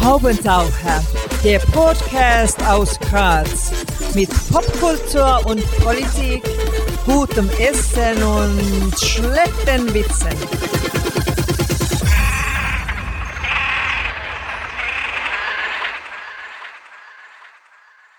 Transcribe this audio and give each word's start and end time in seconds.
Haubentaucher, 0.00 1.02
der 1.42 1.58
Podcast 1.58 2.62
aus 2.64 2.98
Graz 3.00 3.72
mit 4.14 4.30
Popkultur 4.50 5.44
und 5.46 5.62
Politik, 5.80 6.42
gutem 7.04 7.50
Essen 7.58 8.22
und 8.22 8.98
schlechten 9.00 9.92
Witzen. 9.92 10.32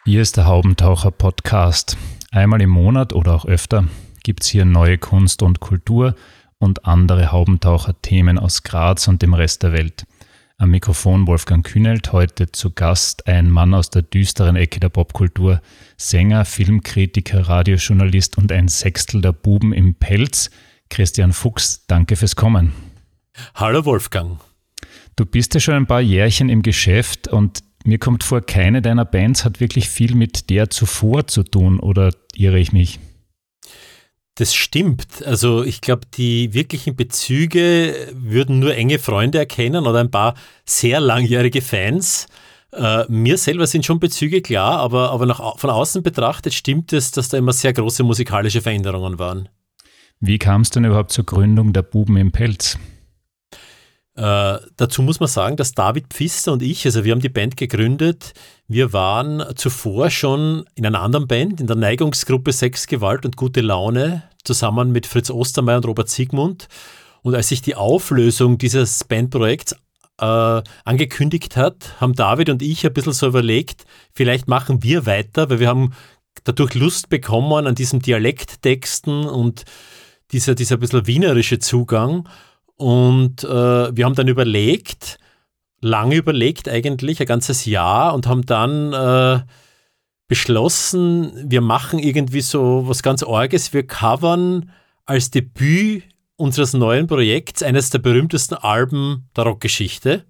Hier 0.05 0.21
ist 0.21 0.37
der 0.37 0.45
Haubentaucher 0.45 1.11
Podcast. 1.11 1.97
Einmal 2.31 2.61
im 2.61 2.69
Monat 2.71 3.13
oder 3.13 3.33
auch 3.33 3.45
öfter 3.45 3.85
gibt 4.23 4.43
es 4.43 4.49
hier 4.49 4.65
neue 4.65 4.97
Kunst 4.97 5.41
und 5.41 5.59
Kultur 5.59 6.15
und 6.59 6.85
andere 6.85 7.31
Haubentaucher-Themen 7.31 8.37
aus 8.37 8.63
Graz 8.63 9.07
und 9.07 9.21
dem 9.21 9.33
Rest 9.33 9.63
der 9.63 9.73
Welt. 9.73 10.05
Am 10.57 10.71
Mikrofon 10.71 11.25
Wolfgang 11.25 11.65
Kühnelt, 11.65 12.11
heute 12.11 12.51
zu 12.51 12.71
Gast 12.71 13.27
ein 13.27 13.49
Mann 13.49 13.73
aus 13.73 13.89
der 13.89 14.01
düsteren 14.01 14.57
Ecke 14.57 14.81
der 14.81 14.89
Popkultur, 14.89 15.61
Sänger, 15.95 16.43
Filmkritiker, 16.43 17.47
Radiojournalist 17.47 18.37
und 18.37 18.51
ein 18.51 18.67
Sechstel 18.67 19.21
der 19.21 19.31
Buben 19.31 19.71
im 19.71 19.95
Pelz, 19.95 20.51
Christian 20.89 21.31
Fuchs. 21.31 21.85
Danke 21.87 22.17
fürs 22.17 22.35
Kommen. 22.35 22.73
Hallo 23.55 23.85
Wolfgang. 23.85 24.39
Du 25.15 25.25
bist 25.25 25.53
ja 25.53 25.61
schon 25.61 25.75
ein 25.75 25.87
paar 25.87 26.01
Jährchen 26.01 26.49
im 26.49 26.61
Geschäft 26.61 27.29
und 27.29 27.63
mir 27.85 27.99
kommt 27.99 28.25
vor, 28.25 28.41
keine 28.41 28.81
deiner 28.81 29.05
Bands 29.05 29.45
hat 29.45 29.61
wirklich 29.61 29.87
viel 29.87 30.13
mit 30.13 30.49
der 30.49 30.69
zuvor 30.69 31.27
zu 31.27 31.43
tun, 31.43 31.79
oder 31.79 32.13
irre 32.35 32.59
ich 32.59 32.73
mich? 32.73 32.99
Das 34.39 34.55
stimmt. 34.55 35.21
Also 35.25 35.63
ich 35.65 35.81
glaube, 35.81 36.03
die 36.15 36.53
wirklichen 36.53 36.95
Bezüge 36.95 38.07
würden 38.13 38.59
nur 38.59 38.73
enge 38.73 38.97
Freunde 38.97 39.37
erkennen 39.37 39.85
oder 39.85 39.99
ein 39.99 40.11
paar 40.11 40.33
sehr 40.63 41.01
langjährige 41.01 41.61
Fans. 41.61 42.27
Äh, 42.71 43.03
mir 43.09 43.37
selber 43.37 43.67
sind 43.67 43.85
schon 43.85 43.99
Bezüge 43.99 44.41
klar, 44.41 44.79
aber, 44.79 45.11
aber 45.11 45.25
nach, 45.25 45.57
von 45.57 45.69
außen 45.69 46.03
betrachtet 46.03 46.53
stimmt 46.53 46.93
es, 46.93 47.11
dass 47.11 47.27
da 47.27 47.37
immer 47.37 47.51
sehr 47.51 47.73
große 47.73 48.01
musikalische 48.03 48.61
Veränderungen 48.61 49.19
waren. 49.19 49.49
Wie 50.21 50.37
kam 50.37 50.61
es 50.61 50.69
denn 50.69 50.85
überhaupt 50.85 51.11
zur 51.11 51.25
Gründung 51.25 51.73
der 51.73 51.81
Buben 51.81 52.15
im 52.15 52.31
Pelz? 52.31 52.79
Äh, 54.15 54.57
dazu 54.77 55.01
muss 55.01 55.19
man 55.19 55.27
sagen, 55.27 55.57
dass 55.57 55.73
David 55.73 56.13
Pfister 56.13 56.53
und 56.53 56.61
ich, 56.61 56.85
also 56.85 57.03
wir 57.03 57.11
haben 57.11 57.21
die 57.21 57.27
Band 57.27 57.57
gegründet, 57.57 58.33
wir 58.69 58.93
waren 58.93 59.43
zuvor 59.55 60.09
schon 60.09 60.65
in 60.75 60.85
einer 60.85 61.01
anderen 61.01 61.27
Band, 61.27 61.59
in 61.59 61.67
der 61.67 61.75
Neigungsgruppe 61.75 62.53
Sex, 62.53 62.87
Gewalt 62.87 63.25
und 63.25 63.35
gute 63.35 63.59
Laune, 63.59 64.28
zusammen 64.43 64.91
mit 64.91 65.05
Fritz 65.05 65.29
Ostermeier 65.29 65.77
und 65.77 65.85
Robert 65.85 66.09
Siegmund. 66.09 66.67
Und 67.21 67.35
als 67.35 67.49
sich 67.49 67.61
die 67.61 67.75
Auflösung 67.75 68.57
dieses 68.57 69.03
Bandprojekts 69.03 69.75
äh, 70.19 70.61
angekündigt 70.85 71.57
hat, 71.57 71.99
haben 71.99 72.13
David 72.13 72.49
und 72.49 72.61
ich 72.61 72.85
ein 72.85 72.93
bisschen 72.93 73.13
so 73.13 73.27
überlegt, 73.27 73.85
vielleicht 74.13 74.47
machen 74.47 74.83
wir 74.83 75.05
weiter, 75.05 75.49
weil 75.49 75.59
wir 75.59 75.67
haben 75.67 75.93
dadurch 76.43 76.75
Lust 76.75 77.09
bekommen 77.09 77.67
an 77.67 77.75
diesem 77.75 78.01
Dialekttexten 78.01 79.25
und 79.25 79.65
dieser, 80.31 80.55
dieser 80.55 80.77
bisschen 80.77 81.07
wienerische 81.07 81.59
Zugang. 81.59 82.27
Und 82.75 83.43
äh, 83.43 83.95
wir 83.95 84.05
haben 84.05 84.15
dann 84.15 84.27
überlegt, 84.27 85.17
lange 85.81 86.15
überlegt 86.15 86.69
eigentlich, 86.69 87.19
ein 87.19 87.27
ganzes 87.27 87.65
Jahr 87.65 88.13
und 88.13 88.27
haben 88.27 88.45
dann 88.45 88.93
äh, 88.93 89.41
beschlossen, 90.29 91.33
wir 91.51 91.59
machen 91.59 91.99
irgendwie 91.99 92.41
so 92.41 92.87
was 92.87 93.03
ganz 93.03 93.23
Orges. 93.23 93.73
Wir 93.73 93.85
covern 93.85 94.71
als 95.05 95.31
Debüt 95.31 96.03
unseres 96.37 96.73
neuen 96.73 97.07
Projekts 97.07 97.63
eines 97.63 97.89
der 97.89 97.99
berühmtesten 97.99 98.55
Alben 98.55 99.27
der 99.35 99.45
Rockgeschichte, 99.45 100.23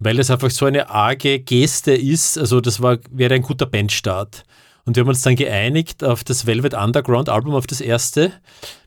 weil 0.00 0.18
es 0.18 0.30
einfach 0.30 0.50
so 0.50 0.66
eine 0.66 0.90
arge 0.90 1.38
Geste 1.38 1.92
ist. 1.92 2.36
Also 2.36 2.60
das 2.60 2.82
war, 2.82 2.98
wäre 3.10 3.34
ein 3.34 3.42
guter 3.42 3.66
Bandstart. 3.66 4.42
Und 4.84 4.96
wir 4.96 5.02
haben 5.02 5.08
uns 5.08 5.22
dann 5.22 5.36
geeinigt 5.36 6.02
auf 6.02 6.24
das 6.24 6.46
Velvet 6.46 6.74
Underground 6.74 7.28
Album, 7.28 7.54
auf 7.54 7.66
das 7.66 7.80
erste, 7.80 8.32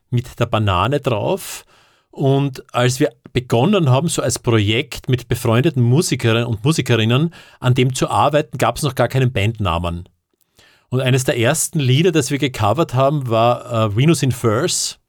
mit 0.10 0.40
der 0.40 0.46
Banane 0.46 1.00
drauf. 1.00 1.64
Und 2.12 2.64
als 2.74 3.00
wir 3.00 3.14
begonnen 3.34 3.90
haben, 3.90 4.10
so 4.10 4.22
als 4.22 4.40
Projekt 4.40 5.10
mit 5.10 5.28
befreundeten 5.28 5.82
Musikerinnen 5.82 6.46
und 6.46 6.64
Musikerinnen 6.64 7.34
an 7.60 7.74
dem 7.74 7.96
zu 7.96 8.10
arbeiten, 8.10 8.58
gab 8.58 8.78
es 8.78 8.84
noch 8.84 8.96
gar 8.96 9.08
keinen 9.08 9.32
Bandnamen. 9.32 10.10
Und 10.90 11.00
eines 11.00 11.24
der 11.24 11.40
ersten 11.40 11.80
Lieder, 11.80 12.12
das 12.12 12.32
wir 12.32 12.38
gecovert 12.38 12.94
haben, 12.94 13.30
war 13.30 13.86
äh, 13.92 13.96
Venus 13.96 14.24
in 14.24 14.34
Furs 14.34 15.00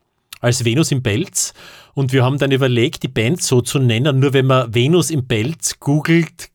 als 0.41 0.65
Venus 0.65 0.93
im 0.93 1.03
Pelz. 1.03 1.55
Und 1.95 2.13
wir 2.13 2.25
haben 2.25 2.39
dann 2.39 2.53
überlegt, 2.53 3.03
die 3.03 3.09
Band 3.09 3.43
so 3.43 3.61
zu 3.61 3.79
nennen, 3.79 4.19
nur 4.21 4.33
wenn 4.33 4.47
man 4.47 4.75
Venus 4.75 5.11
im 5.11 5.27
Pelz 5.27 5.79
googelt, 5.81 6.51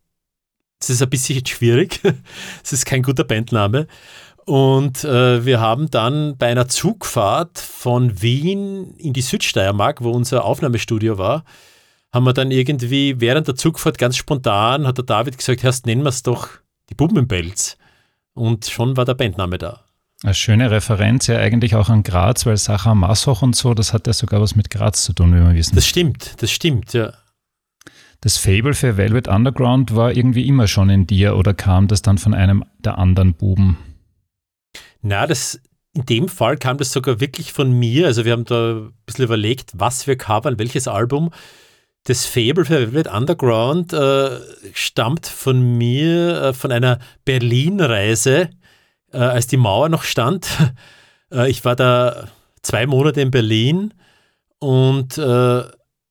das 0.79 0.91
ist 0.91 1.01
ein 1.01 1.09
bisschen 1.09 1.45
schwierig. 1.45 1.99
Es 2.63 2.71
ist 2.71 2.85
kein 2.85 3.01
guter 3.01 3.23
Bandname. 3.23 3.87
Und 4.47 5.03
äh, 5.03 5.45
wir 5.45 5.59
haben 5.59 5.91
dann 5.91 6.37
bei 6.37 6.47
einer 6.47 6.69
Zugfahrt 6.69 7.59
von 7.59 8.21
Wien 8.21 8.95
in 8.97 9.11
die 9.11 9.21
Südsteiermark, 9.21 10.01
wo 10.01 10.11
unser 10.11 10.45
Aufnahmestudio 10.45 11.17
war, 11.17 11.43
haben 12.13 12.23
wir 12.25 12.31
dann 12.31 12.49
irgendwie 12.49 13.19
während 13.19 13.49
der 13.49 13.55
Zugfahrt 13.55 13.97
ganz 13.97 14.15
spontan, 14.15 14.87
hat 14.87 14.97
der 14.97 15.03
David 15.03 15.37
gesagt, 15.37 15.63
Herrst, 15.63 15.85
nennen 15.85 16.03
wir 16.03 16.09
es 16.09 16.23
doch 16.23 16.47
die 16.89 16.95
Buben 16.95 17.17
im 17.17 17.27
Pelz. 17.27 17.77
Und 18.35 18.67
schon 18.67 18.95
war 18.95 19.03
der 19.03 19.15
Bandname 19.15 19.57
da. 19.57 19.81
Eine 20.23 20.33
schöne 20.33 20.71
Referenz 20.71 21.27
ja 21.27 21.39
eigentlich 21.39 21.75
auch 21.75 21.89
an 21.89 22.03
Graz, 22.03 22.45
weil 22.45 22.55
Sacha 22.55 22.95
Massoch 22.95 23.41
und 23.41 23.53
so, 23.53 23.73
das 23.73 23.91
hat 23.91 24.07
ja 24.07 24.13
sogar 24.13 24.39
was 24.39 24.55
mit 24.55 24.69
Graz 24.69 25.03
zu 25.03 25.11
tun, 25.11 25.35
wie 25.35 25.45
wir 25.45 25.55
wissen. 25.55 25.75
Das 25.75 25.85
stimmt, 25.85 26.41
das 26.41 26.51
stimmt, 26.51 26.93
ja. 26.93 27.11
Das 28.21 28.37
Fable 28.37 28.75
für 28.75 28.95
Velvet 28.95 29.27
Underground 29.27 29.93
war 29.93 30.13
irgendwie 30.13 30.47
immer 30.47 30.67
schon 30.67 30.89
in 30.89 31.05
dir 31.05 31.35
oder 31.35 31.53
kam 31.53 31.89
das 31.89 32.01
dann 32.01 32.17
von 32.17 32.33
einem 32.33 32.63
der 32.79 32.97
anderen 32.97 33.33
Buben? 33.33 33.77
Na, 35.01 35.27
das, 35.27 35.59
in 35.93 36.05
dem 36.05 36.29
Fall 36.29 36.57
kam 36.57 36.77
das 36.77 36.91
sogar 36.91 37.19
wirklich 37.19 37.53
von 37.53 37.71
mir. 37.71 38.05
Also 38.07 38.25
wir 38.25 38.33
haben 38.33 38.45
da 38.45 38.73
ein 38.73 38.93
bisschen 39.05 39.25
überlegt, 39.25 39.71
was 39.75 40.07
wir 40.07 40.17
covern, 40.17 40.59
welches 40.59 40.87
Album. 40.87 41.31
Das 42.03 42.25
Fable 42.25 42.65
für 42.65 42.79
Velvet 42.79 43.07
Underground 43.07 43.93
äh, 43.93 44.39
stammt 44.73 45.27
von 45.27 45.77
mir, 45.77 46.41
äh, 46.41 46.53
von 46.53 46.71
einer 46.71 46.99
Berlin-Reise, 47.25 48.49
äh, 49.11 49.17
als 49.17 49.47
die 49.47 49.57
Mauer 49.57 49.89
noch 49.89 50.03
stand. 50.03 50.47
Äh, 51.29 51.49
ich 51.49 51.65
war 51.65 51.75
da 51.75 52.29
zwei 52.61 52.85
Monate 52.85 53.19
in 53.19 53.31
Berlin 53.31 53.93
und 54.59 55.17
äh, 55.17 55.63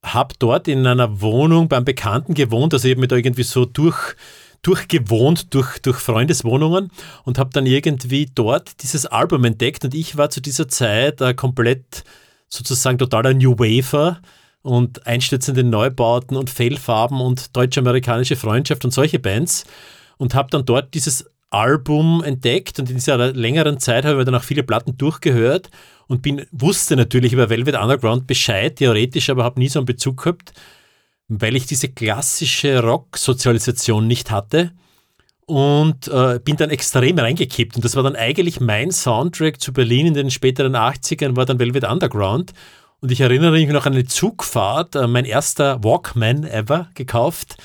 habe 0.02 0.34
dort 0.38 0.68
in 0.68 0.86
einer 0.86 1.22
Wohnung 1.22 1.68
beim 1.68 1.86
Bekannten 1.86 2.34
gewohnt. 2.34 2.74
Also 2.74 2.86
ich 2.86 2.92
habe 2.92 3.00
mich 3.00 3.08
da 3.08 3.16
irgendwie 3.16 3.42
so 3.42 3.64
durch 3.64 4.14
durchgewohnt 4.66 5.54
durch, 5.54 5.78
durch 5.78 5.98
Freundeswohnungen 5.98 6.90
und 7.24 7.38
habe 7.38 7.50
dann 7.52 7.66
irgendwie 7.66 8.26
dort 8.34 8.82
dieses 8.82 9.06
Album 9.06 9.44
entdeckt 9.44 9.84
und 9.84 9.94
ich 9.94 10.16
war 10.16 10.28
zu 10.30 10.40
dieser 10.40 10.66
Zeit 10.66 11.20
äh, 11.20 11.34
komplett 11.34 12.02
sozusagen 12.48 12.98
totaler 12.98 13.32
New 13.32 13.58
Wafer 13.58 14.20
und 14.62 15.06
einstürzende 15.06 15.62
Neubauten 15.62 16.36
und 16.36 16.50
Fellfarben 16.50 17.20
und 17.20 17.56
deutsch-amerikanische 17.56 18.34
Freundschaft 18.34 18.84
und 18.84 18.90
solche 18.90 19.20
Bands 19.20 19.64
und 20.16 20.34
habe 20.34 20.50
dann 20.50 20.64
dort 20.64 20.94
dieses 20.94 21.26
Album 21.50 22.24
entdeckt 22.24 22.80
und 22.80 22.90
in 22.90 22.96
dieser 22.96 23.32
längeren 23.32 23.78
Zeit 23.78 24.04
habe 24.04 24.18
ich 24.18 24.24
dann 24.24 24.34
auch 24.34 24.42
viele 24.42 24.64
Platten 24.64 24.98
durchgehört 24.98 25.70
und 26.08 26.22
bin, 26.22 26.44
wusste 26.50 26.96
natürlich 26.96 27.32
über 27.32 27.48
Velvet 27.50 27.76
Underground 27.76 28.26
Bescheid, 28.26 28.74
theoretisch, 28.74 29.30
aber 29.30 29.44
habe 29.44 29.60
nie 29.60 29.68
so 29.68 29.78
einen 29.78 29.86
Bezug 29.86 30.24
gehabt 30.24 30.52
weil 31.28 31.56
ich 31.56 31.66
diese 31.66 31.88
klassische 31.88 32.82
Rock-Sozialisation 32.82 34.06
nicht 34.06 34.30
hatte 34.30 34.72
und 35.46 36.08
äh, 36.08 36.40
bin 36.44 36.56
dann 36.56 36.70
extrem 36.70 37.18
reingekippt. 37.18 37.76
Und 37.76 37.84
das 37.84 37.96
war 37.96 38.02
dann 38.02 38.16
eigentlich 38.16 38.60
mein 38.60 38.90
Soundtrack 38.90 39.60
zu 39.60 39.72
Berlin 39.72 40.06
in 40.06 40.14
den 40.14 40.30
späteren 40.30 40.74
80ern, 40.74 41.36
war 41.36 41.46
dann 41.46 41.58
Velvet 41.58 41.84
Underground. 41.84 42.52
Und 43.00 43.12
ich 43.12 43.20
erinnere 43.20 43.52
mich 43.52 43.68
noch 43.68 43.86
an 43.86 43.92
eine 43.92 44.04
Zugfahrt, 44.04 44.96
äh, 44.96 45.06
mein 45.06 45.24
erster 45.24 45.82
Walkman 45.84 46.44
ever 46.44 46.88
gekauft, 46.94 47.56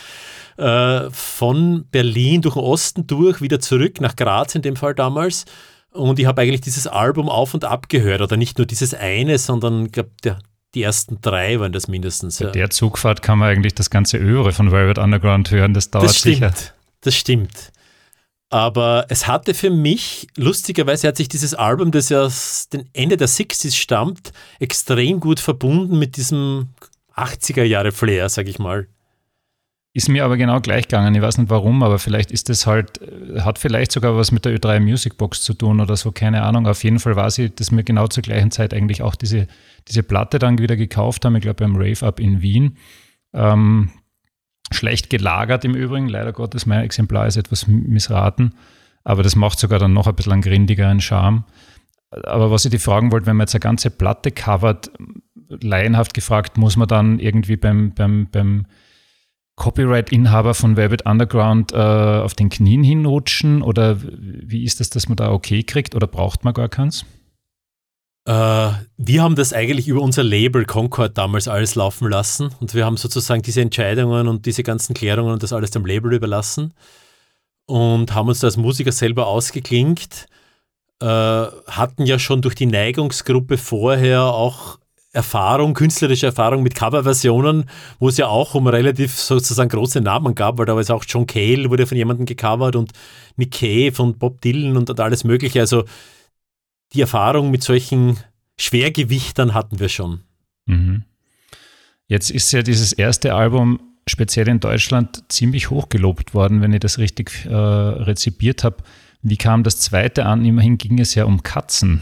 äh, 0.57 1.09
von 1.09 1.85
Berlin 1.91 2.41
durch 2.41 2.55
den 2.55 2.63
Osten 2.63 3.07
durch, 3.07 3.41
wieder 3.41 3.59
zurück 3.59 4.01
nach 4.01 4.15
Graz 4.15 4.53
in 4.55 4.61
dem 4.61 4.75
Fall 4.75 4.93
damals. 4.93 5.45
Und 5.91 6.19
ich 6.19 6.25
habe 6.25 6.41
eigentlich 6.41 6.61
dieses 6.61 6.87
Album 6.87 7.29
auf 7.29 7.53
und 7.53 7.65
ab 7.65 7.89
gehört, 7.89 8.21
oder 8.21 8.37
nicht 8.37 8.57
nur 8.57 8.67
dieses 8.67 8.93
eine, 8.93 9.37
sondern 9.37 9.87
ich 9.87 9.91
glaube, 9.91 10.11
der, 10.23 10.39
die 10.73 10.83
ersten 10.83 11.19
drei 11.21 11.59
waren 11.59 11.71
das 11.71 11.87
mindestens. 11.87 12.39
Bei 12.39 12.45
ja. 12.45 12.51
der 12.51 12.69
Zugfahrt 12.69 13.21
kann 13.21 13.39
man 13.39 13.49
eigentlich 13.49 13.75
das 13.75 13.89
ganze 13.89 14.17
Övre 14.17 14.51
von 14.53 14.71
Velvet 14.71 14.97
Underground 14.97 15.51
hören, 15.51 15.73
das 15.73 15.91
dauert 15.91 16.05
das 16.05 16.17
stimmt, 16.19 16.35
sicher. 16.35 16.53
Das 17.01 17.15
stimmt. 17.15 17.71
Aber 18.49 19.05
es 19.07 19.27
hatte 19.27 19.53
für 19.53 19.69
mich, 19.69 20.27
lustigerweise 20.35 21.07
hat 21.07 21.15
sich 21.17 21.29
dieses 21.29 21.53
Album, 21.53 21.91
das 21.91 22.09
ja 22.09 22.21
aus 22.23 22.67
dem 22.67 22.83
Ende 22.91 23.15
der 23.15 23.29
60s 23.29 23.75
stammt, 23.75 24.33
extrem 24.59 25.21
gut 25.21 25.39
verbunden 25.39 25.97
mit 25.97 26.17
diesem 26.17 26.67
80er 27.15 27.63
Jahre 27.63 27.93
Flair, 27.93 28.27
sag 28.27 28.47
ich 28.47 28.59
mal. 28.59 28.87
Ist 29.93 30.07
mir 30.07 30.23
aber 30.23 30.37
genau 30.37 30.61
gleich 30.61 30.87
gegangen. 30.87 31.13
Ich 31.15 31.21
weiß 31.21 31.37
nicht 31.37 31.49
warum, 31.49 31.83
aber 31.83 31.99
vielleicht 31.99 32.31
ist 32.31 32.49
es 32.49 32.65
halt, 32.65 33.01
äh, 33.01 33.41
hat 33.41 33.59
vielleicht 33.59 33.91
sogar 33.91 34.15
was 34.15 34.31
mit 34.31 34.45
der 34.45 34.55
Ö3 34.55 34.79
Music 34.79 35.17
Box 35.17 35.41
zu 35.41 35.53
tun 35.53 35.81
oder 35.81 35.97
so, 35.97 36.11
keine 36.13 36.43
Ahnung. 36.43 36.65
Auf 36.65 36.83
jeden 36.83 36.99
Fall 36.99 37.17
war 37.17 37.29
sie, 37.29 37.49
dass 37.49 37.71
mir 37.71 37.83
genau 37.83 38.07
zur 38.07 38.23
gleichen 38.23 38.51
Zeit 38.51 38.73
eigentlich 38.73 39.01
auch 39.01 39.15
diese, 39.15 39.47
diese 39.89 40.03
Platte 40.03 40.39
dann 40.39 40.59
wieder 40.59 40.77
gekauft 40.77 41.25
haben, 41.25 41.35
ich 41.35 41.41
glaube 41.41 41.65
beim 41.65 41.75
Rave 41.75 42.05
Up 42.05 42.21
in 42.21 42.41
Wien. 42.41 42.77
Ähm, 43.33 43.89
schlecht 44.71 45.09
gelagert 45.09 45.65
im 45.65 45.75
Übrigen, 45.75 46.07
leider 46.07 46.31
Gottes, 46.31 46.65
mein 46.65 46.83
Exemplar 46.83 47.27
ist 47.27 47.35
etwas 47.35 47.67
missraten, 47.67 48.55
aber 49.03 49.23
das 49.23 49.35
macht 49.35 49.59
sogar 49.59 49.79
dann 49.79 49.91
noch 49.91 50.07
ein 50.07 50.15
bisschen 50.15 50.33
einen 50.33 50.41
grindigeren 50.41 51.01
Charme. 51.01 51.43
Aber 52.11 52.49
was 52.49 52.63
ich 52.63 52.71
dich 52.71 52.81
fragen 52.81 53.11
wollte, 53.11 53.25
wenn 53.25 53.35
man 53.35 53.45
jetzt 53.45 53.55
eine 53.55 53.61
ganze 53.61 53.89
Platte 53.89 54.31
covert, 54.31 54.91
laienhaft 55.49 56.13
gefragt, 56.13 56.57
muss 56.57 56.77
man 56.77 56.87
dann 56.87 57.19
irgendwie 57.19 57.57
beim, 57.57 57.93
beim, 57.93 58.27
beim 58.31 58.65
Copyright-Inhaber 59.61 60.55
von 60.55 60.75
Velvet 60.75 61.05
Underground 61.05 61.71
äh, 61.71 61.75
auf 61.75 62.33
den 62.33 62.49
Knien 62.49 62.83
hinrutschen? 62.83 63.61
Oder 63.61 63.97
wie 64.01 64.63
ist 64.63 64.79
das, 64.79 64.89
dass 64.89 65.07
man 65.07 65.17
da 65.17 65.31
okay 65.31 65.61
kriegt? 65.61 65.93
Oder 65.93 66.07
braucht 66.07 66.43
man 66.43 66.55
gar 66.55 66.67
keins? 66.67 67.05
Äh, 68.25 68.71
wir 68.97 69.21
haben 69.21 69.35
das 69.35 69.53
eigentlich 69.53 69.87
über 69.87 70.01
unser 70.01 70.23
Label 70.23 70.65
Concord 70.65 71.15
damals 71.15 71.47
alles 71.47 71.75
laufen 71.75 72.09
lassen 72.09 72.49
und 72.59 72.73
wir 72.73 72.85
haben 72.85 72.97
sozusagen 72.97 73.43
diese 73.43 73.61
Entscheidungen 73.61 74.27
und 74.27 74.47
diese 74.47 74.63
ganzen 74.63 74.95
Klärungen 74.95 75.33
und 75.33 75.43
das 75.43 75.53
alles 75.53 75.69
dem 75.69 75.85
Label 75.85 76.11
überlassen 76.11 76.73
und 77.67 78.15
haben 78.15 78.29
uns 78.29 78.39
da 78.39 78.47
als 78.47 78.57
Musiker 78.57 78.91
selber 78.91 79.27
ausgeklinkt. 79.27 80.25
Äh, 80.99 81.05
hatten 81.05 82.07
ja 82.07 82.17
schon 82.17 82.41
durch 82.41 82.55
die 82.55 82.65
Neigungsgruppe 82.65 83.59
vorher 83.59 84.23
auch 84.23 84.79
Erfahrung, 85.13 85.73
künstlerische 85.73 86.27
Erfahrung 86.27 86.63
mit 86.63 86.73
Coverversionen, 86.73 87.65
wo 87.99 88.07
es 88.07 88.17
ja 88.17 88.27
auch 88.27 88.55
um 88.55 88.67
relativ 88.67 89.13
sozusagen 89.13 89.69
große 89.69 89.99
Namen 89.99 90.35
gab, 90.35 90.57
weil 90.57 90.65
da 90.65 90.73
war 90.73 90.79
es 90.79 90.89
auch 90.89 91.03
John 91.05 91.27
Cale 91.27 91.69
wurde 91.69 91.85
von 91.85 91.97
jemandem 91.97 92.25
gecovert 92.25 92.77
und 92.77 92.93
Nick 93.35 93.51
Cave 93.51 94.01
und 94.01 94.19
Bob 94.19 94.39
Dylan 94.41 94.77
und, 94.77 94.99
alles 94.99 95.23
Mögliche. 95.25 95.59
Also 95.59 95.83
die 96.93 97.01
Erfahrung 97.01 97.51
mit 97.51 97.61
solchen 97.61 98.17
Schwergewichtern 98.57 99.53
hatten 99.53 99.79
wir 99.79 99.89
schon. 99.89 100.21
Mhm. 100.65 101.03
Jetzt 102.07 102.29
ist 102.29 102.51
ja 102.53 102.61
dieses 102.61 102.93
erste 102.93 103.33
Album 103.33 103.79
speziell 104.07 104.47
in 104.47 104.59
Deutschland 104.59 105.23
ziemlich 105.29 105.69
hoch 105.69 105.89
gelobt 105.89 106.33
worden, 106.33 106.61
wenn 106.61 106.73
ich 106.73 106.79
das 106.79 106.97
richtig 106.97 107.45
äh, 107.45 107.53
rezipiert 107.53 108.63
habe. 108.63 108.77
Wie 109.21 109.37
kam 109.37 109.63
das 109.63 109.79
zweite 109.79 110.25
an? 110.25 110.45
Immerhin 110.45 110.77
ging 110.77 110.99
es 110.99 111.15
ja 111.15 111.25
um 111.25 111.43
Katzen. 111.43 112.01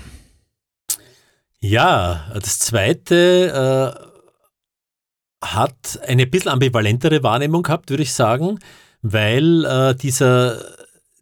Ja, 1.61 2.25
das 2.33 2.59
zweite 2.59 3.93
äh, 3.93 5.45
hat 5.45 5.99
eine 6.07 6.25
bisschen 6.25 6.51
ambivalentere 6.51 7.21
Wahrnehmung 7.21 7.63
gehabt, 7.63 7.89
würde 7.89 8.03
ich 8.03 8.13
sagen, 8.13 8.59
weil 9.01 9.65
äh, 9.65 9.93
dieser, 9.93 10.61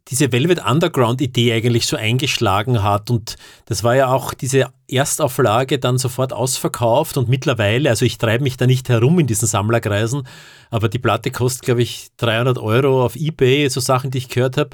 diese 0.08 0.30
Velvet 0.30 0.64
Underground-Idee 0.64 1.52
eigentlich 1.54 1.86
so 1.86 1.96
eingeschlagen 1.96 2.84
hat. 2.84 3.10
Und 3.10 3.36
das 3.66 3.82
war 3.82 3.96
ja 3.96 4.08
auch 4.12 4.32
diese 4.32 4.72
Erstauflage 4.88 5.80
dann 5.80 5.98
sofort 5.98 6.32
ausverkauft 6.32 7.16
und 7.16 7.28
mittlerweile, 7.28 7.90
also 7.90 8.04
ich 8.04 8.18
treibe 8.18 8.44
mich 8.44 8.56
da 8.56 8.66
nicht 8.68 8.88
herum 8.88 9.18
in 9.18 9.26
diesen 9.26 9.48
Sammlerkreisen, 9.48 10.22
aber 10.70 10.88
die 10.88 11.00
Platte 11.00 11.32
kostet, 11.32 11.64
glaube 11.64 11.82
ich, 11.82 12.08
300 12.18 12.58
Euro 12.58 13.04
auf 13.04 13.16
Ebay, 13.16 13.68
so 13.68 13.80
Sachen, 13.80 14.12
die 14.12 14.18
ich 14.18 14.28
gehört 14.28 14.56
habe. 14.56 14.70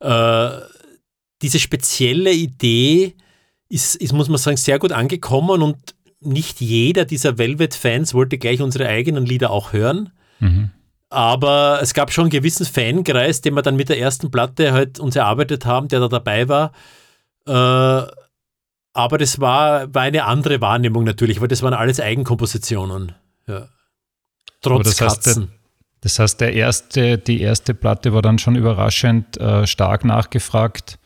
Äh, 0.00 0.64
diese 1.42 1.58
spezielle 1.58 2.32
Idee, 2.32 3.16
ist, 3.72 3.94
ist, 3.96 4.12
muss 4.12 4.28
man 4.28 4.36
sagen, 4.36 4.58
sehr 4.58 4.78
gut 4.78 4.92
angekommen 4.92 5.62
und 5.62 5.94
nicht 6.20 6.60
jeder 6.60 7.06
dieser 7.06 7.38
Velvet-Fans 7.38 8.12
wollte 8.12 8.36
gleich 8.36 8.60
unsere 8.60 8.86
eigenen 8.86 9.24
Lieder 9.24 9.50
auch 9.50 9.72
hören. 9.72 10.10
Mhm. 10.40 10.70
Aber 11.08 11.78
es 11.82 11.94
gab 11.94 12.12
schon 12.12 12.24
einen 12.24 12.30
gewissen 12.30 12.66
Fankreis, 12.66 13.40
den 13.40 13.54
wir 13.54 13.62
dann 13.62 13.76
mit 13.76 13.88
der 13.88 13.98
ersten 13.98 14.30
Platte 14.30 14.72
halt 14.72 15.00
uns 15.00 15.16
erarbeitet 15.16 15.64
haben, 15.64 15.88
der 15.88 16.00
da 16.00 16.08
dabei 16.08 16.48
war. 16.48 16.72
Äh, 17.46 18.10
aber 18.94 19.18
das 19.18 19.40
war, 19.40 19.92
war 19.94 20.02
eine 20.02 20.24
andere 20.24 20.60
Wahrnehmung 20.60 21.04
natürlich, 21.04 21.40
weil 21.40 21.48
das 21.48 21.62
waren 21.62 21.74
alles 21.74 21.98
Eigenkompositionen. 21.98 23.12
Ja. 23.46 23.68
Trotz 24.60 24.84
das 24.84 24.96
Katzen. 24.98 25.42
Heißt, 25.44 25.52
das 26.02 26.18
heißt, 26.18 26.40
der 26.40 26.52
erste, 26.52 27.18
die 27.18 27.40
erste 27.40 27.74
Platte 27.74 28.12
war 28.12 28.22
dann 28.22 28.38
schon 28.38 28.54
überraschend 28.54 29.38
äh, 29.38 29.66
stark 29.66 30.04
nachgefragt. 30.04 30.98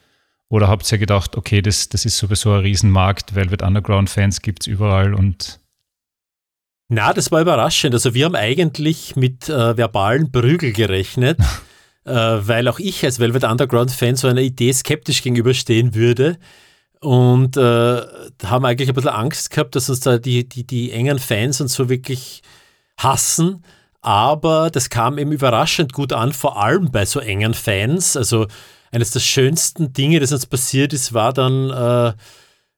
Oder 0.49 0.69
habt 0.69 0.91
ihr 0.91 0.99
gedacht, 0.99 1.37
okay, 1.37 1.61
das, 1.61 1.89
das 1.89 2.05
ist 2.05 2.19
sowieso 2.19 2.53
ein 2.53 2.61
Riesenmarkt, 2.61 3.35
Velvet 3.35 3.63
Underground-Fans 3.63 4.43
gibt 4.43 4.63
es 4.63 4.67
überall 4.67 5.15
und. 5.15 5.61
Na, 6.89 7.13
das 7.13 7.33
war 7.33 7.41
überraschend. 7.41 7.95
Also 7.95 8.15
wir 8.15 8.27
haben 8.27 8.37
eigentlich 8.37 9.17
mit 9.17 9.49
äh, 9.49 9.77
verbalen 9.77 10.31
Prügel 10.31 10.73
gerechnet, 10.73 11.41
äh, 12.05 12.13
weil 12.13 12.69
auch 12.69 12.79
ich 12.79 13.05
als 13.05 13.19
Velvet 13.19 13.43
Underground-Fan 13.43 14.15
so 14.15 14.29
einer 14.29 14.41
Idee 14.41 14.73
skeptisch 14.73 15.23
gegenüberstehen 15.23 15.95
würde. 15.95 16.39
Und 17.01 17.57
äh, 17.57 18.01
haben 18.45 18.65
eigentlich 18.65 18.89
ein 18.89 18.95
bisschen 18.95 19.11
Angst 19.11 19.51
gehabt, 19.51 19.75
dass 19.75 19.91
uns 19.91 20.01
da 20.01 20.19
die, 20.19 20.49
die, 20.49 20.67
die 20.67 20.93
engen 20.93 21.19
Fans 21.19 21.61
und 21.61 21.69
so 21.69 21.89
wirklich 21.89 22.43
hassen. 22.99 23.65
Aber 24.01 24.71
das 24.71 24.89
kam 24.89 25.19
eben 25.19 25.33
überraschend 25.33 25.93
gut 25.93 26.13
an, 26.13 26.33
vor 26.33 26.63
allem 26.63 26.93
bei 26.93 27.05
so 27.05 27.19
engen 27.21 27.55
Fans. 27.55 28.17
Also 28.17 28.47
eines 28.91 29.11
der 29.11 29.21
schönsten 29.21 29.93
Dinge, 29.93 30.21
das 30.21 30.33
uns 30.33 30.47
passiert 30.47 30.93
ist, 30.93 31.13
war 31.13 31.33
dann 31.33 31.71
äh, 31.71 32.13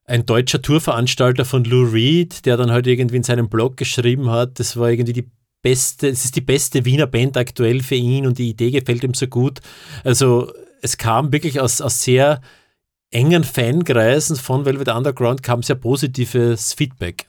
ein 0.04 0.26
deutscher 0.26 0.62
Tourveranstalter 0.62 1.44
von 1.44 1.64
Lou 1.64 1.84
Reed, 1.84 2.46
der 2.46 2.56
dann 2.56 2.70
halt 2.70 2.86
irgendwie 2.86 3.16
in 3.16 3.22
seinem 3.22 3.48
Blog 3.48 3.76
geschrieben 3.76 4.30
hat, 4.30 4.58
das 4.58 4.76
war 4.76 4.90
irgendwie 4.90 5.12
die 5.12 5.30
beste, 5.62 6.08
es 6.08 6.24
ist 6.24 6.36
die 6.36 6.40
beste 6.40 6.84
Wiener 6.84 7.06
Band 7.06 7.36
aktuell 7.36 7.82
für 7.82 7.96
ihn 7.96 8.26
und 8.26 8.38
die 8.38 8.50
Idee 8.50 8.70
gefällt 8.70 9.04
ihm 9.04 9.14
so 9.14 9.26
gut. 9.26 9.60
Also 10.04 10.52
es 10.82 10.96
kam 10.96 11.32
wirklich 11.32 11.60
aus, 11.60 11.80
aus 11.80 12.02
sehr 12.02 12.40
engen 13.10 13.44
Fankreisen 13.44 14.36
von 14.36 14.64
Velvet 14.64 14.88
Underground 14.88 15.42
kam 15.42 15.62
sehr 15.62 15.76
positives 15.76 16.72
Feedback. 16.72 17.26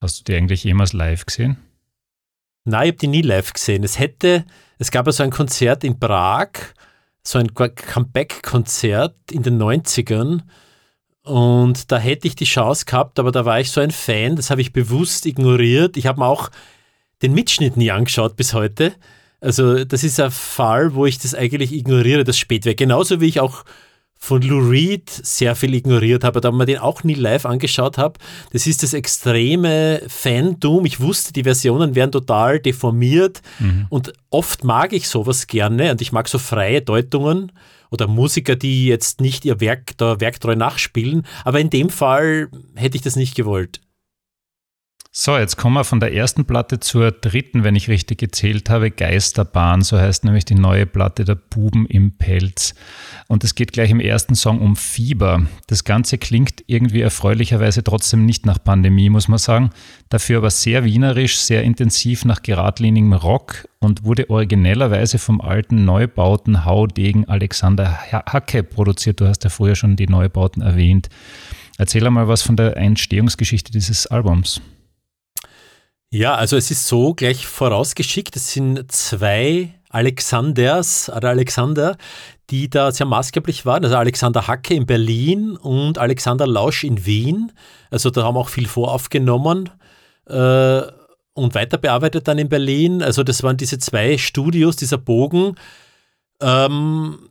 Hast 0.00 0.20
du 0.20 0.24
die 0.24 0.36
eigentlich 0.36 0.64
jemals 0.64 0.92
live 0.92 1.24
gesehen? 1.26 1.56
Nein, 2.64 2.82
ich 2.84 2.88
habe 2.88 2.98
die 2.98 3.06
nie 3.06 3.22
live 3.22 3.52
gesehen. 3.52 3.84
Es 3.84 3.98
hätte, 3.98 4.44
es 4.78 4.90
gab 4.90 5.06
also 5.06 5.22
ein 5.22 5.30
Konzert 5.30 5.84
in 5.84 5.98
Prag 5.98 6.50
so 7.26 7.38
ein 7.38 7.54
Comeback-Konzert 7.54 9.16
in 9.32 9.42
den 9.42 9.60
90ern. 9.60 10.42
Und 11.22 11.90
da 11.90 11.98
hätte 11.98 12.28
ich 12.28 12.36
die 12.36 12.44
Chance 12.44 12.84
gehabt, 12.84 13.18
aber 13.18 13.32
da 13.32 13.44
war 13.44 13.58
ich 13.58 13.72
so 13.72 13.80
ein 13.80 13.90
Fan, 13.90 14.36
das 14.36 14.50
habe 14.50 14.60
ich 14.60 14.72
bewusst 14.72 15.26
ignoriert. 15.26 15.96
Ich 15.96 16.06
habe 16.06 16.20
mir 16.20 16.26
auch 16.26 16.50
den 17.22 17.34
Mitschnitt 17.34 17.76
nie 17.76 17.90
angeschaut 17.90 18.36
bis 18.36 18.54
heute. 18.54 18.92
Also 19.40 19.84
das 19.84 20.04
ist 20.04 20.20
ein 20.20 20.30
Fall, 20.30 20.94
wo 20.94 21.04
ich 21.04 21.18
das 21.18 21.34
eigentlich 21.34 21.72
ignoriere, 21.72 22.22
das 22.22 22.38
Spätwerk. 22.38 22.76
Genauso 22.76 23.20
wie 23.20 23.26
ich 23.26 23.40
auch 23.40 23.64
von 24.26 24.42
Lou 24.42 24.58
Reed 24.58 25.08
sehr 25.08 25.54
viel 25.54 25.72
ignoriert 25.72 26.24
habe, 26.24 26.40
da 26.40 26.50
man 26.50 26.66
den 26.66 26.78
auch 26.78 27.04
nie 27.04 27.14
live 27.14 27.46
angeschaut 27.46 27.96
habe. 27.96 28.18
Das 28.52 28.66
ist 28.66 28.82
das 28.82 28.92
extreme 28.92 30.02
Fandom. 30.08 30.84
Ich 30.84 30.98
wusste, 30.98 31.32
die 31.32 31.44
Versionen 31.44 31.94
werden 31.94 32.10
total 32.10 32.58
deformiert 32.58 33.40
mhm. 33.60 33.86
und 33.88 34.12
oft 34.30 34.64
mag 34.64 34.92
ich 34.92 35.08
sowas 35.08 35.46
gerne 35.46 35.92
und 35.92 36.00
ich 36.00 36.10
mag 36.10 36.26
so 36.26 36.38
freie 36.38 36.82
Deutungen 36.82 37.52
oder 37.92 38.08
Musiker, 38.08 38.56
die 38.56 38.86
jetzt 38.86 39.20
nicht 39.20 39.44
ihr 39.44 39.60
Werk 39.60 39.96
da 39.96 40.18
werktreu 40.20 40.56
nachspielen, 40.56 41.24
aber 41.44 41.60
in 41.60 41.70
dem 41.70 41.88
Fall 41.88 42.48
hätte 42.74 42.96
ich 42.96 43.02
das 43.02 43.14
nicht 43.14 43.36
gewollt. 43.36 43.80
So, 45.18 45.38
jetzt 45.38 45.56
kommen 45.56 45.76
wir 45.76 45.84
von 45.84 45.98
der 45.98 46.12
ersten 46.12 46.44
Platte 46.44 46.78
zur 46.78 47.10
dritten, 47.10 47.64
wenn 47.64 47.74
ich 47.74 47.88
richtig 47.88 48.18
gezählt 48.18 48.68
habe, 48.68 48.90
Geisterbahn, 48.90 49.80
so 49.80 49.98
heißt 49.98 50.26
nämlich 50.26 50.44
die 50.44 50.54
neue 50.54 50.84
Platte 50.84 51.24
der 51.24 51.36
Buben 51.36 51.86
im 51.86 52.12
Pelz. 52.12 52.74
Und 53.26 53.42
es 53.42 53.54
geht 53.54 53.72
gleich 53.72 53.90
im 53.90 53.98
ersten 53.98 54.34
Song 54.34 54.60
um 54.60 54.76
Fieber. 54.76 55.46
Das 55.68 55.84
Ganze 55.84 56.18
klingt 56.18 56.64
irgendwie 56.66 57.00
erfreulicherweise 57.00 57.82
trotzdem 57.82 58.26
nicht 58.26 58.44
nach 58.44 58.62
Pandemie, 58.62 59.08
muss 59.08 59.26
man 59.26 59.38
sagen. 59.38 59.70
Dafür 60.10 60.36
aber 60.36 60.50
sehr 60.50 60.84
wienerisch, 60.84 61.38
sehr 61.38 61.62
intensiv 61.62 62.26
nach 62.26 62.42
geradlinigem 62.42 63.14
Rock 63.14 63.66
und 63.78 64.04
wurde 64.04 64.28
originellerweise 64.28 65.18
vom 65.18 65.40
alten 65.40 65.86
Neubauten 65.86 66.66
Haudegen 66.66 67.26
Alexander 67.26 68.00
Hacke 68.12 68.62
produziert. 68.62 69.22
Du 69.22 69.26
hast 69.26 69.44
ja 69.44 69.48
früher 69.48 69.76
schon 69.76 69.96
die 69.96 70.08
Neubauten 70.08 70.60
erwähnt. 70.60 71.08
Erzähl 71.78 72.06
einmal 72.06 72.28
was 72.28 72.42
von 72.42 72.56
der 72.56 72.76
Entstehungsgeschichte 72.76 73.72
dieses 73.72 74.06
Albums. 74.06 74.60
Ja, 76.16 76.34
also 76.34 76.56
es 76.56 76.70
ist 76.70 76.86
so 76.86 77.12
gleich 77.12 77.46
vorausgeschickt, 77.46 78.36
es 78.36 78.50
sind 78.50 78.90
zwei 78.90 79.74
Alexanders 79.90 81.10
oder 81.14 81.28
Alexander, 81.28 81.98
die 82.48 82.70
da 82.70 82.90
sehr 82.90 83.04
maßgeblich 83.04 83.66
waren. 83.66 83.84
Also 83.84 83.96
Alexander 83.96 84.46
Hacke 84.46 84.72
in 84.72 84.86
Berlin 84.86 85.58
und 85.58 85.98
Alexander 85.98 86.46
Lausch 86.46 86.84
in 86.84 87.04
Wien. 87.04 87.52
Also 87.90 88.08
da 88.08 88.22
haben 88.22 88.38
auch 88.38 88.48
viel 88.48 88.66
voraufgenommen 88.66 89.68
äh, 90.24 90.80
und 91.34 91.54
weiter 91.54 91.76
bearbeitet 91.76 92.26
dann 92.28 92.38
in 92.38 92.48
Berlin. 92.48 93.02
Also 93.02 93.22
das 93.22 93.42
waren 93.42 93.58
diese 93.58 93.78
zwei 93.78 94.16
Studios, 94.16 94.76
dieser 94.76 94.96
Bogen. 94.96 95.56
Ähm, 96.40 97.28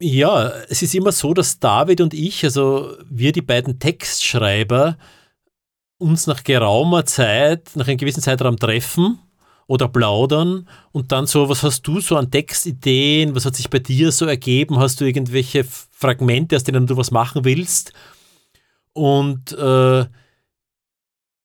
ja, 0.00 0.48
es 0.70 0.80
ist 0.80 0.94
immer 0.94 1.12
so, 1.12 1.34
dass 1.34 1.60
David 1.60 2.00
und 2.00 2.14
ich, 2.14 2.44
also 2.44 2.96
wir 3.10 3.32
die 3.32 3.42
beiden 3.42 3.78
Textschreiber, 3.78 4.96
uns 6.00 6.26
nach 6.26 6.44
geraumer 6.44 7.04
Zeit, 7.04 7.70
nach 7.74 7.86
einem 7.86 7.98
gewissen 7.98 8.22
Zeitraum 8.22 8.56
treffen 8.56 9.18
oder 9.66 9.88
plaudern 9.88 10.68
und 10.92 11.12
dann 11.12 11.26
so, 11.26 11.48
was 11.48 11.62
hast 11.62 11.82
du 11.82 12.00
so 12.00 12.16
an 12.16 12.30
Textideen, 12.30 13.34
was 13.34 13.44
hat 13.44 13.54
sich 13.54 13.70
bei 13.70 13.78
dir 13.78 14.10
so 14.10 14.26
ergeben, 14.26 14.78
hast 14.78 15.00
du 15.00 15.04
irgendwelche 15.04 15.64
Fragmente, 15.64 16.56
aus 16.56 16.64
denen 16.64 16.86
du 16.86 16.96
was 16.96 17.10
machen 17.10 17.44
willst 17.44 17.92
und 18.92 19.52
äh, 19.52 20.06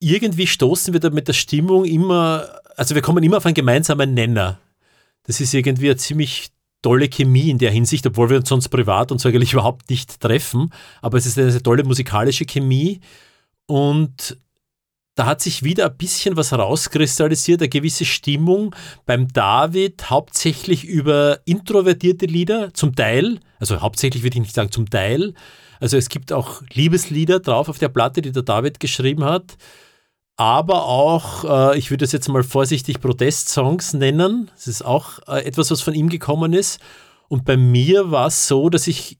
irgendwie 0.00 0.46
stoßen 0.46 0.92
wir 0.92 1.00
da 1.00 1.10
mit 1.10 1.28
der 1.28 1.32
Stimmung 1.32 1.84
immer 1.84 2.60
also 2.76 2.94
wir 2.94 3.02
kommen 3.02 3.24
immer 3.24 3.38
auf 3.38 3.46
einen 3.46 3.54
gemeinsamen 3.54 4.14
Nenner. 4.14 4.60
Das 5.24 5.40
ist 5.40 5.54
irgendwie 5.54 5.86
eine 5.86 5.96
ziemlich 5.96 6.50
tolle 6.82 7.08
Chemie 7.08 7.50
in 7.50 7.58
der 7.58 7.70
Hinsicht, 7.70 8.06
obwohl 8.06 8.30
wir 8.30 8.36
uns 8.36 8.48
sonst 8.48 8.68
privat 8.68 9.10
uns 9.10 9.26
eigentlich 9.26 9.52
überhaupt 9.54 9.90
nicht 9.90 10.20
treffen. 10.20 10.72
Aber 11.02 11.18
es 11.18 11.26
ist 11.26 11.38
eine 11.38 11.62
tolle 11.62 11.82
musikalische 11.82 12.44
Chemie 12.44 13.00
und 13.66 14.38
da 15.16 15.26
hat 15.26 15.42
sich 15.42 15.64
wieder 15.64 15.86
ein 15.86 15.96
bisschen 15.96 16.36
was 16.36 16.52
rauskristallisiert, 16.52 17.60
eine 17.60 17.68
gewisse 17.68 18.04
Stimmung 18.04 18.74
beim 19.04 19.26
David, 19.28 20.08
hauptsächlich 20.08 20.84
über 20.84 21.40
introvertierte 21.44 22.26
Lieder, 22.26 22.72
zum 22.72 22.94
Teil, 22.94 23.40
also 23.58 23.80
hauptsächlich 23.80 24.22
würde 24.22 24.36
ich 24.36 24.42
nicht 24.42 24.54
sagen 24.54 24.70
zum 24.70 24.88
Teil. 24.88 25.34
Also 25.80 25.96
es 25.96 26.08
gibt 26.08 26.32
auch 26.32 26.62
Liebeslieder 26.72 27.40
drauf 27.40 27.68
auf 27.68 27.78
der 27.78 27.88
Platte, 27.88 28.22
die 28.22 28.32
der 28.32 28.44
David 28.44 28.78
geschrieben 28.78 29.24
hat 29.24 29.56
aber 30.36 30.84
auch, 30.86 31.44
äh, 31.44 31.78
ich 31.78 31.90
würde 31.90 32.04
es 32.04 32.12
jetzt 32.12 32.28
mal 32.28 32.42
vorsichtig 32.42 33.00
Protestsongs 33.00 33.94
nennen. 33.94 34.50
Das 34.54 34.66
ist 34.66 34.84
auch 34.84 35.18
äh, 35.26 35.44
etwas, 35.44 35.70
was 35.70 35.80
von 35.80 35.94
ihm 35.94 36.10
gekommen 36.10 36.52
ist. 36.52 36.78
Und 37.28 37.44
bei 37.44 37.56
mir 37.56 38.10
war 38.10 38.26
es 38.26 38.46
so, 38.46 38.68
dass 38.68 38.86
ich 38.86 39.18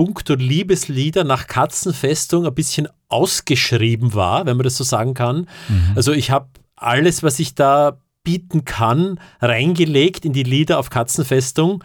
puncto 0.00 0.32
Liebeslieder 0.32 1.24
nach 1.24 1.46
Katzenfestung 1.46 2.46
ein 2.46 2.54
bisschen 2.54 2.88
ausgeschrieben 3.10 4.14
war, 4.14 4.46
wenn 4.46 4.56
man 4.56 4.64
das 4.64 4.78
so 4.78 4.82
sagen 4.82 5.12
kann. 5.12 5.46
Mhm. 5.68 5.92
Also 5.94 6.12
ich 6.12 6.30
habe 6.30 6.48
alles, 6.74 7.22
was 7.22 7.38
ich 7.38 7.54
da 7.54 8.00
bieten 8.24 8.64
kann, 8.64 9.20
reingelegt 9.42 10.24
in 10.24 10.32
die 10.32 10.42
Lieder 10.42 10.78
auf 10.78 10.88
Katzenfestung. 10.88 11.84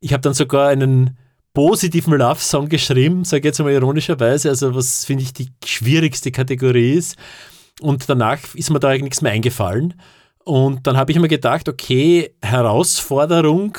Ich 0.00 0.14
habe 0.14 0.22
dann 0.22 0.32
sogar 0.32 0.70
einen 0.70 1.18
positiven 1.52 2.14
Love-Song 2.14 2.70
geschrieben, 2.70 3.26
sage 3.26 3.40
ich 3.40 3.44
jetzt 3.44 3.58
mal 3.58 3.72
ironischerweise, 3.72 4.48
also 4.48 4.74
was 4.74 5.04
finde 5.04 5.24
ich 5.24 5.34
die 5.34 5.50
schwierigste 5.62 6.32
Kategorie 6.32 6.94
ist. 6.94 7.18
Und 7.82 8.08
danach 8.08 8.38
ist 8.54 8.70
mir 8.70 8.80
da 8.80 8.88
eigentlich 8.88 9.02
nichts 9.02 9.20
mehr 9.20 9.32
eingefallen. 9.32 10.00
Und 10.44 10.86
dann 10.86 10.96
habe 10.96 11.12
ich 11.12 11.18
mir 11.18 11.28
gedacht, 11.28 11.68
okay, 11.68 12.32
Herausforderung, 12.40 13.76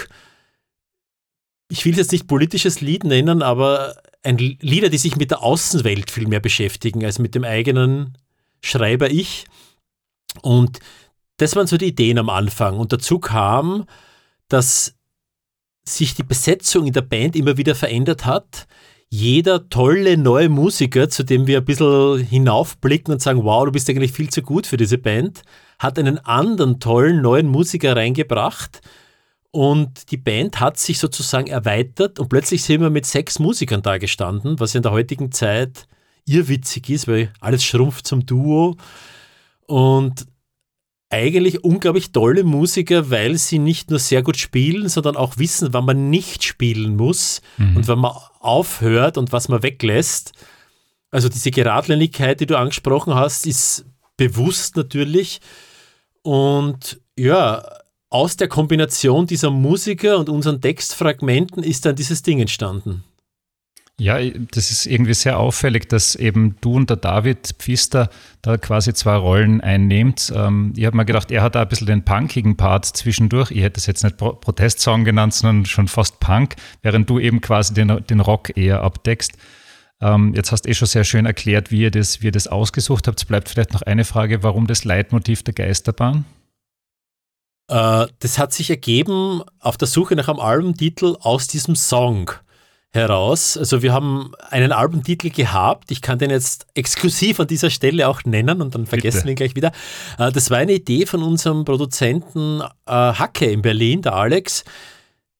ich 1.71 1.85
will 1.85 1.97
jetzt 1.97 2.11
nicht 2.11 2.27
politisches 2.27 2.81
Lied 2.81 3.03
nennen, 3.03 3.41
aber 3.41 3.95
ein 4.23 4.37
Lieder, 4.37 4.89
die 4.89 4.97
sich 4.97 5.15
mit 5.15 5.31
der 5.31 5.41
Außenwelt 5.41 6.11
viel 6.11 6.27
mehr 6.27 6.39
beschäftigen 6.39 7.03
als 7.05 7.17
mit 7.17 7.33
dem 7.33 7.43
eigenen 7.43 8.17
Schreiber 8.61 9.09
ich. 9.09 9.45
Und 10.41 10.79
das 11.37 11.55
waren 11.55 11.67
so 11.67 11.77
die 11.77 11.87
Ideen 11.87 12.19
am 12.19 12.29
Anfang. 12.29 12.77
Und 12.77 12.93
dazu 12.93 13.19
kam, 13.19 13.85
dass 14.47 14.93
sich 15.83 16.13
die 16.13 16.23
Besetzung 16.23 16.85
in 16.85 16.93
der 16.93 17.01
Band 17.01 17.35
immer 17.35 17.57
wieder 17.57 17.73
verändert 17.73 18.25
hat 18.25 18.67
jeder 19.13 19.67
tolle 19.67 20.17
neue 20.17 20.47
Musiker, 20.47 21.09
zu 21.09 21.23
dem 21.23 21.45
wir 21.45 21.57
ein 21.57 21.65
bisschen 21.65 22.19
hinaufblicken 22.19 23.13
und 23.13 23.21
sagen, 23.21 23.43
wow, 23.43 23.65
du 23.65 23.71
bist 23.73 23.89
eigentlich 23.89 24.13
viel 24.13 24.29
zu 24.29 24.41
gut 24.41 24.65
für 24.65 24.77
diese 24.77 24.97
Band, 24.97 25.41
hat 25.79 25.99
einen 25.99 26.17
anderen 26.19 26.79
tollen 26.79 27.21
neuen 27.21 27.47
Musiker 27.47 27.97
reingebracht. 27.97 28.79
Und 29.51 30.11
die 30.11 30.17
Band 30.17 30.61
hat 30.61 30.77
sich 30.77 30.97
sozusagen 30.97 31.47
erweitert 31.47 32.19
und 32.19 32.29
plötzlich 32.29 32.63
sind 32.63 32.81
wir 32.81 32.89
mit 32.89 33.05
sechs 33.05 33.37
Musikern 33.37 33.81
da 33.81 33.97
gestanden, 33.97 34.59
was 34.59 34.75
in 34.75 34.81
der 34.81 34.93
heutigen 34.93 35.31
Zeit 35.31 35.87
irrwitzig 36.25 36.89
ist, 36.89 37.07
weil 37.07 37.33
alles 37.41 37.63
schrumpft 37.63 38.07
zum 38.07 38.25
Duo. 38.25 38.77
Und 39.67 40.25
eigentlich 41.09 41.63
unglaublich 41.65 42.13
tolle 42.13 42.45
Musiker, 42.45 43.09
weil 43.09 43.37
sie 43.37 43.59
nicht 43.59 43.89
nur 43.89 43.99
sehr 43.99 44.23
gut 44.23 44.37
spielen, 44.37 44.87
sondern 44.87 45.17
auch 45.17 45.37
wissen, 45.37 45.73
wann 45.73 45.85
man 45.85 46.09
nicht 46.09 46.43
spielen 46.43 46.95
muss 46.95 47.41
mhm. 47.57 47.77
und 47.77 47.87
wann 47.89 47.99
man 47.99 48.15
aufhört 48.39 49.17
und 49.17 49.33
was 49.33 49.49
man 49.49 49.61
weglässt. 49.61 50.31
Also 51.11 51.27
diese 51.27 51.51
Geradlinigkeit, 51.51 52.39
die 52.39 52.45
du 52.45 52.57
angesprochen 52.57 53.13
hast, 53.13 53.45
ist 53.45 53.85
bewusst 54.15 54.77
natürlich. 54.77 55.41
Und 56.21 57.01
ja, 57.17 57.61
aus 58.11 58.35
der 58.37 58.49
Kombination 58.49 59.25
dieser 59.25 59.49
Musiker 59.49 60.19
und 60.19 60.29
unseren 60.29 60.61
Textfragmenten 60.61 61.63
ist 61.63 61.85
dann 61.85 61.95
dieses 61.95 62.21
Ding 62.21 62.39
entstanden. 62.39 63.03
Ja, 63.97 64.17
das 64.19 64.71
ist 64.71 64.87
irgendwie 64.87 65.13
sehr 65.13 65.39
auffällig, 65.39 65.87
dass 65.87 66.15
eben 66.15 66.55
du 66.59 66.73
und 66.73 66.89
der 66.89 66.97
David 66.97 67.55
Pfister 67.59 68.09
da 68.41 68.57
quasi 68.57 68.93
zwei 68.93 69.15
Rollen 69.15 69.61
einnehmt. 69.61 70.33
Ähm, 70.35 70.73
ich 70.75 70.85
habe 70.85 70.97
mir 70.97 71.05
gedacht, 71.05 71.29
er 71.29 71.43
hat 71.43 71.55
da 71.55 71.61
ein 71.61 71.67
bisschen 71.67 71.87
den 71.87 72.03
punkigen 72.03 72.57
Part 72.57 72.85
zwischendurch. 72.85 73.51
Ich 73.51 73.61
hätte 73.61 73.79
es 73.79 73.85
jetzt 73.85 74.03
nicht 74.03 74.17
Pro 74.17 74.33
Protestsong 74.33 75.05
genannt, 75.05 75.35
sondern 75.35 75.65
schon 75.65 75.87
fast 75.87 76.19
Punk, 76.19 76.55
während 76.81 77.09
du 77.09 77.19
eben 77.19 77.41
quasi 77.41 77.73
den, 77.75 78.03
den 78.09 78.19
Rock 78.19 78.57
eher 78.57 78.81
abdeckst. 78.81 79.37
Ähm, 80.01 80.33
jetzt 80.33 80.51
hast 80.51 80.63
du 80.63 80.69
eh 80.69 80.73
schon 80.73 80.87
sehr 80.87 81.03
schön 81.03 81.27
erklärt, 81.27 81.69
wie 81.69 81.81
ihr, 81.81 81.91
das, 81.91 82.21
wie 82.21 82.25
ihr 82.25 82.31
das 82.31 82.47
ausgesucht 82.47 83.07
habt. 83.07 83.19
Es 83.19 83.25
bleibt 83.25 83.49
vielleicht 83.49 83.71
noch 83.71 83.83
eine 83.83 84.03
Frage, 84.03 84.41
warum 84.41 84.65
das 84.65 84.83
Leitmotiv 84.83 85.43
der 85.43 85.53
Geisterbahn? 85.53 86.25
Äh, 87.71 88.07
das 88.19 88.37
hat 88.37 88.53
sich 88.53 88.69
ergeben 88.69 89.41
auf 89.59 89.77
der 89.77 89.87
Suche 89.87 90.15
nach 90.15 90.27
einem 90.27 90.41
Albumtitel 90.41 91.15
aus 91.21 91.47
diesem 91.47 91.75
Song 91.75 92.29
heraus. 92.91 93.57
Also 93.57 93.81
wir 93.81 93.93
haben 93.93 94.33
einen 94.49 94.73
Albumtitel 94.73 95.29
gehabt. 95.29 95.89
Ich 95.89 96.01
kann 96.01 96.19
den 96.19 96.31
jetzt 96.31 96.67
exklusiv 96.75 97.39
an 97.39 97.47
dieser 97.47 97.69
Stelle 97.69 98.09
auch 98.09 98.25
nennen 98.25 98.61
und 98.61 98.75
dann 98.75 98.85
vergessen 98.85 99.19
Bitte. 99.19 99.25
wir 99.25 99.31
ihn 99.31 99.35
gleich 99.37 99.55
wieder. 99.55 99.71
Äh, 100.19 100.33
das 100.33 100.49
war 100.49 100.57
eine 100.57 100.73
Idee 100.73 101.05
von 101.05 101.23
unserem 101.23 101.63
Produzenten 101.63 102.59
äh, 102.59 102.91
Hacke 102.91 103.45
in 103.45 103.61
Berlin, 103.61 104.01
der 104.01 104.15
Alex, 104.15 104.65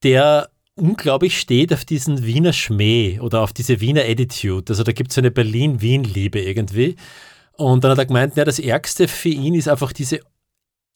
der 0.04 0.50
unglaublich 0.76 1.38
steht 1.38 1.74
auf 1.74 1.84
diesen 1.84 2.24
Wiener 2.24 2.54
Schmäh 2.54 3.20
oder 3.20 3.42
auf 3.42 3.52
diese 3.52 3.82
Wiener 3.82 4.04
Attitude. 4.04 4.72
Also 4.72 4.84
da 4.84 4.94
gibt 4.94 5.12
es 5.12 5.18
eine 5.18 5.32
Berlin-Wien-Liebe 5.32 6.40
irgendwie. 6.40 6.96
Und 7.58 7.84
dann 7.84 7.92
hat 7.92 7.98
er 7.98 8.06
gemeint, 8.06 8.38
ja, 8.38 8.46
das 8.46 8.58
Ärgste 8.58 9.10
für 9.10 9.30
ihn 9.30 9.54
ist 9.54 9.68
einfach 9.68 9.92
diese 9.92 10.22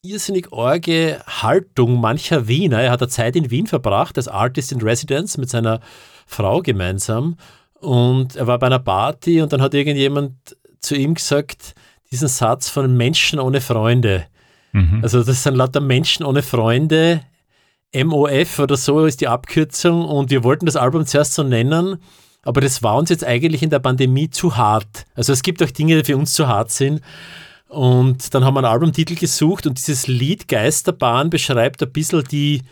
irrsinnig 0.02 0.52
orge 0.52 1.20
Haltung 1.26 2.00
mancher 2.00 2.48
Wiener. 2.48 2.80
Er 2.80 2.90
hat 2.90 3.02
eine 3.02 3.08
Zeit 3.08 3.36
in 3.36 3.50
Wien 3.50 3.66
verbracht 3.66 4.16
als 4.16 4.28
Artist 4.28 4.72
in 4.72 4.80
Residence 4.80 5.38
mit 5.38 5.50
seiner 5.50 5.80
Frau 6.26 6.60
gemeinsam 6.60 7.36
und 7.80 8.36
er 8.36 8.46
war 8.46 8.58
bei 8.58 8.66
einer 8.66 8.78
Party 8.78 9.40
und 9.40 9.52
dann 9.52 9.62
hat 9.62 9.74
irgendjemand 9.74 10.56
zu 10.80 10.96
ihm 10.96 11.14
gesagt, 11.14 11.74
diesen 12.10 12.28
Satz 12.28 12.68
von 12.68 12.96
Menschen 12.96 13.38
ohne 13.38 13.60
Freunde. 13.60 14.26
Mhm. 14.72 15.00
Also 15.02 15.22
das 15.22 15.42
sind 15.42 15.56
lauter 15.56 15.80
Menschen 15.80 16.24
ohne 16.24 16.42
Freunde. 16.42 17.22
MOF 17.94 18.58
oder 18.58 18.76
so 18.76 19.06
ist 19.06 19.20
die 19.20 19.28
Abkürzung 19.28 20.04
und 20.04 20.30
wir 20.30 20.44
wollten 20.44 20.66
das 20.66 20.76
Album 20.76 21.06
zuerst 21.06 21.34
so 21.34 21.42
nennen, 21.42 21.98
aber 22.42 22.60
das 22.60 22.82
war 22.82 22.96
uns 22.96 23.10
jetzt 23.10 23.24
eigentlich 23.24 23.62
in 23.62 23.70
der 23.70 23.78
Pandemie 23.78 24.30
zu 24.30 24.56
hart. 24.56 25.06
Also 25.14 25.32
es 25.32 25.42
gibt 25.42 25.62
auch 25.62 25.70
Dinge, 25.70 25.96
die 25.96 26.04
für 26.04 26.16
uns 26.16 26.32
zu 26.32 26.46
hart 26.46 26.70
sind. 26.70 27.00
Und 27.68 28.32
dann 28.34 28.44
haben 28.44 28.54
wir 28.54 28.60
einen 28.60 28.72
Albumtitel 28.72 29.16
gesucht 29.16 29.66
und 29.66 29.78
dieses 29.78 30.06
Lied 30.06 30.48
Geisterbahn 30.48 31.30
beschreibt 31.30 31.82
ein 31.82 31.92
bisschen 31.92 32.24
die, 32.30 32.62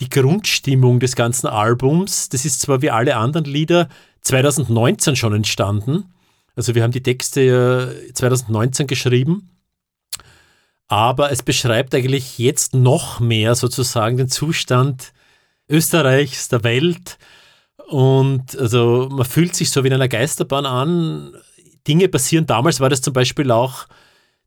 die 0.00 0.08
Grundstimmung 0.08 1.00
des 1.00 1.16
ganzen 1.16 1.48
Albums. 1.48 2.28
Das 2.28 2.44
ist 2.44 2.60
zwar 2.60 2.80
wie 2.82 2.90
alle 2.90 3.16
anderen 3.16 3.44
Lieder 3.44 3.88
2019 4.22 5.16
schon 5.16 5.34
entstanden. 5.34 6.12
Also 6.54 6.74
wir 6.74 6.82
haben 6.82 6.92
die 6.92 7.02
Texte 7.02 8.10
2019 8.14 8.86
geschrieben. 8.86 9.50
Aber 10.88 11.32
es 11.32 11.42
beschreibt 11.42 11.94
eigentlich 11.94 12.38
jetzt 12.38 12.74
noch 12.74 13.18
mehr 13.18 13.56
sozusagen 13.56 14.16
den 14.16 14.28
Zustand 14.28 15.12
Österreichs, 15.68 16.48
der 16.48 16.62
Welt. 16.62 17.18
Und 17.88 18.56
also 18.56 19.08
man 19.10 19.24
fühlt 19.24 19.56
sich 19.56 19.70
so 19.70 19.82
wie 19.82 19.88
in 19.88 19.94
einer 19.94 20.08
Geisterbahn 20.08 20.66
an. 20.66 21.34
Dinge 21.86 22.08
passieren. 22.08 22.46
Damals 22.46 22.80
war 22.80 22.88
das 22.88 23.00
zum 23.00 23.12
Beispiel 23.12 23.50
auch, 23.50 23.86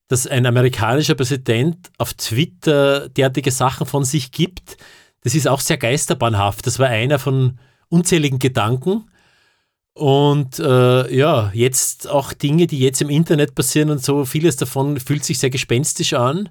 dass 0.09 0.27
ein 0.27 0.45
amerikanischer 0.45 1.15
Präsident 1.15 1.91
auf 1.97 2.13
Twitter 2.15 3.07
derartige 3.09 3.51
Sachen 3.51 3.85
von 3.85 4.03
sich 4.03 4.31
gibt, 4.31 4.75
das 5.21 5.35
ist 5.35 5.47
auch 5.47 5.59
sehr 5.59 5.77
geisterbahnhaft. 5.77 6.65
Das 6.65 6.79
war 6.79 6.87
einer 6.87 7.19
von 7.19 7.59
unzähligen 7.89 8.39
Gedanken. 8.39 9.05
Und 9.93 10.59
äh, 10.59 11.15
ja, 11.15 11.51
jetzt 11.53 12.07
auch 12.07 12.33
Dinge, 12.33 12.67
die 12.67 12.79
jetzt 12.79 13.01
im 13.01 13.09
Internet 13.09 13.53
passieren 13.53 13.91
und 13.91 14.03
so, 14.03 14.25
vieles 14.25 14.55
davon 14.55 14.99
fühlt 14.99 15.23
sich 15.23 15.37
sehr 15.39 15.49
gespenstisch 15.49 16.13
an. 16.13 16.49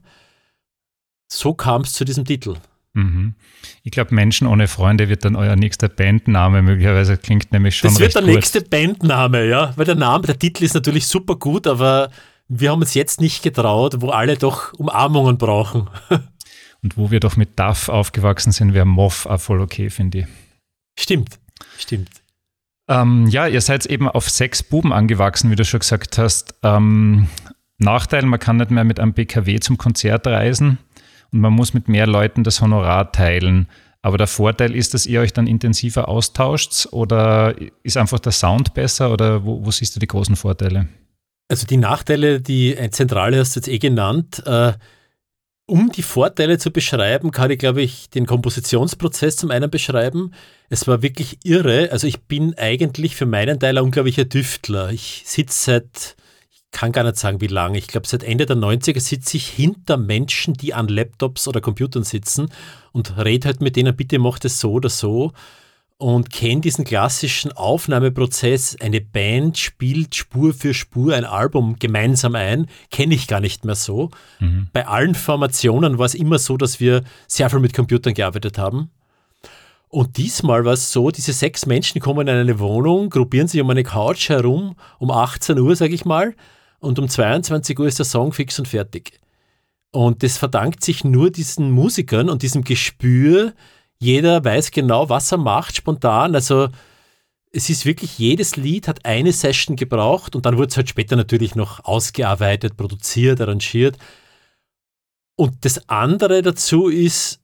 So 1.28 1.52
kam 1.54 1.82
es 1.82 1.94
zu 1.94 2.04
diesem 2.04 2.24
Titel. 2.24 2.56
Mhm. 2.92 3.34
Ich 3.82 3.90
glaube, 3.90 4.14
Menschen 4.14 4.46
ohne 4.46 4.68
Freunde 4.68 5.08
wird 5.08 5.24
dann 5.24 5.34
euer 5.34 5.56
nächster 5.56 5.88
Bandname 5.88 6.62
möglicherweise 6.62 7.16
klingt 7.16 7.52
nämlich 7.52 7.76
schon. 7.76 7.90
Das 7.90 7.98
wird 7.98 8.14
der 8.14 8.22
kurz. 8.22 8.34
nächste 8.34 8.60
Bandname, 8.60 9.48
ja. 9.48 9.72
Weil 9.76 9.86
der 9.86 9.94
Name, 9.94 10.26
der 10.26 10.38
Titel 10.38 10.62
ist 10.62 10.74
natürlich 10.74 11.06
super 11.06 11.36
gut, 11.36 11.66
aber 11.66 12.10
wir 12.48 12.70
haben 12.70 12.80
uns 12.80 12.94
jetzt 12.94 13.20
nicht 13.20 13.42
getraut, 13.42 14.00
wo 14.00 14.10
alle 14.10 14.36
doch 14.36 14.72
Umarmungen 14.74 15.38
brauchen. 15.38 15.88
Und 16.82 16.96
wo 16.96 17.10
wir 17.10 17.20
doch 17.20 17.36
mit 17.36 17.58
Duff 17.58 17.88
aufgewachsen 17.88 18.52
sind, 18.52 18.72
wäre 18.72 18.86
Moff 18.86 19.26
auch 19.26 19.40
voll 19.40 19.60
okay, 19.60 19.90
finde 19.90 20.20
ich. 20.20 20.26
Stimmt, 20.98 21.38
stimmt. 21.76 22.10
Ähm, 22.88 23.26
ja, 23.26 23.46
ihr 23.46 23.60
seid 23.60 23.84
eben 23.86 24.08
auf 24.08 24.30
sechs 24.30 24.62
Buben 24.62 24.92
angewachsen, 24.92 25.50
wie 25.50 25.56
du 25.56 25.64
schon 25.64 25.80
gesagt 25.80 26.18
hast. 26.18 26.54
Ähm, 26.62 27.28
Nachteil, 27.78 28.24
man 28.24 28.40
kann 28.40 28.56
nicht 28.56 28.70
mehr 28.70 28.84
mit 28.84 28.98
einem 28.98 29.12
BKW 29.12 29.60
zum 29.60 29.76
Konzert 29.76 30.26
reisen 30.26 30.78
und 31.32 31.40
man 31.40 31.52
muss 31.52 31.74
mit 31.74 31.88
mehr 31.88 32.06
Leuten 32.06 32.44
das 32.44 32.60
Honorar 32.60 33.12
teilen. 33.12 33.68
Aber 34.00 34.16
der 34.16 34.26
Vorteil 34.26 34.74
ist, 34.74 34.94
dass 34.94 35.06
ihr 35.06 35.20
euch 35.20 35.32
dann 35.32 35.46
intensiver 35.46 36.08
austauscht 36.08 36.86
oder 36.92 37.54
ist 37.82 37.96
einfach 37.96 38.20
der 38.20 38.32
Sound 38.32 38.72
besser 38.72 39.12
oder 39.12 39.44
wo, 39.44 39.64
wo 39.64 39.70
siehst 39.70 39.94
du 39.96 40.00
die 40.00 40.06
großen 40.06 40.36
Vorteile? 40.36 40.88
Also 41.48 41.66
die 41.66 41.78
Nachteile, 41.78 42.40
die 42.40 42.76
Zentrale 42.90 43.38
hast 43.38 43.56
du 43.56 43.60
jetzt 43.60 43.68
eh 43.68 43.78
genannt. 43.78 44.42
Äh, 44.46 44.72
Um 45.70 45.92
die 45.92 46.02
Vorteile 46.02 46.58
zu 46.58 46.70
beschreiben, 46.70 47.30
kann 47.30 47.50
ich, 47.50 47.58
glaube 47.58 47.82
ich, 47.82 48.08
den 48.10 48.24
Kompositionsprozess 48.26 49.36
zum 49.36 49.50
einen 49.50 49.70
beschreiben. 49.70 50.32
Es 50.70 50.86
war 50.88 51.02
wirklich 51.02 51.40
irre. 51.44 51.90
Also 51.92 52.06
ich 52.06 52.22
bin 52.22 52.54
eigentlich 52.56 53.16
für 53.16 53.26
meinen 53.26 53.60
Teil 53.60 53.76
ein 53.76 53.84
unglaublicher 53.84 54.24
Düftler. 54.24 54.90
Ich 54.90 55.24
sitze 55.26 55.64
seit, 55.72 56.16
ich 56.50 56.62
kann 56.70 56.92
gar 56.92 57.04
nicht 57.04 57.16
sagen, 57.18 57.42
wie 57.42 57.48
lange. 57.48 57.76
Ich 57.78 57.86
glaube, 57.86 58.08
seit 58.08 58.24
Ende 58.24 58.46
der 58.46 58.56
90er 58.56 59.00
sitze 59.00 59.36
ich 59.36 59.48
hinter 59.48 59.98
Menschen, 59.98 60.54
die 60.54 60.72
an 60.72 60.88
Laptops 60.88 61.46
oder 61.48 61.60
Computern 61.60 62.04
sitzen 62.04 62.48
und 62.92 63.18
rede 63.18 63.48
halt 63.48 63.60
mit 63.60 63.76
denen, 63.76 63.94
bitte 63.94 64.18
macht 64.18 64.46
es 64.46 64.60
so 64.60 64.72
oder 64.72 64.88
so 64.88 65.32
und 65.98 66.30
kenne 66.30 66.60
diesen 66.60 66.84
klassischen 66.84 67.52
Aufnahmeprozess. 67.52 68.76
Eine 68.80 69.00
Band 69.00 69.58
spielt 69.58 70.14
Spur 70.14 70.54
für 70.54 70.72
Spur 70.72 71.14
ein 71.14 71.24
Album 71.24 71.76
gemeinsam 71.78 72.36
ein, 72.36 72.68
kenne 72.90 73.14
ich 73.14 73.26
gar 73.26 73.40
nicht 73.40 73.64
mehr 73.64 73.74
so. 73.74 74.10
Mhm. 74.38 74.68
Bei 74.72 74.86
allen 74.86 75.16
Formationen 75.16 75.98
war 75.98 76.06
es 76.06 76.14
immer 76.14 76.38
so, 76.38 76.56
dass 76.56 76.78
wir 76.78 77.02
sehr 77.26 77.50
viel 77.50 77.58
mit 77.58 77.74
Computern 77.74 78.14
gearbeitet 78.14 78.58
haben. 78.58 78.90
Und 79.88 80.18
diesmal 80.18 80.64
war 80.64 80.74
es 80.74 80.92
so, 80.92 81.10
diese 81.10 81.32
sechs 81.32 81.66
Menschen 81.66 82.00
kommen 82.00 82.28
in 82.28 82.34
eine 82.34 82.58
Wohnung, 82.60 83.10
gruppieren 83.10 83.48
sich 83.48 83.60
um 83.60 83.70
eine 83.70 83.82
Couch 83.82 84.28
herum, 84.28 84.76
um 84.98 85.10
18 85.10 85.58
Uhr, 85.58 85.74
sage 85.74 85.94
ich 85.94 86.04
mal, 86.04 86.34
und 86.78 86.98
um 86.98 87.08
22 87.08 87.76
Uhr 87.78 87.88
ist 87.88 87.98
der 87.98 88.06
Song 88.06 88.32
fix 88.32 88.58
und 88.58 88.68
fertig. 88.68 89.18
Und 89.90 90.22
das 90.22 90.36
verdankt 90.36 90.84
sich 90.84 91.02
nur 91.02 91.30
diesen 91.30 91.70
Musikern 91.70 92.28
und 92.28 92.42
diesem 92.42 92.62
Gespür, 92.62 93.54
jeder 93.98 94.44
weiß 94.44 94.70
genau, 94.70 95.08
was 95.08 95.32
er 95.32 95.38
macht, 95.38 95.76
spontan. 95.76 96.34
Also 96.34 96.68
es 97.52 97.70
ist 97.70 97.86
wirklich, 97.86 98.18
jedes 98.18 98.56
Lied 98.56 98.88
hat 98.88 99.04
eine 99.04 99.32
Session 99.32 99.76
gebraucht 99.76 100.36
und 100.36 100.46
dann 100.46 100.56
wurde 100.56 100.68
es 100.68 100.76
halt 100.76 100.88
später 100.88 101.16
natürlich 101.16 101.54
noch 101.54 101.84
ausgearbeitet, 101.84 102.76
produziert, 102.76 103.40
arrangiert. 103.40 103.96
Und 105.36 105.64
das 105.64 105.88
andere 105.88 106.42
dazu 106.42 106.88
ist, 106.88 107.40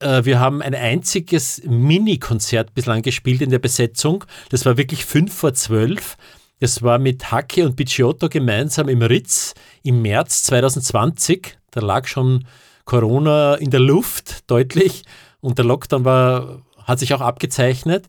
äh, 0.00 0.24
wir 0.24 0.40
haben 0.40 0.62
ein 0.62 0.74
einziges 0.74 1.62
Mini-Konzert 1.64 2.74
bislang 2.74 3.02
gespielt 3.02 3.42
in 3.42 3.50
der 3.50 3.58
Besetzung. 3.58 4.24
Das 4.50 4.66
war 4.66 4.76
wirklich 4.76 5.04
fünf 5.04 5.34
vor 5.34 5.54
zwölf. 5.54 6.16
Das 6.60 6.82
war 6.82 6.98
mit 6.98 7.32
Hacke 7.32 7.64
und 7.64 7.76
Picciotto 7.76 8.28
gemeinsam 8.28 8.88
im 8.88 9.02
Ritz 9.02 9.54
im 9.82 10.02
März 10.02 10.44
2020. 10.44 11.58
Da 11.70 11.80
lag 11.80 12.06
schon 12.06 12.46
Corona 12.84 13.54
in 13.54 13.70
der 13.70 13.80
Luft, 13.80 14.50
deutlich. 14.50 15.04
Und 15.40 15.58
der 15.58 15.64
Lockdown 15.64 16.04
war, 16.04 16.62
hat 16.84 16.98
sich 16.98 17.14
auch 17.14 17.20
abgezeichnet. 17.20 18.06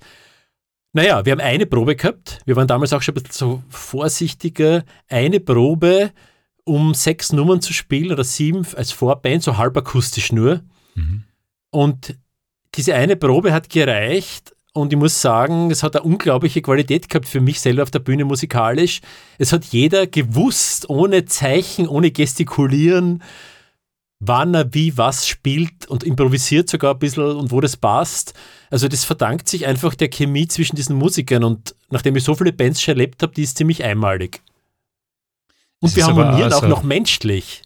Naja, 0.94 1.26
wir 1.26 1.32
haben 1.32 1.40
eine 1.40 1.66
Probe 1.66 1.96
gehabt. 1.96 2.40
Wir 2.46 2.56
waren 2.56 2.68
damals 2.68 2.92
auch 2.92 3.02
schon 3.02 3.16
ein 3.16 3.24
bisschen 3.24 3.34
so 3.34 3.64
vorsichtiger. 3.70 4.84
Eine 5.08 5.40
Probe, 5.40 6.12
um 6.66 6.94
sechs 6.94 7.32
Nummern 7.32 7.62
zu 7.62 7.74
spielen 7.74 8.12
oder 8.12 8.24
sieben 8.24 8.68
als 8.76 8.92
Vorband, 8.92 9.44
so 9.44 9.58
halb 9.58 9.78
akustisch 9.78 10.32
nur. 10.32 10.62
Mhm. 10.96 11.24
Und 11.70 12.18
diese 12.76 12.96
eine 12.96 13.16
Probe 13.16 13.54
hat 13.54 13.70
gereicht. 13.70 14.54
Und 14.74 14.94
ich 14.94 15.00
muss 15.00 15.22
sagen, 15.22 15.70
es 15.70 15.84
hat 15.84 15.96
eine 15.98 16.04
unglaubliche 16.04 16.62
Qualität 16.62 17.10
gehabt 17.10 17.28
für 17.28 17.42
mich 17.42 17.60
selber 17.60 17.84
auf 17.84 17.92
der 17.92 18.00
Bühne 18.00 18.24
musikalisch. 18.24 19.02
Es 19.38 19.52
hat 19.52 19.66
jeder 19.66 20.08
gewusst, 20.08 20.90
ohne 20.90 21.26
Zeichen, 21.26 21.90
ohne 21.90 22.12
Gestikulieren, 22.12 23.22
wann 24.24 24.54
er 24.54 24.74
wie 24.74 24.98
was 24.98 25.28
spielt 25.28 25.88
und 25.88 26.04
improvisiert 26.04 26.70
sogar 26.70 26.94
ein 26.94 27.00
bisschen 27.00 27.24
und 27.24 27.52
wo 27.52 27.60
das 27.60 27.76
passt. 27.76 28.34
Also 28.70 28.88
das 28.88 29.04
verdankt 29.04 29.50
sich 29.50 29.66
einfach 29.66 29.96
der 29.96 30.10
Chemie 30.10 30.48
zwischen 30.48 30.76
diesen 30.76 30.96
Musikern 30.96 31.44
und 31.44 31.76
nachdem 31.90 32.16
ich 32.16 32.24
so 32.24 32.36
viele 32.36 32.54
Bands 32.54 32.82
schon 32.82 32.94
erlebt 32.94 33.24
habe, 33.24 33.34
die 33.34 33.42
ist 33.42 33.58
ziemlich 33.58 33.84
einmalig. 33.84 34.42
Und 35.80 35.90
das 35.90 35.96
wir 35.96 36.06
harmonieren 36.06 36.54
also 36.54 36.58
auch 36.58 36.68
noch 36.68 36.84
menschlich. 36.84 37.64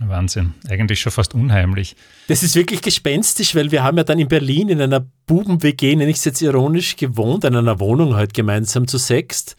Wahnsinn, 0.00 0.54
eigentlich 0.68 0.98
schon 0.98 1.12
fast 1.12 1.34
unheimlich. 1.34 1.94
Das 2.26 2.42
ist 2.42 2.56
wirklich 2.56 2.82
gespenstisch, 2.82 3.54
weil 3.54 3.70
wir 3.70 3.84
haben 3.84 3.96
ja 3.96 4.02
dann 4.02 4.18
in 4.18 4.26
Berlin 4.26 4.70
in 4.70 4.82
einer 4.82 5.06
Buben-WG, 5.26 5.94
nenne 5.94 6.10
ich 6.10 6.16
es 6.16 6.24
jetzt 6.24 6.42
ironisch, 6.42 6.96
gewohnt, 6.96 7.44
in 7.44 7.54
einer 7.54 7.78
Wohnung 7.78 8.16
halt 8.16 8.34
gemeinsam 8.34 8.88
zu 8.88 8.98
sechst, 8.98 9.54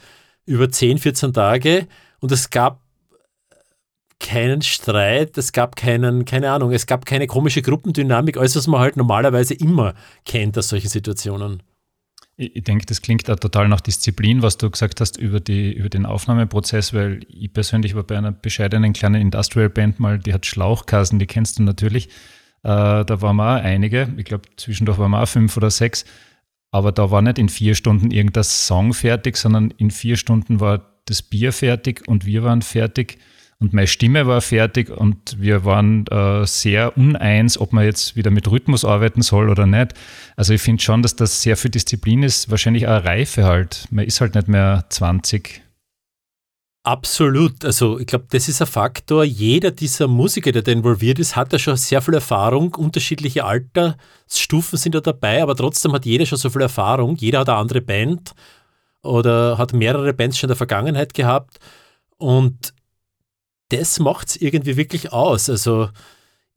über 0.45 0.69
10, 0.69 0.97
14 0.97 1.31
Tage. 1.31 1.87
Und 2.19 2.33
es 2.33 2.49
gab 2.49 2.82
keinen 4.23 4.63
Streit, 4.63 5.37
es 5.37 5.51
gab 5.51 5.75
keinen, 5.75 6.25
keine 6.25 6.49
Ahnung, 6.51 6.71
es 6.71 6.87
gab 6.87 7.05
keine 7.05 7.27
komische 7.27 7.61
Gruppendynamik, 7.61 8.37
alles, 8.37 8.55
was 8.55 8.65
man 8.65 8.79
halt 8.79 8.97
normalerweise 8.97 9.53
immer 9.53 9.93
kennt 10.25 10.57
aus 10.57 10.69
solchen 10.69 10.87
Situationen. 10.87 11.61
Ich, 12.35 12.63
denke, 12.63 12.87
das 12.87 13.03
klingt 13.03 13.29
da 13.29 13.35
total 13.35 13.67
nach 13.67 13.81
Disziplin, 13.81 14.41
was 14.41 14.57
du 14.57 14.71
gesagt 14.71 15.01
hast 15.01 15.17
über, 15.17 15.39
die, 15.39 15.71
über 15.71 15.89
den 15.89 16.07
Aufnahmeprozess, 16.07 16.91
weil 16.91 17.19
ich 17.29 17.53
persönlich 17.53 17.93
war 17.93 18.03
bei 18.03 18.17
einer 18.17 18.31
bescheidenen 18.31 18.93
kleinen 18.93 19.21
Industrial 19.21 19.69
Band 19.69 19.99
mal, 19.99 20.17
die 20.17 20.33
hat 20.33 20.47
Schlauchkassen, 20.47 21.19
die 21.19 21.27
kennst 21.27 21.59
du 21.59 21.63
natürlich. 21.63 22.07
Äh, 22.63 23.05
da 23.05 23.21
waren 23.21 23.35
wir 23.35 23.57
auch 23.57 23.63
einige, 23.63 24.11
ich 24.17 24.25
glaube 24.25 24.49
zwischendurch 24.57 24.97
waren 24.97 25.11
wir 25.11 25.21
auch 25.21 25.27
fünf 25.27 25.55
oder 25.57 25.69
sechs, 25.69 26.05
aber 26.71 26.91
da 26.91 27.11
war 27.11 27.21
nicht 27.21 27.37
in 27.37 27.49
vier 27.49 27.75
Stunden 27.75 28.09
irgendein 28.09 28.45
Song 28.45 28.93
fertig, 28.95 29.37
sondern 29.37 29.69
in 29.77 29.91
vier 29.91 30.17
Stunden 30.17 30.59
war 30.59 30.81
das 31.05 31.21
Bier 31.21 31.53
fertig 31.53 32.07
und 32.07 32.25
wir 32.25 32.43
waren 32.43 32.63
fertig 32.63 33.19
und 33.59 33.73
meine 33.73 33.87
Stimme 33.87 34.27
war 34.27 34.41
fertig 34.41 34.89
und 34.89 35.37
wir 35.39 35.65
waren 35.65 36.05
äh, 36.07 36.45
sehr 36.45 36.97
uneins, 36.97 37.57
ob 37.57 37.73
man 37.73 37.85
jetzt 37.85 38.15
wieder 38.15 38.31
mit 38.31 38.49
Rhythmus 38.49 38.85
arbeiten 38.85 39.21
soll 39.21 39.49
oder 39.49 39.65
nicht. 39.65 39.93
Also 40.35 40.53
ich 40.53 40.61
finde 40.61 40.83
schon, 40.83 41.01
dass 41.01 41.15
das 41.15 41.41
sehr 41.41 41.57
viel 41.57 41.71
Disziplin 41.71 42.23
ist, 42.23 42.51
wahrscheinlich 42.51 42.87
auch 42.87 43.03
Reife 43.03 43.45
halt. 43.45 43.87
Man 43.91 44.05
ist 44.05 44.21
halt 44.21 44.35
nicht 44.35 44.47
mehr 44.47 44.85
20. 44.89 45.63
Absolut. 46.85 47.63
Also 47.63 47.97
ich 47.97 48.07
glaube, 48.07 48.25
das 48.29 48.49
ist 48.49 48.61
ein 48.61 48.67
Faktor. 48.67 49.23
Jeder 49.23 49.71
dieser 49.71 50.09
Musiker, 50.09 50.51
der 50.51 50.63
da 50.63 50.71
involviert 50.73 51.17
ist, 51.17 51.37
hat 51.37 51.53
ja 51.53 51.59
schon 51.59 51.77
sehr 51.77 52.01
viel 52.01 52.13
Erfahrung. 52.13 52.75
Unterschiedliche 52.75 53.45
Altersstufen 53.45 54.77
sind 54.77 54.93
da 54.93 54.99
dabei, 54.99 55.41
aber 55.41 55.55
trotzdem 55.55 55.93
hat 55.93 56.05
jeder 56.05 56.25
schon 56.25 56.37
so 56.37 56.49
viel 56.49 56.61
Erfahrung. 56.61 57.15
Jeder 57.15 57.39
hat 57.39 57.49
eine 57.49 57.57
andere 57.59 57.79
Band 57.79 58.33
oder 59.01 59.57
hat 59.57 59.71
mehrere 59.71 60.13
Bands 60.13 60.37
schon 60.37 60.47
in 60.47 60.51
der 60.51 60.57
Vergangenheit 60.57 61.13
gehabt. 61.13 61.59
Und 62.17 62.73
das 63.73 63.99
macht 63.99 64.29
es 64.29 64.35
irgendwie 64.37 64.77
wirklich 64.77 65.11
aus. 65.11 65.49
Also 65.49 65.89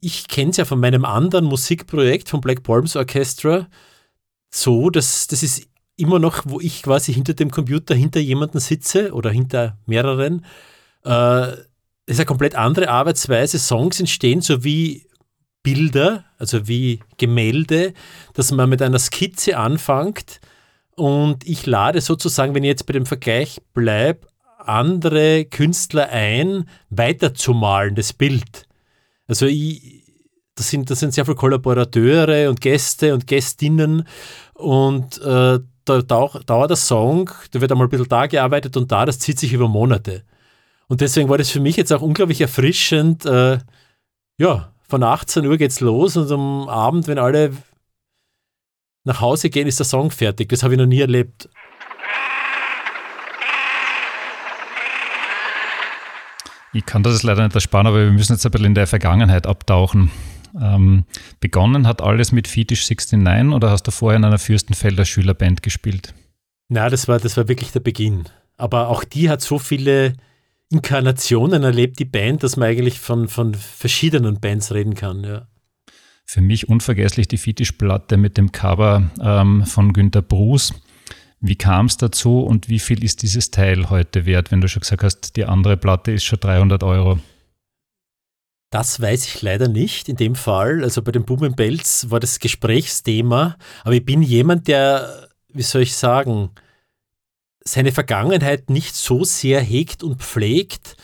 ich 0.01 0.29
kenne 0.29 0.51
es 0.51 0.57
ja 0.59 0.65
von 0.65 0.81
meinem 0.81 1.05
anderen 1.05 1.47
Musikprojekt 1.47 2.29
vom 2.29 2.41
Black 2.41 2.63
Palms 2.63 2.97
Orchestra 2.97 3.69
so, 4.51 4.91
dass 4.91 5.27
das 5.27 5.43
ist 5.43 5.67
immer 5.97 6.19
noch, 6.19 6.43
wo 6.45 6.61
ich 6.61 6.83
quasi 6.83 7.13
hinter 7.13 7.35
dem 7.35 7.51
Computer 7.51 7.95
hinter 7.95 8.21
jemanden 8.21 8.61
sitze 8.61 9.13
oder 9.13 9.31
hinter 9.31 9.79
mehreren. 9.87 10.45
Äh, 11.05 11.53
ist 12.07 12.21
eine 12.21 12.27
komplett 12.27 12.55
andere 12.55 12.89
Arbeitsweise. 12.89 13.59
Songs 13.59 13.99
entstehen 13.99 14.41
so 14.41 14.63
wie 14.63 15.07
Bilder, 15.63 16.25
also 16.39 16.69
wie 16.69 17.01
Gemälde, 17.17 17.93
dass 18.35 18.53
man 18.53 18.69
mit 18.69 18.83
einer 18.83 19.01
Skizze 19.01 19.59
anfängt 19.59 20.41
und 20.97 21.47
ich 21.47 21.67
lade 21.67 22.01
sozusagen, 22.01 22.55
wenn 22.55 22.65
ich 22.65 22.69
jetzt 22.69 22.87
bei 22.87 22.93
dem 22.93 23.07
Vergleich 23.07 23.61
bleibe, 23.75 24.27
andere 24.69 25.45
Künstler 25.45 26.09
ein, 26.11 26.69
weiterzumalen, 26.91 27.95
das 27.95 28.13
Bild. 28.13 28.67
Also 29.27 29.47
ich, 29.47 30.05
das, 30.55 30.71
sind, 30.71 30.91
das 30.91 31.01
sind 31.01 31.15
sehr 31.15 31.25
viele 31.25 31.37
Kollaborateure 31.37 32.49
und 32.49 32.61
Gäste 32.61 33.15
und 33.15 33.27
Gästinnen 33.27 34.07
und 34.55 35.21
äh, 35.23 35.61
da 35.85 36.03
dauert 36.03 36.71
der 36.71 36.77
Song, 36.77 37.31
da 37.53 37.61
wird 37.61 37.71
einmal 37.71 37.87
ein 37.87 37.91
bisschen 37.91 38.09
da 38.09 38.27
gearbeitet 38.27 38.77
und 38.77 38.91
da, 38.91 39.07
das 39.07 39.21
zieht 39.21 39.39
sich 39.39 39.53
über 39.53 39.69
Monate. 39.69 40.25
Und 40.89 41.01
deswegen 41.01 41.29
war 41.29 41.39
das 41.39 41.51
für 41.51 41.61
mich 41.61 41.77
jetzt 41.77 41.93
auch 41.93 42.03
unglaublich 42.03 42.41
erfrischend. 42.41 43.25
Äh, 43.25 43.59
ja, 44.39 44.73
von 44.89 45.03
18 45.03 45.47
Uhr 45.47 45.57
geht's 45.57 45.81
los 45.81 46.17
und 46.17 46.31
am 46.31 46.69
Abend, 46.69 47.07
wenn 47.09 47.19
alle 47.19 47.53
nach 49.05 49.21
Hause 49.21 49.51
gehen, 49.51 49.69
ist 49.69 49.79
der 49.79 49.87
Song 49.87 50.11
fertig. 50.11 50.49
Das 50.49 50.63
habe 50.63 50.75
ich 50.75 50.79
noch 50.79 50.87
nie 50.87 51.01
erlebt. 51.01 51.49
Ich 56.77 56.85
kann 56.85 57.03
das 57.03 57.23
leider 57.23 57.43
nicht 57.43 57.55
ersparen, 57.55 57.87
aber 57.87 58.05
wir 58.05 58.13
müssen 58.13 58.35
jetzt 58.35 58.45
ein 58.45 58.53
bisschen 58.53 58.67
in 58.67 58.75
der 58.75 58.87
Vergangenheit 58.87 59.47
abtauchen. 59.47 60.11
Ähm, 60.61 61.05
begonnen 61.41 61.87
hat 61.87 62.03
alles 62.03 62.33
mit 62.33 62.47
Fetish 62.47 62.91
69 62.91 63.55
oder 63.55 63.71
hast 63.71 63.85
du 63.85 63.91
vorher 63.91 64.19
in 64.19 64.25
einer 64.27 64.39
Fürstenfelder 64.39 65.07
Schülerband 65.07 65.63
gespielt? 65.63 66.13
Na, 66.69 66.91
das 66.91 67.09
war, 67.09 67.19
das 67.19 67.39
war 67.39 67.49
wirklich 67.49 67.73
der 67.73 67.81
Beginn. 67.81 68.25
Aber 68.59 68.89
auch 68.89 69.05
die 69.05 69.31
hat 69.31 69.41
so 69.41 69.59
viele 69.59 70.13
Inkarnationen 70.71 71.63
erlebt, 71.63 71.99
die 71.99 72.05
Band, 72.05 72.43
dass 72.43 72.59
man 72.59 72.69
eigentlich 72.69 73.01
von, 73.01 73.29
von 73.29 73.55
verschiedenen 73.55 74.39
Bands 74.39 74.75
reden 74.75 74.95
kann. 74.95 75.25
Ja. 75.25 75.47
Für 76.27 76.43
mich 76.43 76.69
unvergesslich 76.69 77.27
die 77.27 77.39
Fetischplatte 77.39 78.19
mit 78.19 78.37
dem 78.37 78.53
Cover 78.53 79.11
ähm, 79.19 79.65
von 79.65 79.95
Günter 79.95 80.21
Bruce 80.21 80.75
wie 81.41 81.57
kam 81.57 81.87
es 81.87 81.97
dazu 81.97 82.41
und 82.41 82.69
wie 82.69 82.79
viel 82.79 83.05
ist 83.05 83.23
dieses 83.23 83.51
Teil 83.51 83.91
heute 83.91 84.27
wert, 84.27 84.51
wenn 84.51 84.61
du 84.61 84.69
schon 84.69 84.81
gesagt 84.81 85.03
hast, 85.03 85.37
die 85.37 85.45
andere 85.45 85.77
Platte 85.77 86.13
ist 86.13 86.25
schon 86.25 86.41
300 86.41 86.83
Euro? 86.83 87.19
Das 88.71 89.01
weiß 89.01 89.27
ich 89.27 89.43
leider 89.43 89.69
nicht 89.69 90.09
in 90.09 90.17
dem 90.17 90.35
Fall. 90.35 90.83
Also 90.83 91.03
bei 91.03 91.13
den 91.13 91.25
Boom 91.25 91.55
Bells 91.55 92.11
war 92.11 92.21
das 92.21 92.41
Gesprächsthema. 92.41 93.57
Aber 93.85 93.95
ich 93.95 94.05
bin 94.05 94.23
jemand, 94.23 94.67
der, 94.67 95.29
wie 95.53 95.63
soll 95.63 95.83
ich 95.83 95.95
sagen, 95.95 96.51
seine 97.65 97.93
Vergangenheit 97.93 98.71
nicht 98.71 98.95
so 98.95 99.25
sehr 99.25 99.61
hegt 99.61 100.03
und 100.03 100.23
pflegt, 100.23 100.97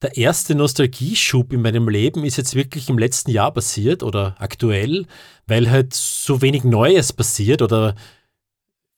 der 0.00 0.16
erste 0.16 0.54
Nostalgieschub 0.54 1.52
in 1.52 1.62
meinem 1.62 1.88
Leben 1.88 2.24
ist 2.24 2.36
jetzt 2.36 2.54
wirklich 2.54 2.88
im 2.88 2.98
letzten 2.98 3.32
Jahr 3.32 3.52
passiert 3.52 4.04
oder 4.04 4.36
aktuell, 4.38 5.06
weil 5.48 5.70
halt 5.70 5.92
so 5.92 6.40
wenig 6.40 6.62
Neues 6.62 7.12
passiert 7.12 7.62
oder 7.62 7.96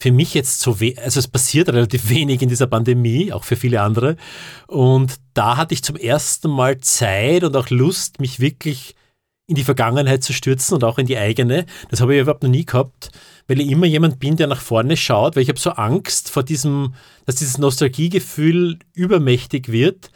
für 0.00 0.12
mich 0.12 0.32
jetzt 0.34 0.60
so, 0.60 0.78
also 0.96 1.20
es 1.20 1.28
passiert 1.28 1.68
relativ 1.68 2.08
wenig 2.08 2.42
in 2.42 2.48
dieser 2.48 2.66
Pandemie, 2.66 3.32
auch 3.32 3.44
für 3.44 3.56
viele 3.56 3.82
andere. 3.82 4.16
Und 4.66 5.16
da 5.34 5.56
hatte 5.56 5.74
ich 5.74 5.84
zum 5.84 5.96
ersten 5.96 6.50
Mal 6.50 6.78
Zeit 6.78 7.44
und 7.44 7.56
auch 7.56 7.70
Lust, 7.70 8.20
mich 8.20 8.40
wirklich 8.40 8.94
in 9.46 9.56
die 9.56 9.64
Vergangenheit 9.64 10.22
zu 10.22 10.32
stürzen 10.32 10.74
und 10.74 10.84
auch 10.84 10.98
in 10.98 11.06
die 11.06 11.18
eigene. 11.18 11.66
Das 11.90 12.00
habe 12.00 12.14
ich 12.14 12.20
überhaupt 12.20 12.44
noch 12.44 12.50
nie 12.50 12.64
gehabt, 12.64 13.10
weil 13.48 13.60
ich 13.60 13.68
immer 13.68 13.86
jemand 13.86 14.20
bin, 14.20 14.36
der 14.36 14.46
nach 14.46 14.60
vorne 14.60 14.96
schaut, 14.96 15.34
weil 15.34 15.42
ich 15.42 15.48
habe 15.48 15.58
so 15.58 15.70
Angst 15.70 16.30
vor 16.30 16.44
diesem, 16.44 16.94
dass 17.26 17.34
dieses 17.34 17.58
Nostalgiegefühl 17.58 18.78
übermächtig 18.94 19.70
wird 19.72 20.10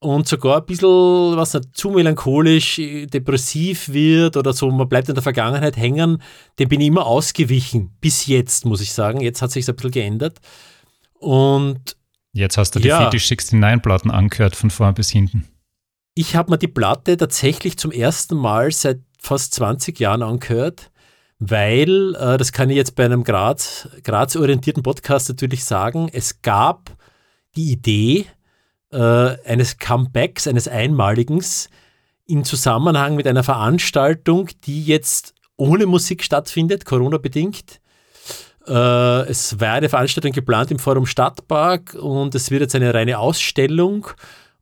und 0.00 0.26
sogar 0.26 0.58
ein 0.58 0.66
bisschen, 0.66 1.36
was 1.36 1.54
nicht, 1.54 1.76
zu 1.76 1.90
melancholisch, 1.90 2.76
depressiv 2.76 3.90
wird 3.90 4.36
oder 4.36 4.52
so, 4.52 4.70
man 4.70 4.88
bleibt 4.88 5.08
in 5.08 5.14
der 5.14 5.22
Vergangenheit 5.22 5.76
hängen, 5.76 6.22
dem 6.58 6.68
bin 6.68 6.80
ich 6.80 6.88
immer 6.88 7.06
ausgewichen. 7.06 7.94
Bis 8.00 8.26
jetzt, 8.26 8.64
muss 8.64 8.80
ich 8.80 8.92
sagen. 8.92 9.20
Jetzt 9.20 9.42
hat 9.42 9.50
sich 9.50 9.68
ein 9.68 9.76
bisschen 9.76 9.90
geändert. 9.90 10.38
Und 11.18 11.96
Jetzt 12.32 12.56
hast 12.56 12.74
du 12.74 12.78
die 12.80 12.88
ja, 12.88 13.10
Fetish 13.10 13.30
69 13.30 13.82
Platten 13.82 14.10
angehört, 14.10 14.56
von 14.56 14.70
vorn 14.70 14.94
bis 14.94 15.10
hinten. 15.10 15.46
Ich 16.14 16.34
habe 16.34 16.50
mir 16.50 16.58
die 16.58 16.68
Platte 16.68 17.16
tatsächlich 17.16 17.76
zum 17.76 17.92
ersten 17.92 18.36
Mal 18.36 18.70
seit 18.72 19.00
fast 19.18 19.54
20 19.54 19.98
Jahren 20.00 20.22
angehört, 20.22 20.90
weil, 21.38 22.14
äh, 22.14 22.38
das 22.38 22.52
kann 22.52 22.70
ich 22.70 22.76
jetzt 22.76 22.94
bei 22.94 23.04
einem 23.04 23.24
Graz, 23.24 23.88
Graz-orientierten 24.02 24.82
Podcast 24.82 25.28
natürlich 25.28 25.64
sagen, 25.64 26.08
es 26.12 26.40
gab 26.40 26.96
die 27.56 27.72
Idee, 27.72 28.20
äh, 28.20 28.24
eines 28.96 29.78
Comebacks, 29.78 30.46
eines 30.48 30.68
Einmaligens 30.68 31.68
in 32.26 32.44
Zusammenhang 32.44 33.16
mit 33.16 33.26
einer 33.26 33.42
Veranstaltung, 33.42 34.48
die 34.64 34.84
jetzt 34.84 35.34
ohne 35.56 35.86
Musik 35.86 36.22
stattfindet, 36.22 36.84
Corona-bedingt. 36.84 37.80
Äh, 38.66 39.28
es 39.28 39.58
war 39.60 39.74
eine 39.74 39.88
Veranstaltung 39.88 40.32
geplant 40.32 40.70
im 40.70 40.78
Forum 40.78 41.06
Stadtpark 41.06 41.94
und 41.94 42.34
es 42.34 42.50
wird 42.50 42.62
jetzt 42.62 42.74
eine 42.74 42.94
reine 42.94 43.18
Ausstellung. 43.18 44.06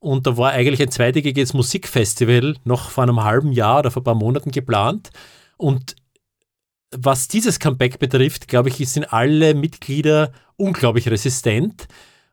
Und 0.01 0.27
da 0.27 0.37
war 0.37 0.53
eigentlich 0.53 0.81
ein 0.81 0.91
zweitägiges 0.91 1.55
Musikfestival 1.55 2.57
noch 2.65 2.91
vor 2.91 3.05
einem 3.05 3.23
halben 3.23 3.53
Jahr 3.53 3.81
oder 3.81 3.91
vor 3.91 4.03
ein 4.03 4.05
paar 4.05 4.15
Monaten 4.15 4.51
geplant. 4.51 5.11
Und 5.57 5.97
was 6.91 7.29
dieses 7.29 7.59
Comeback 7.59 7.99
betrifft, 7.99 8.49
glaube 8.49 8.69
ich, 8.71 8.77
sind 8.89 9.13
alle 9.13 9.55
Mitglieder 9.55 10.33
unglaublich 10.57 11.09
resistent. 11.09 11.87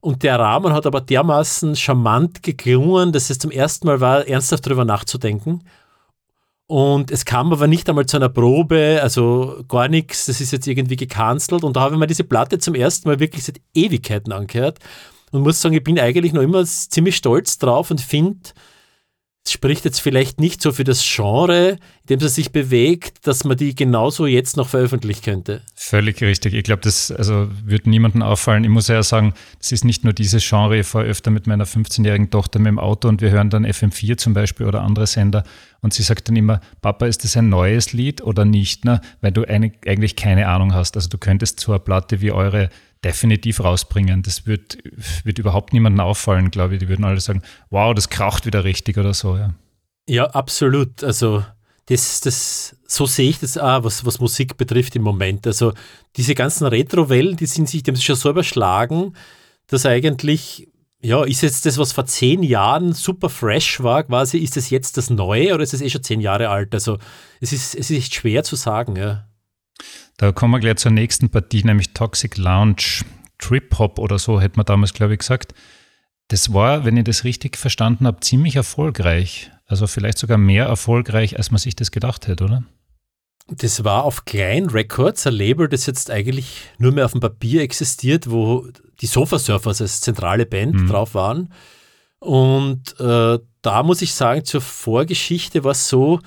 Und 0.06 0.22
der 0.22 0.38
Rahmen 0.38 0.72
hat 0.72 0.86
aber 0.86 1.02
dermaßen 1.02 1.76
charmant 1.76 2.44
geklungen, 2.44 3.12
dass 3.12 3.32
es 3.32 3.40
zum 3.40 3.50
ersten 3.50 3.88
Mal 3.88 4.02
war, 4.02 4.28
ernsthaft 4.28 4.64
darüber 4.68 4.86
nachzudenken. 4.86 5.64
Und 6.68 7.10
es 7.10 7.26
kam 7.26 7.52
aber 7.52 7.66
nicht 7.66 7.90
einmal 7.90 8.06
zu 8.06 8.18
einer 8.18 8.30
Probe, 8.30 9.00
also 9.02 9.64
gar 9.68 9.88
nichts, 9.88 10.28
das 10.28 10.42
ist 10.42 10.52
jetzt 10.52 10.68
irgendwie 10.68 10.96
gecancelt. 10.96 11.64
Und 11.64 11.76
da 11.76 11.82
habe 11.82 11.96
ich 11.96 12.00
mir 12.00 12.06
diese 12.06 12.24
Platte 12.24 12.60
zum 12.60 12.76
ersten 12.76 13.10
Mal 13.10 13.20
wirklich 13.20 13.46
seit 13.46 13.60
Ewigkeiten 13.74 14.32
angehört 14.32 14.78
und 15.32 15.42
muss 15.42 15.60
sagen, 15.60 15.74
ich 15.74 15.84
bin 15.84 15.98
eigentlich 16.00 16.34
noch 16.34 16.44
immer 16.44 16.64
ziemlich 16.66 17.16
stolz 17.16 17.58
drauf 17.58 17.90
und 17.90 18.00
finde, 18.00 18.52
spricht 19.48 19.86
jetzt 19.86 20.00
vielleicht 20.00 20.40
nicht 20.40 20.62
so 20.62 20.72
für 20.72 20.84
das 20.84 21.04
Genre, 21.04 21.78
in 22.08 22.08
dem 22.10 22.20
sie 22.20 22.30
sich 22.30 22.52
bewegt, 22.52 23.28
dass 23.28 23.44
man 23.44 23.58
die 23.58 23.76
genauso 23.76 24.26
jetzt 24.26 24.58
noch 24.58 24.68
veröffentlichen 24.68 25.22
könnte. 25.24 25.62
Völlig 25.76 26.22
richtig. 26.22 26.54
Ich 26.54 26.64
glaube, 26.64 26.82
das 26.82 27.12
also 27.12 27.48
wird 27.64 27.86
niemandem 27.86 28.24
auffallen. 28.24 28.64
Ich 28.64 28.70
muss 28.70 28.88
ja 28.88 29.04
sagen, 29.04 29.34
das 29.60 29.72
ist 29.72 29.86
nicht 29.86 30.04
nur 30.04 30.14
dieses 30.14 30.48
Genre. 30.48 30.80
Ich 30.80 30.88
fahre 30.88 31.06
öfter 31.06 31.30
mit 31.30 31.46
meiner 31.46 31.66
15-jährigen 31.66 32.32
Tochter 32.32 32.60
mit 32.60 32.68
dem 32.68 32.80
Auto 32.80 33.08
und 33.08 33.22
wir 33.22 33.30
hören 33.30 33.50
dann 33.50 33.66
FM4 33.66 34.18
zum 34.18 34.34
Beispiel 34.34 34.66
oder 34.66 34.82
andere 34.82 35.06
Sender 35.06 35.44
und 35.82 35.94
sie 35.94 36.02
sagt 36.02 36.28
dann 36.28 36.36
immer, 36.36 36.62
Papa, 36.82 37.06
ist 37.06 37.24
das 37.24 37.38
ein 37.38 37.50
neues 37.50 37.94
Lied 37.94 38.22
oder 38.22 38.46
nicht? 38.46 38.86
Ne? 38.86 39.02
Weil 39.22 39.32
du 39.32 39.44
eigentlich 39.46 40.16
keine 40.16 40.48
Ahnung 40.48 40.74
hast. 40.74 40.96
Also 40.96 41.10
du 41.10 41.20
könntest 41.20 41.60
so 41.60 41.72
eine 41.72 41.80
Platte 41.80 42.22
wie 42.22 42.32
eure 42.32 42.70
definitiv 43.06 43.64
rausbringen. 43.64 44.24
Das 44.24 44.48
wird, 44.48 44.80
wird 45.24 45.40
überhaupt 45.40 45.72
niemandem 45.74 46.02
auffallen, 46.02 46.52
glaube 46.52 46.74
ich. 46.74 46.80
Die 46.80 46.90
würden 46.90 47.06
alle 47.06 47.22
sagen, 47.22 47.44
wow, 47.70 47.94
das 47.94 48.10
kraucht 48.10 48.46
wieder 48.46 48.64
richtig 48.64 48.98
oder 48.98 49.14
so. 49.14 49.38
Ja, 49.38 49.54
ja 50.08 50.26
absolut. 50.26 51.04
Also 51.04 51.44
das, 51.86 52.20
das, 52.22 52.76
so 52.88 53.06
sehe 53.06 53.30
ich 53.30 53.40
das 53.40 53.58
auch, 53.58 53.84
was, 53.84 54.06
was 54.06 54.20
Musik 54.20 54.58
betrifft 54.58 54.96
im 54.96 55.04
Moment. 55.04 55.46
Also 55.46 55.74
diese 56.18 56.34
ganzen 56.34 56.66
Retro-Wellen, 56.66 57.38
die 57.38 57.46
sind 57.46 57.70
sich, 57.70 57.84
sich 57.86 58.04
schon 58.04 58.16
so 58.16 58.32
überschlagen, 58.32 59.14
dass 59.68 59.86
eigentlich, 59.86 60.68
ja, 61.00 61.24
ist 61.24 61.42
jetzt 61.42 61.68
das, 61.68 61.78
was 61.78 61.92
vor 61.92 62.08
zehn 62.08 62.42
Jahren 62.42 62.94
super 62.94 63.30
fresh 63.30 63.84
war, 63.84 64.04
quasi, 64.04 64.40
ist 64.40 64.58
es 64.58 64.72
jetzt 64.72 64.98
das 64.98 65.12
Neue 65.12 65.54
oder 65.54 65.64
ist 65.64 65.76
es 65.76 65.82
eh 65.82 65.90
schon 65.92 66.04
zehn 66.04 66.22
Jahre 66.22 66.50
alt? 66.50 66.74
Also 66.74 66.98
es 67.40 67.54
ist, 67.54 67.76
es 67.76 67.92
ist 67.92 68.16
schwer 68.16 68.44
zu 68.44 68.56
sagen, 68.56 68.96
ja. 68.96 69.28
Da 70.18 70.32
kommen 70.32 70.54
wir 70.54 70.60
gleich 70.60 70.78
zur 70.78 70.92
nächsten 70.92 71.30
Partie, 71.30 71.64
nämlich 71.64 71.94
Toxic 71.94 72.38
Lounge. 72.38 73.04
Trip 73.38 73.78
Hop 73.80 74.00
oder 74.00 74.18
so, 74.18 74.40
hätte 74.40 74.58
man 74.58 74.66
damals, 74.66 74.94
glaube 74.94 75.14
ich, 75.14 75.20
gesagt. 75.20 75.54
Das 76.30 76.54
war, 76.54 76.86
wenn 76.86 76.98
ich 76.98 77.04
das 77.04 77.24
richtig 77.24 77.58
verstanden 77.58 78.08
habe, 78.08 78.22
ziemlich 78.22 78.56
erfolgreich. 78.56 79.52
Also 79.68 79.88
vielleicht 79.88 80.18
sogar 80.18 80.38
mehr 80.38 80.66
erfolgreich, 80.66 81.38
als 81.38 81.52
man 81.52 81.60
sich 81.60 81.76
das 81.76 81.92
gedacht 81.92 82.28
hätte, 82.28 82.46
oder? 82.46 82.64
Das 83.48 83.84
war 83.84 84.04
auf 84.04 84.26
Klein 84.26 84.68
Records, 84.68 85.28
ein 85.28 85.34
Label, 85.34 85.68
das 85.68 85.86
jetzt 85.86 86.10
eigentlich 86.10 86.70
nur 86.80 86.92
mehr 86.92 87.06
auf 87.06 87.12
dem 87.12 87.22
Papier 87.22 87.62
existiert, 87.62 88.30
wo 88.30 88.68
die 89.02 89.06
Sofa 89.06 89.38
Surfers 89.38 89.82
als 89.82 90.02
zentrale 90.02 90.48
Band 90.48 90.76
mhm. 90.76 90.88
drauf 90.88 91.14
waren. 91.14 91.54
Und 92.20 93.00
äh, 93.00 93.38
da 93.62 93.84
muss 93.84 94.02
ich 94.02 94.14
sagen, 94.14 94.46
zur 94.46 94.62
Vorgeschichte 94.62 95.64
war 95.64 95.72
es 95.72 95.88
so, 95.88 96.20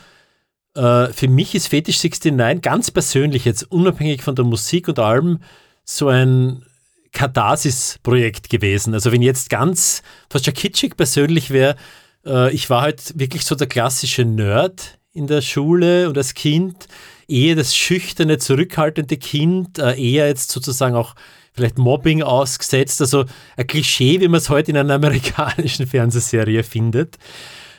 äh, 0.79 1.13
für 1.13 1.29
mich 1.29 1.55
ist 1.55 1.69
Fetish 1.69 2.03
69 2.03 2.63
ganz 2.63 2.91
persönlich 2.91 3.45
jetzt 3.45 3.71
unabhängig 3.71 4.23
von 4.23 4.37
der 4.37 4.45
Musik 4.45 4.89
und 4.89 4.99
allem 5.01 5.41
so 5.85 6.09
ein 6.09 6.63
Katharsis-Projekt 7.13 8.49
gewesen. 8.49 8.95
Also 8.95 9.11
wenn 9.11 9.23
jetzt 9.23 9.51
ganz 9.51 10.03
fast 10.31 10.45
schon 10.45 10.55
kitschig 10.55 10.97
persönlich 10.97 11.51
wäre, 11.51 11.75
äh, 12.25 12.53
ich 12.53 12.71
war 12.71 12.83
halt 12.83 13.19
wirklich 13.19 13.45
so 13.45 13.57
der 13.57 13.67
klassische 13.67 14.25
Nerd 14.25 14.99
in 15.13 15.27
der 15.27 15.41
Schule 15.41 16.09
und 16.09 16.17
als 16.17 16.35
Kind, 16.35 16.87
eher 17.27 17.57
das 17.57 17.75
schüchterne, 17.77 18.39
zurückhaltende 18.39 19.17
Kind, 19.17 19.79
äh, 19.79 20.01
eher 20.01 20.29
jetzt 20.29 20.53
sozusagen 20.53 20.95
auch 20.95 21.15
vielleicht 21.53 21.77
Mobbing 21.77 22.23
ausgesetzt, 22.23 23.01
also 23.01 23.25
ein 23.57 23.67
Klischee, 23.67 24.21
wie 24.21 24.29
man 24.29 24.39
es 24.39 24.49
heute 24.49 24.71
in 24.71 24.77
einer 24.77 24.95
amerikanischen 25.03 25.89
Fernsehserie 25.89 26.63
findet. 26.63 27.19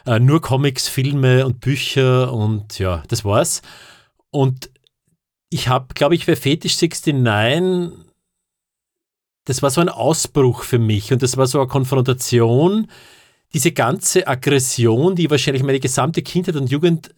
Äh, 0.10 0.20
nur 0.20 0.42
Comics, 0.42 0.88
Filme 0.88 1.46
und 1.46 1.60
Bücher 1.60 2.34
und 2.34 2.80
ja, 2.80 3.04
das 3.10 3.24
war's. 3.24 3.62
Und 4.32 4.72
ich 5.52 5.68
habe, 5.68 5.94
glaube 5.94 6.16
ich, 6.16 6.26
bei 6.26 6.36
Fetish 6.36 6.82
69, 6.82 8.08
das 9.46 9.62
war 9.62 9.70
so 9.70 9.82
ein 9.82 9.90
Ausbruch 9.90 10.64
für 10.64 10.80
mich 10.80 11.14
und 11.14 11.22
das 11.22 11.38
war 11.38 11.46
so 11.46 11.60
eine 11.60 11.68
Konfrontation. 11.68 12.88
Diese 13.54 13.72
ganze 13.72 14.28
Aggression, 14.28 15.16
die 15.16 15.30
wahrscheinlich 15.30 15.62
meine 15.62 15.80
gesamte 15.80 16.24
Kindheit 16.24 16.56
und 16.56 16.72
Jugend 16.72 17.14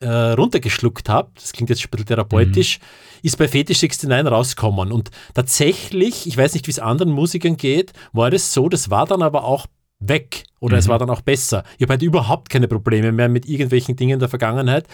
äh, 0.00 0.08
runtergeschluckt 0.08 1.10
habe, 1.10 1.32
das 1.34 1.52
klingt 1.52 1.68
jetzt 1.68 1.84
ein 1.84 1.90
bisschen 1.90 2.06
therapeutisch, 2.06 2.78
mhm. 2.78 3.26
ist 3.26 3.36
bei 3.36 3.46
Fetish 3.46 3.82
69 3.82 4.32
rausgekommen. 4.32 4.90
Und 4.90 5.10
tatsächlich, 5.34 6.26
ich 6.26 6.38
weiß 6.38 6.54
nicht, 6.54 6.66
wie 6.66 6.70
es 6.70 6.78
anderen 6.78 7.12
Musikern 7.12 7.58
geht, 7.58 7.92
war 8.14 8.30
das 8.30 8.54
so, 8.54 8.70
das 8.70 8.88
war 8.88 9.04
dann 9.06 9.20
aber 9.20 9.44
auch 9.44 9.66
weg 10.08 10.44
oder 10.60 10.76
mhm. 10.76 10.80
es 10.80 10.88
war 10.88 10.98
dann 10.98 11.10
auch 11.10 11.20
besser. 11.20 11.64
Ich 11.76 11.82
habe 11.82 11.92
halt 11.92 12.02
überhaupt 12.02 12.50
keine 12.50 12.68
Probleme 12.68 13.12
mehr 13.12 13.28
mit 13.28 13.46
irgendwelchen 13.46 13.96
Dingen 13.96 14.18
der 14.18 14.28
Vergangenheit. 14.28 14.86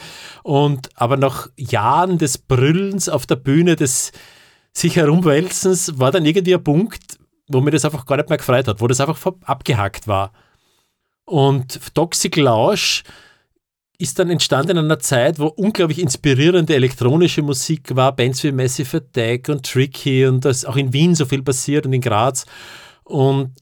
Und 0.43 0.89
aber 0.95 1.17
nach 1.17 1.49
Jahren 1.57 2.19
des 2.19 2.39
Brüllens 2.39 3.09
auf 3.09 3.27
der 3.27 3.37
Bühne, 3.37 3.77
des 3.77 4.13
sich 4.73 4.97
herumwälzens, 4.97 5.99
war 5.99 6.11
dann 6.11 6.25
irgendwie 6.25 6.55
ein 6.55 6.65
Punkt, 6.65 7.19
wo 7.49 7.61
mir 7.61 7.71
das 7.71 7.85
einfach 7.85 8.07
gar 8.07 8.17
nicht 8.17 8.29
mehr 8.29 8.39
gefreut 8.39 8.69
hat, 8.69 8.81
wo 8.81 8.87
das 8.87 9.01
einfach 9.01 9.33
abgehackt 9.45 10.07
war. 10.07 10.33
Und 11.25 11.95
Toxic 11.95 12.37
Lounge 12.37 13.03
ist 13.99 14.19
dann 14.19 14.31
entstanden 14.31 14.77
in 14.77 14.85
einer 14.85 15.01
Zeit, 15.01 15.41
wo 15.41 15.47
unglaublich 15.47 15.99
inspirierende 15.99 16.75
elektronische 16.75 17.43
Musik 17.43 17.97
war, 17.97 18.15
Bands 18.15 18.45
wie 18.45 18.53
Massive 18.53 18.99
Attack 18.99 19.49
und 19.49 19.67
Tricky 19.67 20.25
und 20.27 20.45
das 20.45 20.65
auch 20.65 20.77
in 20.77 20.93
Wien 20.93 21.17
so 21.17 21.27
viel 21.27 21.43
passiert 21.43 21.85
und 21.85 21.93
in 21.93 22.01
Graz. 22.01 22.47
Und 23.03 23.55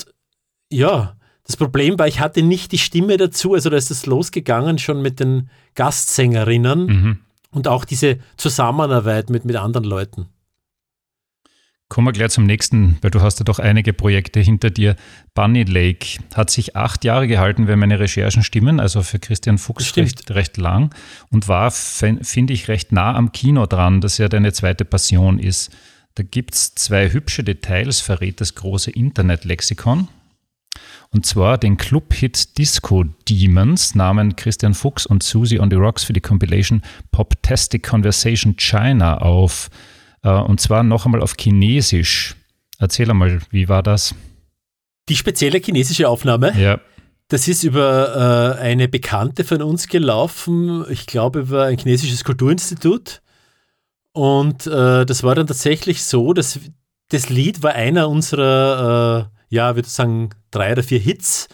ja, 0.70 1.16
das 1.46 1.56
Problem 1.56 1.98
war, 1.98 2.08
ich 2.08 2.20
hatte 2.20 2.42
nicht 2.42 2.72
die 2.72 2.78
Stimme 2.78 3.16
dazu, 3.16 3.54
also 3.54 3.70
da 3.70 3.76
ist 3.76 3.90
es 3.90 4.06
losgegangen 4.06 4.78
schon 4.78 5.00
mit 5.00 5.20
den 5.20 5.48
Gastsängerinnen 5.74 6.86
mhm. 6.86 7.18
und 7.50 7.68
auch 7.68 7.84
diese 7.84 8.18
Zusammenarbeit 8.36 9.30
mit, 9.30 9.44
mit 9.44 9.56
anderen 9.56 9.84
Leuten. 9.84 10.26
Kommen 11.88 12.08
wir 12.08 12.12
gleich 12.12 12.30
zum 12.32 12.46
nächsten, 12.46 12.98
weil 13.00 13.12
du 13.12 13.20
hast 13.20 13.38
ja 13.38 13.44
doch 13.44 13.60
einige 13.60 13.92
Projekte 13.92 14.40
hinter 14.40 14.70
dir. 14.70 14.96
Bunny 15.34 15.62
Lake 15.62 16.18
hat 16.34 16.50
sich 16.50 16.74
acht 16.74 17.04
Jahre 17.04 17.28
gehalten, 17.28 17.68
wenn 17.68 17.78
meine 17.78 18.00
Recherchen 18.00 18.42
stimmen, 18.42 18.80
also 18.80 19.02
für 19.02 19.20
Christian 19.20 19.56
Fuchs 19.56 19.96
recht, 19.96 20.32
recht 20.32 20.56
lang 20.56 20.92
und 21.30 21.46
war, 21.46 21.70
finde 21.70 22.52
ich, 22.52 22.66
recht 22.66 22.90
nah 22.90 23.14
am 23.14 23.30
Kino 23.30 23.66
dran, 23.66 24.00
das 24.00 24.18
ja 24.18 24.28
deine 24.28 24.52
zweite 24.52 24.84
Passion 24.84 25.38
ist. 25.38 25.70
Da 26.16 26.24
gibt 26.24 26.54
es 26.54 26.74
zwei 26.74 27.12
hübsche 27.12 27.44
Details, 27.44 28.00
verrät 28.00 28.40
das 28.40 28.56
große 28.56 28.90
Internetlexikon. 28.90 30.08
Und 31.10 31.26
zwar 31.26 31.58
den 31.58 31.76
Club-Hit 31.76 32.58
Disco 32.58 33.04
Demons 33.28 33.94
nahmen 33.94 34.36
Christian 34.36 34.74
Fuchs 34.74 35.06
und 35.06 35.22
Susie 35.22 35.60
on 35.60 35.70
the 35.70 35.76
Rocks 35.76 36.04
für 36.04 36.12
die 36.12 36.20
Compilation 36.20 36.82
Poptastic 37.10 37.82
Conversation 37.86 38.56
China 38.56 39.18
auf. 39.18 39.70
Äh, 40.22 40.30
und 40.30 40.60
zwar 40.60 40.82
noch 40.82 41.06
einmal 41.06 41.22
auf 41.22 41.34
Chinesisch. 41.38 42.36
Erzähl 42.78 43.10
einmal, 43.10 43.40
wie 43.50 43.68
war 43.68 43.82
das? 43.82 44.14
Die 45.08 45.16
spezielle 45.16 45.58
chinesische 45.58 46.08
Aufnahme? 46.08 46.52
Ja. 46.60 46.80
Das 47.28 47.48
ist 47.48 47.64
über 47.64 48.56
äh, 48.58 48.60
eine 48.60 48.88
Bekannte 48.88 49.44
von 49.44 49.62
uns 49.62 49.88
gelaufen, 49.88 50.84
ich 50.90 51.06
glaube 51.06 51.40
über 51.40 51.64
ein 51.64 51.78
chinesisches 51.78 52.22
Kulturinstitut. 52.22 53.20
Und 54.12 54.66
äh, 54.66 55.04
das 55.04 55.22
war 55.24 55.34
dann 55.34 55.46
tatsächlich 55.46 56.04
so, 56.04 56.32
dass 56.32 56.60
das 57.08 57.28
Lied 57.28 57.62
war 57.62 57.72
einer 57.72 58.08
unserer, 58.08 59.30
äh, 59.32 59.35
ja, 59.48 59.74
würde 59.74 59.86
ich 59.86 59.92
sagen, 59.92 60.30
drei 60.50 60.72
oder 60.72 60.82
vier 60.82 60.98
Hits. 60.98 61.48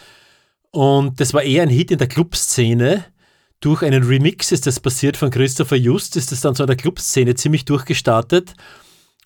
Und 0.71 1.21
das 1.21 1.35
war 1.35 1.43
eher 1.43 1.63
ein 1.63 1.69
Hit 1.69 1.91
in 1.91 1.99
der 1.99 2.09
Clubszene. 2.09 3.05
Durch 3.61 3.83
einen 3.83 4.03
Remix 4.03 4.51
ist 4.51 4.67
das 4.67 4.81
passiert 4.81 5.17
von 5.17 5.31
Christopher 5.31 5.77
Just, 5.77 6.17
ist 6.17 6.33
das 6.33 6.41
dann 6.41 6.55
so 6.55 6.65
in 6.65 6.69
der 6.69 6.77
Clubszene 6.77 7.35
ziemlich 7.35 7.65
durchgestartet. 7.65 8.55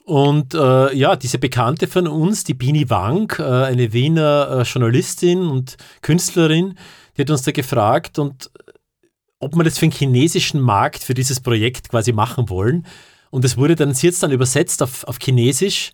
Und 0.04 0.54
äh, 0.54 0.94
ja, 0.94 1.16
diese 1.16 1.38
Bekannte 1.38 1.88
von 1.88 2.06
uns, 2.06 2.44
die 2.44 2.54
Bini 2.54 2.88
Wang, 2.90 3.32
äh, 3.38 3.42
eine 3.42 3.92
Wiener 3.92 4.60
äh, 4.60 4.62
Journalistin 4.62 5.40
und 5.40 5.76
Künstlerin, 6.00 6.76
die 7.16 7.22
hat 7.22 7.30
uns 7.30 7.42
da 7.42 7.50
gefragt, 7.50 8.18
und 8.20 8.50
äh, 8.54 8.72
ob 9.40 9.56
wir 9.56 9.64
das 9.64 9.78
für 9.78 9.86
den 9.86 9.92
chinesischen 9.92 10.60
Markt 10.60 11.02
für 11.02 11.14
dieses 11.14 11.40
Projekt 11.40 11.88
quasi 11.88 12.12
machen 12.12 12.48
wollen. 12.48 12.86
Und 13.30 13.44
es 13.44 13.56
wurde 13.56 13.74
dann, 13.74 13.94
sie 13.94 14.06
jetzt 14.06 14.22
dann 14.22 14.30
übersetzt 14.30 14.80
auf, 14.80 15.02
auf 15.04 15.18
Chinesisch. 15.20 15.92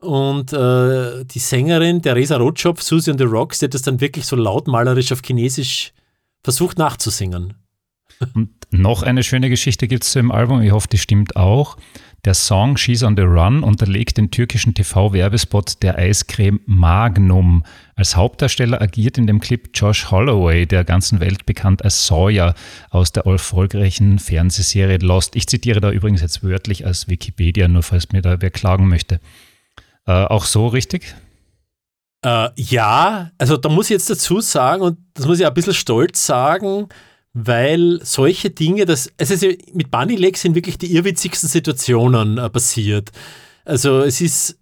Und 0.00 0.52
äh, 0.52 1.24
die 1.24 1.38
Sängerin, 1.38 2.00
Theresa 2.00 2.38
Rotschopf, 2.38 2.82
Susie 2.82 3.10
and 3.10 3.20
the 3.20 3.26
Rocks, 3.26 3.58
die 3.58 3.66
hat 3.66 3.74
das 3.74 3.82
dann 3.82 4.00
wirklich 4.00 4.24
so 4.24 4.34
lautmalerisch 4.34 5.12
auf 5.12 5.20
Chinesisch 5.22 5.92
versucht 6.42 6.78
nachzusingen. 6.78 7.54
Und 8.34 8.50
noch 8.70 9.02
eine 9.02 9.22
schöne 9.22 9.48
Geschichte 9.48 9.88
gibt 9.88 10.04
es 10.04 10.12
zu 10.12 10.18
dem 10.18 10.30
Album, 10.30 10.62
ich 10.62 10.72
hoffe, 10.72 10.88
die 10.88 10.98
stimmt 10.98 11.36
auch. 11.36 11.76
Der 12.26 12.34
Song 12.34 12.76
She's 12.76 13.02
on 13.02 13.16
the 13.16 13.22
Run 13.22 13.62
unterlegt 13.62 14.18
den 14.18 14.30
türkischen 14.30 14.74
TV-Werbespot 14.74 15.82
der 15.82 15.96
Eiscreme 15.96 16.60
Magnum. 16.66 17.64
Als 17.94 18.14
Hauptdarsteller 18.14 18.80
agiert 18.80 19.16
in 19.16 19.26
dem 19.26 19.40
Clip 19.40 19.70
Josh 19.72 20.10
Holloway, 20.10 20.66
der 20.66 20.84
ganzen 20.84 21.20
Welt 21.20 21.46
bekannt 21.46 21.82
als 21.82 22.06
Sawyer 22.06 22.54
aus 22.90 23.12
der 23.12 23.24
erfolgreichen 23.24 24.18
Fernsehserie 24.18 24.98
Lost. 24.98 25.34
Ich 25.34 25.46
zitiere 25.46 25.80
da 25.80 25.90
übrigens 25.90 26.20
jetzt 26.20 26.42
wörtlich 26.42 26.84
als 26.84 27.08
Wikipedia, 27.08 27.68
nur 27.68 27.82
falls 27.82 28.12
mir 28.12 28.20
da 28.20 28.42
wer 28.42 28.50
klagen 28.50 28.88
möchte. 28.88 29.18
Äh, 30.10 30.24
auch 30.24 30.44
so 30.44 30.66
richtig? 30.66 31.14
Äh, 32.24 32.48
ja, 32.56 33.30
also 33.38 33.56
da 33.56 33.68
muss 33.68 33.86
ich 33.86 33.90
jetzt 33.90 34.10
dazu 34.10 34.40
sagen, 34.40 34.82
und 34.82 34.98
das 35.14 35.26
muss 35.26 35.38
ich 35.38 35.46
ein 35.46 35.54
bisschen 35.54 35.72
stolz 35.72 36.26
sagen, 36.26 36.88
weil 37.32 38.00
solche 38.02 38.50
Dinge, 38.50 38.86
das, 38.86 39.12
ja, 39.20 39.50
mit 39.72 39.92
Bunny 39.92 40.16
Leg 40.16 40.36
sind 40.36 40.56
wirklich 40.56 40.78
die 40.78 40.92
irrwitzigsten 40.96 41.48
Situationen 41.48 42.38
äh, 42.38 42.50
passiert. 42.50 43.10
Also 43.64 44.00
es 44.00 44.20
ist 44.20 44.58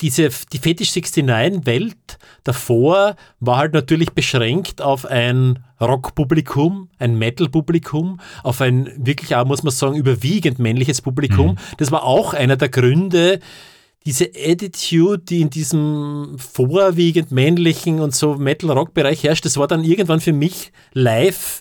diese, 0.00 0.28
die 0.52 0.58
Fetish 0.58 0.92
69 0.92 1.64
Welt 1.64 2.18
davor 2.42 3.14
war 3.38 3.58
halt 3.58 3.74
natürlich 3.74 4.10
beschränkt 4.10 4.82
auf 4.82 5.06
ein 5.06 5.64
Rock-Publikum, 5.80 6.88
ein 6.98 7.16
Metal-Publikum, 7.16 8.20
auf 8.42 8.60
ein 8.60 8.90
wirklich 8.96 9.36
auch, 9.36 9.44
muss 9.44 9.62
man 9.62 9.72
sagen, 9.72 9.94
überwiegend 9.94 10.58
männliches 10.58 11.00
Publikum. 11.00 11.52
Mhm. 11.52 11.58
Das 11.76 11.92
war 11.92 12.02
auch 12.02 12.34
einer 12.34 12.56
der 12.56 12.68
Gründe, 12.68 13.38
diese 14.08 14.30
Attitude, 14.34 15.18
die 15.18 15.42
in 15.42 15.50
diesem 15.50 16.38
vorwiegend 16.38 17.30
männlichen 17.30 18.00
und 18.00 18.14
so 18.14 18.36
Metal-Rock-Bereich 18.36 19.22
herrscht, 19.22 19.44
das 19.44 19.58
war 19.58 19.68
dann 19.68 19.84
irgendwann 19.84 20.22
für 20.22 20.32
mich 20.32 20.72
live 20.94 21.60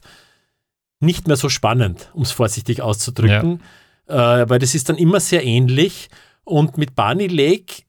nicht 1.01 1.27
mehr 1.27 1.35
so 1.35 1.49
spannend, 1.49 2.09
um 2.13 2.21
es 2.21 2.31
vorsichtig 2.31 2.81
auszudrücken, 2.81 3.61
ja. 4.07 4.43
äh, 4.43 4.49
weil 4.49 4.59
das 4.59 4.75
ist 4.75 4.87
dann 4.87 4.95
immer 4.95 5.19
sehr 5.19 5.43
ähnlich 5.43 6.07
und 6.45 6.77
mit 6.77 6.95
Barney 6.95 7.27
Lake 7.27 7.83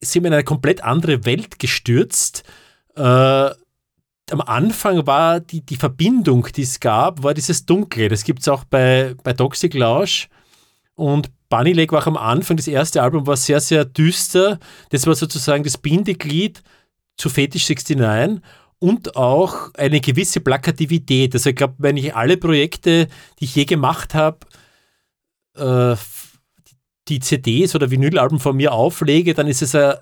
sind 0.00 0.24
wir 0.24 0.28
in 0.28 0.34
eine 0.34 0.42
komplett 0.42 0.82
andere 0.82 1.24
Welt 1.24 1.60
gestürzt. 1.60 2.42
Äh, 2.96 3.02
am 3.02 4.40
Anfang 4.44 5.06
war 5.06 5.38
die, 5.38 5.64
die 5.64 5.76
Verbindung, 5.76 6.48
die 6.56 6.62
es 6.62 6.80
gab, 6.80 7.22
war 7.22 7.34
dieses 7.34 7.66
Dunkle. 7.66 8.08
Das 8.08 8.24
gibt 8.24 8.40
es 8.40 8.48
auch 8.48 8.64
bei, 8.64 9.14
bei 9.22 9.32
Toxic 9.32 9.74
Lounge. 9.74 10.26
Und 10.96 11.30
Bunny 11.52 11.74
Lake 11.74 11.92
war 11.92 12.06
am 12.06 12.16
Anfang, 12.16 12.56
das 12.56 12.66
erste 12.66 13.02
Album 13.02 13.26
war 13.26 13.36
sehr, 13.36 13.60
sehr 13.60 13.84
düster. 13.84 14.58
Das 14.88 15.06
war 15.06 15.14
sozusagen 15.14 15.64
das 15.64 15.76
Bindeglied 15.76 16.62
zu 17.18 17.28
Fetish 17.28 17.68
69 17.68 18.40
und 18.78 19.16
auch 19.16 19.74
eine 19.74 20.00
gewisse 20.00 20.40
Plakativität. 20.40 21.34
Also 21.34 21.50
ich 21.50 21.56
glaube, 21.56 21.74
wenn 21.76 21.98
ich 21.98 22.16
alle 22.16 22.38
Projekte, 22.38 23.06
die 23.38 23.44
ich 23.44 23.54
je 23.54 23.66
gemacht 23.66 24.14
habe, 24.14 24.38
äh, 25.54 25.94
die 27.08 27.20
CDs 27.20 27.74
oder 27.74 27.90
Vinylalben 27.90 28.40
von 28.40 28.56
mir 28.56 28.72
auflege, 28.72 29.34
dann 29.34 29.46
ist 29.46 29.60
es 29.60 29.74
eine, 29.74 30.00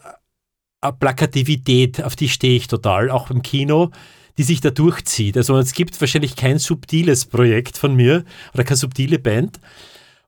eine 0.80 0.92
Plakativität, 0.92 2.00
auf 2.00 2.14
die 2.14 2.28
stehe 2.28 2.58
ich 2.58 2.68
total, 2.68 3.10
auch 3.10 3.28
im 3.28 3.42
Kino, 3.42 3.90
die 4.38 4.44
sich 4.44 4.60
da 4.60 4.70
durchzieht. 4.70 5.36
Also 5.36 5.58
es 5.58 5.72
gibt 5.72 6.00
wahrscheinlich 6.00 6.36
kein 6.36 6.60
subtiles 6.60 7.24
Projekt 7.24 7.76
von 7.76 7.96
mir 7.96 8.24
oder 8.54 8.62
keine 8.62 8.76
subtile 8.76 9.18
Band. 9.18 9.58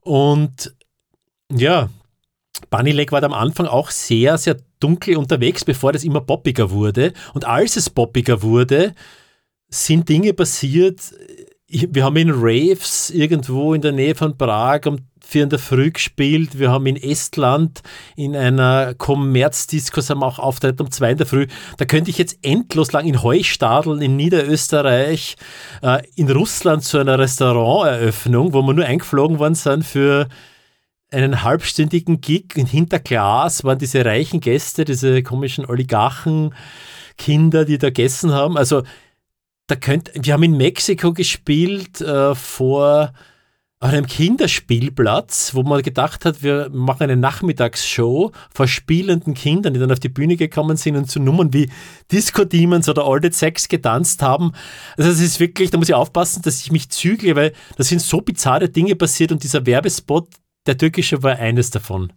Und 0.00 0.74
ja, 1.54 1.88
Bunny 2.70 2.92
Lake 2.92 3.12
war 3.12 3.22
am 3.22 3.32
Anfang 3.32 3.66
auch 3.66 3.90
sehr, 3.90 4.38
sehr 4.38 4.56
dunkel 4.80 5.16
unterwegs, 5.16 5.64
bevor 5.64 5.92
das 5.92 6.04
immer 6.04 6.20
poppiger 6.20 6.70
wurde. 6.70 7.12
Und 7.34 7.44
als 7.44 7.76
es 7.76 7.90
poppiger 7.90 8.42
wurde, 8.42 8.94
sind 9.68 10.08
Dinge 10.08 10.32
passiert. 10.34 11.00
Wir 11.68 12.04
haben 12.04 12.16
in 12.16 12.30
Raves 12.30 13.10
irgendwo 13.10 13.72
in 13.72 13.80
der 13.80 13.92
Nähe 13.92 14.14
von 14.14 14.36
Prag 14.36 14.80
um 14.86 14.98
vier 15.24 15.44
in 15.44 15.48
der 15.48 15.58
Früh 15.58 15.90
gespielt. 15.90 16.58
Wir 16.58 16.70
haben 16.70 16.84
in 16.84 16.96
Estland 16.96 17.80
in 18.16 18.36
einer 18.36 18.94
Kommerzdisco 18.94 20.00
auch 20.20 20.38
Auftritt 20.38 20.80
um 20.80 20.90
zwei 20.90 21.12
in 21.12 21.18
der 21.18 21.26
Früh. 21.26 21.46
Da 21.78 21.86
könnte 21.86 22.10
ich 22.10 22.18
jetzt 22.18 22.38
endlos 22.42 22.92
lang 22.92 23.06
in 23.06 23.22
Heustadeln 23.22 24.02
in 24.02 24.16
Niederösterreich, 24.16 25.36
äh, 25.82 26.02
in 26.16 26.30
Russland 26.30 26.84
zu 26.84 26.98
einer 26.98 27.18
Restauranteröffnung, 27.18 28.52
wo 28.52 28.60
wir 28.62 28.74
nur 28.74 28.84
eingeflogen 28.84 29.38
worden 29.38 29.54
sind 29.54 29.84
für 29.84 30.28
einen 31.12 31.42
halbstündigen 31.42 32.20
Gig 32.20 32.56
und 32.56 32.66
hinter 32.66 32.98
Glas 32.98 33.64
waren 33.64 33.78
diese 33.78 34.04
reichen 34.04 34.40
Gäste, 34.40 34.84
diese 34.84 35.22
komischen 35.22 35.64
Oligarchenkinder, 35.66 37.64
die 37.64 37.78
da 37.78 37.88
gegessen 37.88 38.32
haben. 38.32 38.56
Also 38.56 38.82
da 39.66 39.76
könnt, 39.76 40.10
wir 40.14 40.32
haben 40.32 40.42
in 40.42 40.56
Mexiko 40.56 41.12
gespielt 41.12 42.00
äh, 42.00 42.34
vor 42.34 43.12
einem 43.82 44.06
Kinderspielplatz, 44.06 45.54
wo 45.54 45.64
man 45.64 45.82
gedacht 45.82 46.24
hat, 46.24 46.42
wir 46.42 46.70
machen 46.70 47.02
eine 47.02 47.16
Nachmittagsshow 47.16 48.30
vor 48.54 48.68
spielenden 48.68 49.34
Kindern, 49.34 49.74
die 49.74 49.80
dann 49.80 49.90
auf 49.90 49.98
die 49.98 50.08
Bühne 50.08 50.36
gekommen 50.36 50.76
sind 50.76 50.96
und 50.96 51.10
zu 51.10 51.18
Nummern 51.18 51.52
wie 51.52 51.68
Disco 52.10 52.44
Demons 52.44 52.88
oder 52.88 53.04
All 53.04 53.20
the 53.20 53.32
Sex 53.32 53.66
getanzt 53.66 54.22
haben. 54.22 54.52
Also 54.96 55.10
es 55.10 55.20
ist 55.20 55.40
wirklich, 55.40 55.72
da 55.72 55.78
muss 55.78 55.88
ich 55.88 55.94
aufpassen, 55.94 56.42
dass 56.42 56.60
ich 56.60 56.70
mich 56.70 56.90
zügle, 56.90 57.34
weil 57.34 57.52
da 57.76 57.82
sind 57.82 58.00
so 58.00 58.20
bizarre 58.20 58.68
Dinge 58.68 58.94
passiert 58.94 59.32
und 59.32 59.42
dieser 59.42 59.66
Werbespot, 59.66 60.28
der 60.66 60.78
türkische 60.78 61.22
war 61.22 61.36
eines 61.36 61.70
davon. 61.70 62.12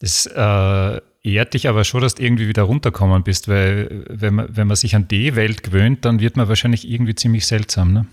Das 0.00 0.26
äh, 0.26 1.00
ehrt 1.22 1.54
dich 1.54 1.68
aber 1.68 1.84
schon, 1.84 2.00
dass 2.00 2.14
du 2.14 2.22
irgendwie 2.22 2.48
wieder 2.48 2.62
runterkommen 2.62 3.22
bist, 3.24 3.48
weil 3.48 4.04
wenn 4.08 4.34
man, 4.34 4.56
wenn 4.56 4.66
man 4.66 4.76
sich 4.76 4.94
an 4.94 5.08
die 5.08 5.34
Welt 5.34 5.62
gewöhnt, 5.62 6.04
dann 6.04 6.20
wird 6.20 6.36
man 6.36 6.48
wahrscheinlich 6.48 6.88
irgendwie 6.88 7.14
ziemlich 7.14 7.46
seltsam, 7.46 7.92
ne? 7.92 8.06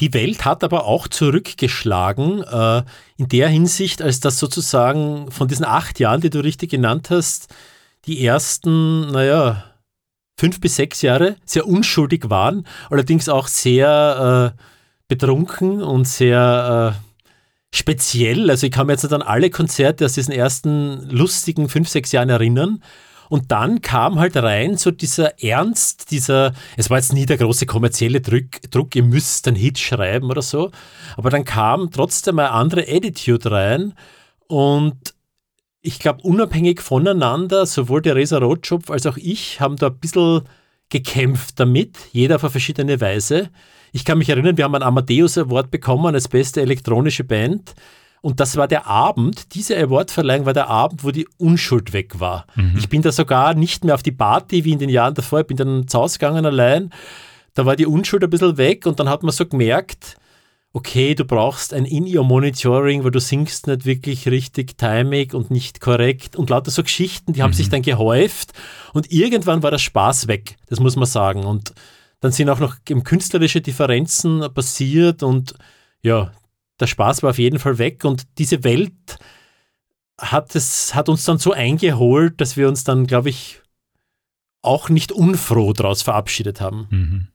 Die 0.00 0.14
Welt 0.14 0.44
hat 0.44 0.62
aber 0.62 0.84
auch 0.86 1.08
zurückgeschlagen, 1.08 2.42
äh, 2.42 2.82
in 3.16 3.28
der 3.28 3.48
Hinsicht, 3.48 4.00
als 4.00 4.20
das 4.20 4.38
sozusagen 4.38 5.30
von 5.30 5.48
diesen 5.48 5.64
acht 5.64 5.98
Jahren, 5.98 6.20
die 6.20 6.30
du 6.30 6.40
richtig 6.40 6.70
genannt 6.70 7.10
hast, 7.10 7.52
die 8.06 8.24
ersten, 8.24 9.10
naja, 9.10 9.64
fünf 10.36 10.60
bis 10.60 10.76
sechs 10.76 11.02
Jahre 11.02 11.36
sehr 11.44 11.66
unschuldig 11.66 12.30
waren, 12.30 12.66
allerdings 12.90 13.28
auch 13.28 13.48
sehr 13.48 14.54
äh, 14.56 14.62
betrunken 15.08 15.82
und 15.82 16.06
sehr 16.06 16.94
äh, 16.94 17.07
speziell. 17.74 18.50
Also 18.50 18.66
ich 18.66 18.72
kann 18.72 18.86
mir 18.86 18.94
jetzt 18.94 19.02
nicht 19.02 19.12
an 19.12 19.22
alle 19.22 19.50
Konzerte 19.50 20.04
aus 20.04 20.14
diesen 20.14 20.32
ersten 20.32 21.08
lustigen 21.10 21.68
fünf, 21.68 21.88
sechs 21.88 22.12
Jahren 22.12 22.30
erinnern. 22.30 22.82
Und 23.28 23.52
dann 23.52 23.82
kam 23.82 24.18
halt 24.18 24.36
rein 24.36 24.76
so 24.78 24.90
dieser 24.90 25.42
Ernst, 25.42 26.10
dieser, 26.10 26.54
es 26.76 26.88
war 26.88 26.96
jetzt 26.96 27.12
nie 27.12 27.26
der 27.26 27.36
große 27.36 27.66
kommerzielle 27.66 28.22
Druck, 28.22 28.62
Druck 28.70 28.96
ihr 28.96 29.02
müsst 29.02 29.46
einen 29.46 29.56
Hit 29.56 29.78
schreiben 29.78 30.30
oder 30.30 30.40
so, 30.40 30.70
aber 31.16 31.28
dann 31.28 31.44
kam 31.44 31.90
trotzdem 31.90 32.38
eine 32.38 32.52
andere 32.52 32.86
Attitude 32.88 33.50
rein 33.50 33.92
und 34.46 35.14
ich 35.82 35.98
glaube, 35.98 36.22
unabhängig 36.22 36.80
voneinander, 36.80 37.66
sowohl 37.66 38.02
der 38.02 38.16
Resa 38.16 38.38
Rotschopf 38.38 38.90
als 38.90 39.06
auch 39.06 39.16
ich 39.18 39.60
haben 39.60 39.76
da 39.76 39.88
ein 39.88 39.98
bisschen 39.98 40.42
gekämpft 40.88 41.60
damit, 41.60 41.96
jeder 42.12 42.36
auf 42.36 42.44
eine 42.44 42.50
verschiedene 42.50 43.00
Weise. 43.00 43.50
Ich 43.92 44.04
kann 44.04 44.18
mich 44.18 44.28
erinnern, 44.28 44.56
wir 44.56 44.64
haben 44.64 44.74
einen 44.74 44.84
Amadeus 44.84 45.38
Award 45.38 45.70
bekommen 45.70 46.14
als 46.14 46.28
beste 46.28 46.60
elektronische 46.60 47.24
Band. 47.24 47.74
Und 48.20 48.40
das 48.40 48.56
war 48.56 48.66
der 48.66 48.86
Abend, 48.86 49.54
diese 49.54 49.76
Awardverleihung 49.78 50.44
war 50.44 50.52
der 50.52 50.68
Abend, 50.68 51.04
wo 51.04 51.10
die 51.10 51.28
Unschuld 51.38 51.92
weg 51.92 52.18
war. 52.18 52.46
Mhm. 52.56 52.74
Ich 52.76 52.88
bin 52.88 53.02
da 53.02 53.12
sogar 53.12 53.54
nicht 53.54 53.84
mehr 53.84 53.94
auf 53.94 54.02
die 54.02 54.12
Party 54.12 54.64
wie 54.64 54.72
in 54.72 54.78
den 54.78 54.88
Jahren 54.88 55.14
davor, 55.14 55.40
ich 55.40 55.46
bin 55.46 55.56
dann 55.56 55.82
ins 55.82 55.94
Haus 55.94 56.18
gegangen 56.18 56.44
allein. 56.44 56.90
Da 57.54 57.64
war 57.64 57.76
die 57.76 57.86
Unschuld 57.86 58.24
ein 58.24 58.30
bisschen 58.30 58.56
weg 58.56 58.86
und 58.86 58.98
dann 58.98 59.08
hat 59.08 59.22
man 59.22 59.32
so 59.32 59.46
gemerkt, 59.46 60.16
okay, 60.72 61.14
du 61.14 61.24
brauchst 61.24 61.72
ein 61.72 61.84
In-Ear-Monitoring, 61.84 63.04
weil 63.04 63.10
du 63.10 63.20
singst 63.20 63.66
nicht 63.66 63.84
wirklich 63.84 64.28
richtig 64.28 64.76
timing 64.76 65.32
und 65.32 65.50
nicht 65.50 65.80
korrekt 65.80 66.36
und 66.36 66.50
lauter 66.50 66.70
so 66.70 66.82
Geschichten, 66.82 67.32
die 67.32 67.42
haben 67.42 67.50
mhm. 67.50 67.54
sich 67.54 67.68
dann 67.68 67.82
gehäuft 67.82 68.52
und 68.92 69.10
irgendwann 69.10 69.62
war 69.62 69.70
der 69.70 69.78
Spaß 69.78 70.28
weg, 70.28 70.56
das 70.66 70.80
muss 70.80 70.96
man 70.96 71.06
sagen. 71.06 71.44
Und 71.44 71.72
dann 72.20 72.32
sind 72.32 72.50
auch 72.50 72.58
noch 72.58 72.78
künstlerische 72.84 73.60
Differenzen 73.60 74.44
passiert 74.54 75.22
und 75.22 75.54
ja, 76.02 76.32
der 76.80 76.86
Spaß 76.86 77.22
war 77.22 77.30
auf 77.30 77.38
jeden 77.38 77.58
Fall 77.58 77.78
weg 77.78 78.04
und 78.04 78.26
diese 78.38 78.64
Welt 78.64 79.18
hat, 80.20 80.54
es, 80.54 80.94
hat 80.94 81.08
uns 81.08 81.24
dann 81.24 81.38
so 81.38 81.52
eingeholt, 81.52 82.40
dass 82.40 82.56
wir 82.56 82.68
uns 82.68 82.84
dann, 82.84 83.06
glaube 83.06 83.30
ich, 83.30 83.60
auch 84.62 84.88
nicht 84.88 85.12
unfroh 85.12 85.72
daraus 85.72 86.02
verabschiedet 86.02 86.60
haben. 86.60 86.86
Mhm. 86.90 87.28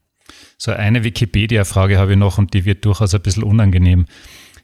So 0.57 0.71
eine 0.71 1.03
Wikipedia-Frage 1.03 1.97
habe 1.97 2.13
ich 2.13 2.17
noch 2.17 2.37
und 2.37 2.53
die 2.53 2.65
wird 2.65 2.85
durchaus 2.85 3.13
ein 3.13 3.21
bisschen 3.21 3.43
unangenehm. 3.43 4.05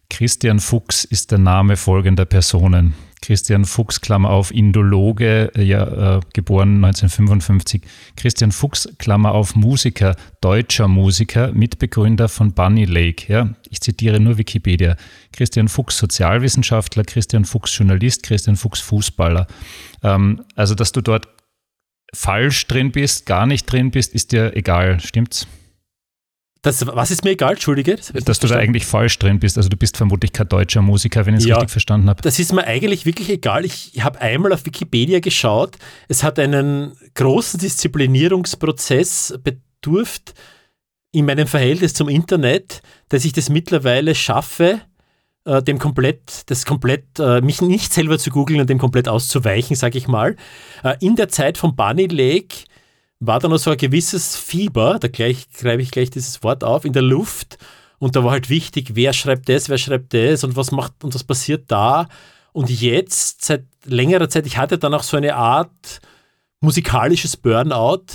Christian 0.10 0.60
Fuchs 0.60 1.06
ist 1.06 1.32
der 1.32 1.38
Name 1.40 1.78
folgender 1.78 2.26
Personen. 2.26 2.94
Christian 3.22 3.66
Fuchs, 3.66 4.02
Klammer 4.02 4.30
auf, 4.30 4.52
Indologe, 4.52 5.52
äh, 5.56 5.64
ja, 5.64 6.18
äh, 6.18 6.20
geboren 6.34 6.76
1955. 6.84 7.82
Christian 8.16 8.52
Fuchs, 8.52 8.90
Klammer 8.98 9.34
auf, 9.34 9.56
Musiker, 9.56 10.16
deutscher 10.42 10.88
Musiker, 10.88 11.52
Mitbegründer 11.52 12.30
von 12.30 12.54
Bunny 12.54 12.86
Lake. 12.86 13.32
Ja, 13.32 13.50
ich 13.70 13.82
zitiere 13.82 14.20
nur 14.20 14.38
Wikipedia. 14.38 14.96
Christian 15.34 15.68
Fuchs, 15.68 15.98
Sozialwissenschaftler, 15.98 17.04
Christian 17.04 17.46
Fuchs, 17.46 17.78
Journalist, 17.78 18.24
Christian 18.24 18.56
Fuchs, 18.56 18.80
Fußballer. 18.80 19.48
Ähm, 20.04 20.44
also, 20.56 20.76
dass 20.76 20.92
du 20.92 21.02
dort 21.02 21.28
falsch 22.14 22.68
drin 22.68 22.92
bist, 22.92 23.26
gar 23.26 23.46
nicht 23.46 23.66
drin 23.66 23.92
bist, 23.92 24.14
ist 24.14 24.32
dir 24.32 24.56
egal, 24.56 25.00
stimmt's? 25.00 25.48
Das, 26.62 26.86
was 26.86 27.10
ist 27.10 27.24
mir 27.24 27.32
egal, 27.32 27.52
Entschuldige? 27.52 27.96
Das 27.96 28.12
Dass 28.26 28.40
du 28.40 28.48
da 28.48 28.56
eigentlich 28.58 28.86
falsch 28.86 29.18
drin 29.18 29.40
bist. 29.40 29.58
Also 29.58 29.70
du 29.70 29.78
bist 29.78 29.96
vermutlich 29.96 30.34
kein 30.34 30.50
deutscher 30.50 30.82
Musiker, 30.82 31.26
wenn 31.26 31.36
ich 31.36 31.42
es 31.42 31.46
ja, 31.46 31.56
richtig 31.56 31.72
verstanden 31.72 32.10
habe. 32.10 32.22
Das 32.22 32.38
ist 32.38 32.52
mir 32.52 32.66
eigentlich 32.66 33.06
wirklich 33.06 33.30
egal. 33.30 33.64
Ich 33.64 33.94
habe 34.02 34.20
einmal 34.20 34.52
auf 34.52 34.66
Wikipedia 34.66 35.22
geschaut. 35.22 35.78
Es 36.10 36.22
hat 36.22 36.38
einen 36.38 36.98
großen 37.16 37.60
Disziplinierungsprozess 37.62 39.40
bedurft 39.42 40.34
in 41.12 41.26
meinem 41.26 41.48
Verhältnis 41.48 41.94
zum 41.94 42.10
Internet, 42.10 42.82
dass 43.08 43.24
ich 43.24 43.32
das 43.32 43.50
mittlerweile 43.50 44.14
schaffe, 44.14 44.82
äh, 45.46 45.64
dem 45.64 45.80
komplett, 45.80 46.50
das 46.50 46.66
komplett, 46.66 47.20
äh, 47.20 47.40
mich 47.40 47.62
nicht 47.62 47.94
selber 47.94 48.20
zu 48.20 48.32
googeln 48.32 48.60
und 48.60 48.70
dem 48.70 48.78
komplett 48.80 49.08
auszuweichen, 49.08 49.78
sage 49.78 49.98
ich 49.98 50.10
mal. 50.10 50.36
Äh, 50.84 50.98
in 51.00 51.16
der 51.16 51.30
Zeit 51.30 51.58
von 51.58 51.76
Bunny 51.78 52.08
Lake 52.08 52.66
war 53.20 53.40
da 53.40 53.48
noch 53.48 53.58
so 53.58 53.72
ein 53.72 53.78
gewisses 53.78 54.38
Fieber, 54.38 54.98
da 55.00 55.08
gleich, 55.08 55.50
greife 55.52 55.82
ich 55.82 55.92
gleich 55.92 56.10
dieses 56.10 56.42
Wort 56.44 56.64
auf, 56.64 56.86
in 56.86 56.94
der 56.94 57.02
Luft. 57.02 57.58
Und 57.98 58.16
da 58.16 58.24
war 58.24 58.32
halt 58.32 58.50
wichtig, 58.50 58.92
wer 58.96 59.12
schreibt 59.12 59.50
das, 59.50 59.68
wer 59.68 59.78
schreibt 59.78 60.14
das 60.14 60.46
und 60.46 60.56
was 60.56 60.72
macht 60.72 61.04
und 61.04 61.14
was 61.14 61.26
passiert 61.26 61.66
da. 61.68 62.08
Und 62.54 62.70
jetzt, 62.70 63.44
seit 63.44 63.66
längerer 63.84 64.30
Zeit, 64.30 64.46
ich 64.46 64.58
hatte 64.58 64.78
dann 64.78 64.94
auch 64.94 65.04
so 65.04 65.18
eine 65.18 65.36
Art 65.36 66.00
musikalisches 66.62 67.36
Burnout. 67.36 68.06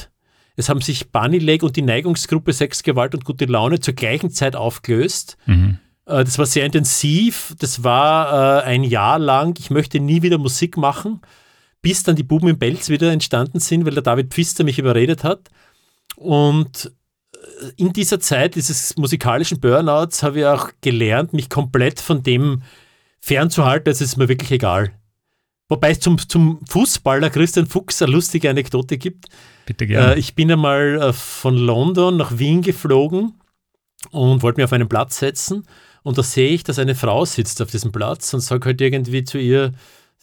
Es 0.56 0.68
haben 0.68 0.80
sich 0.80 1.10
Bunny 1.10 1.38
Leg 1.38 1.62
und 1.62 1.76
die 1.76 1.82
Neigungsgruppe 1.82 2.52
Sex, 2.52 2.82
Gewalt 2.82 3.14
und 3.14 3.24
gute 3.24 3.44
Laune 3.44 3.80
zur 3.80 3.94
gleichen 3.94 4.30
Zeit 4.30 4.56
aufgelöst. 4.56 5.36
Mhm. 5.44 5.78
Äh, 6.06 6.24
das 6.24 6.38
war 6.38 6.46
sehr 6.46 6.64
intensiv. 6.64 7.54
Das 7.58 7.84
war 7.84 8.62
äh, 8.62 8.64
ein 8.64 8.84
Jahr 8.84 9.18
lang. 9.18 9.58
Ich 9.58 9.70
möchte 9.70 10.00
nie 10.00 10.22
wieder 10.22 10.38
Musik 10.38 10.78
machen 10.78 11.20
bis 11.84 12.02
dann 12.02 12.16
die 12.16 12.22
Buben 12.22 12.48
im 12.48 12.58
Belz 12.58 12.88
wieder 12.88 13.12
entstanden 13.12 13.60
sind, 13.60 13.84
weil 13.84 13.92
der 13.92 14.02
David 14.02 14.32
Pfister 14.32 14.64
mich 14.64 14.78
überredet 14.78 15.22
hat. 15.22 15.50
Und 16.16 16.90
äh, 17.34 17.38
in 17.76 17.92
dieser 17.92 18.20
Zeit 18.20 18.54
dieses 18.54 18.96
musikalischen 18.96 19.60
Burnouts 19.60 20.22
habe 20.22 20.40
ich 20.40 20.46
auch 20.46 20.70
gelernt, 20.80 21.34
mich 21.34 21.50
komplett 21.50 22.00
von 22.00 22.22
dem 22.22 22.62
fernzuhalten. 23.20 23.92
Es 23.92 24.00
ist 24.00 24.16
mir 24.16 24.28
wirklich 24.28 24.50
egal. 24.50 24.92
Wobei 25.68 25.90
es 25.90 26.00
zum, 26.00 26.18
zum 26.18 26.60
Fußballer 26.66 27.28
Christian 27.28 27.66
Fuchs 27.66 28.00
eine 28.00 28.12
lustige 28.12 28.48
Anekdote 28.48 28.96
gibt. 28.96 29.26
Bitte 29.66 29.86
gerne. 29.86 30.14
Äh, 30.14 30.18
ich 30.18 30.34
bin 30.34 30.50
einmal 30.50 30.98
äh, 31.02 31.12
von 31.12 31.54
London 31.54 32.16
nach 32.16 32.38
Wien 32.38 32.62
geflogen 32.62 33.34
und 34.10 34.42
wollte 34.42 34.58
mich 34.58 34.64
auf 34.64 34.72
einen 34.72 34.88
Platz 34.88 35.18
setzen. 35.18 35.66
Und 36.02 36.16
da 36.16 36.22
sehe 36.22 36.48
ich, 36.48 36.64
dass 36.64 36.78
eine 36.78 36.94
Frau 36.94 37.26
sitzt 37.26 37.60
auf 37.60 37.70
diesem 37.70 37.92
Platz 37.92 38.32
und 38.32 38.40
sage 38.40 38.64
halt 38.64 38.80
irgendwie 38.80 39.24
zu 39.24 39.36
ihr, 39.36 39.74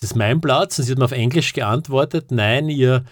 das 0.02 0.12
ist 0.12 0.16
mein 0.16 0.42
Platz. 0.42 0.78
Und 0.78 0.86
sie 0.86 0.92
hat 0.92 1.00
mir 1.00 1.06
auf 1.06 1.12
Englisch 1.12 1.54
geantwortet, 1.54 2.32
nein, 2.32 2.70
ihr, 2.70 3.06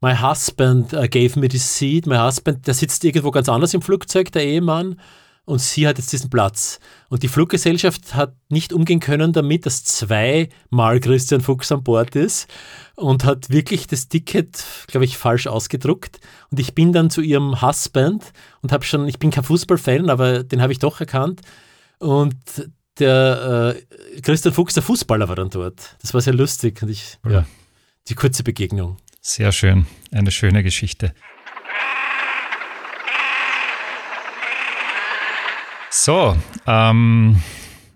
my 0.00 0.14
husband 0.14 0.92
uh, 0.92 1.08
gave 1.10 1.38
me 1.40 1.48
this 1.48 1.78
seat. 1.78 2.06
My 2.06 2.18
husband, 2.18 2.66
der 2.66 2.74
sitzt 2.74 3.02
irgendwo 3.04 3.30
ganz 3.30 3.48
anders 3.48 3.74
im 3.74 3.82
Flugzeug, 3.82 4.30
der 4.32 4.44
Ehemann. 4.44 5.00
Und 5.46 5.60
sie 5.60 5.86
hat 5.86 5.96
jetzt 5.96 6.12
diesen 6.12 6.28
Platz. 6.28 6.78
Und 7.08 7.22
die 7.22 7.28
Fluggesellschaft 7.28 8.14
hat 8.14 8.34
nicht 8.48 8.72
umgehen 8.72 9.00
können 9.00 9.32
damit, 9.32 9.64
dass 9.64 9.84
zweimal 9.84 11.00
Christian 11.00 11.40
Fuchs 11.40 11.72
an 11.72 11.84
Bord 11.84 12.16
ist 12.16 12.48
und 12.96 13.24
hat 13.24 13.48
wirklich 13.48 13.86
das 13.86 14.08
Ticket, 14.08 14.62
glaube 14.88 15.04
ich, 15.04 15.16
falsch 15.16 15.46
ausgedruckt. 15.46 16.18
Und 16.50 16.58
ich 16.58 16.74
bin 16.74 16.92
dann 16.92 17.10
zu 17.10 17.20
ihrem 17.20 17.62
Husband 17.62 18.32
und 18.60 18.72
habe 18.72 18.84
schon, 18.84 19.06
ich 19.06 19.20
bin 19.20 19.30
kein 19.30 19.44
Fußballfan, 19.44 20.10
aber 20.10 20.42
den 20.42 20.60
habe 20.60 20.72
ich 20.72 20.80
doch 20.80 20.98
erkannt. 20.98 21.42
Und 22.00 22.34
der 22.98 23.76
äh, 24.14 24.20
Christian 24.20 24.54
Fuchs, 24.54 24.74
der 24.74 24.82
Fußballer, 24.82 25.28
war 25.28 25.36
dann 25.36 25.50
dort. 25.50 25.96
Das 26.00 26.14
war 26.14 26.20
sehr 26.20 26.34
lustig 26.34 26.82
und 26.82 26.90
ich, 26.90 27.18
ja, 27.28 27.46
die 28.08 28.14
kurze 28.14 28.42
Begegnung. 28.42 28.96
Sehr 29.20 29.52
schön, 29.52 29.86
eine 30.12 30.30
schöne 30.30 30.62
Geschichte. 30.62 31.12
So, 35.90 36.36
ähm, 36.66 37.42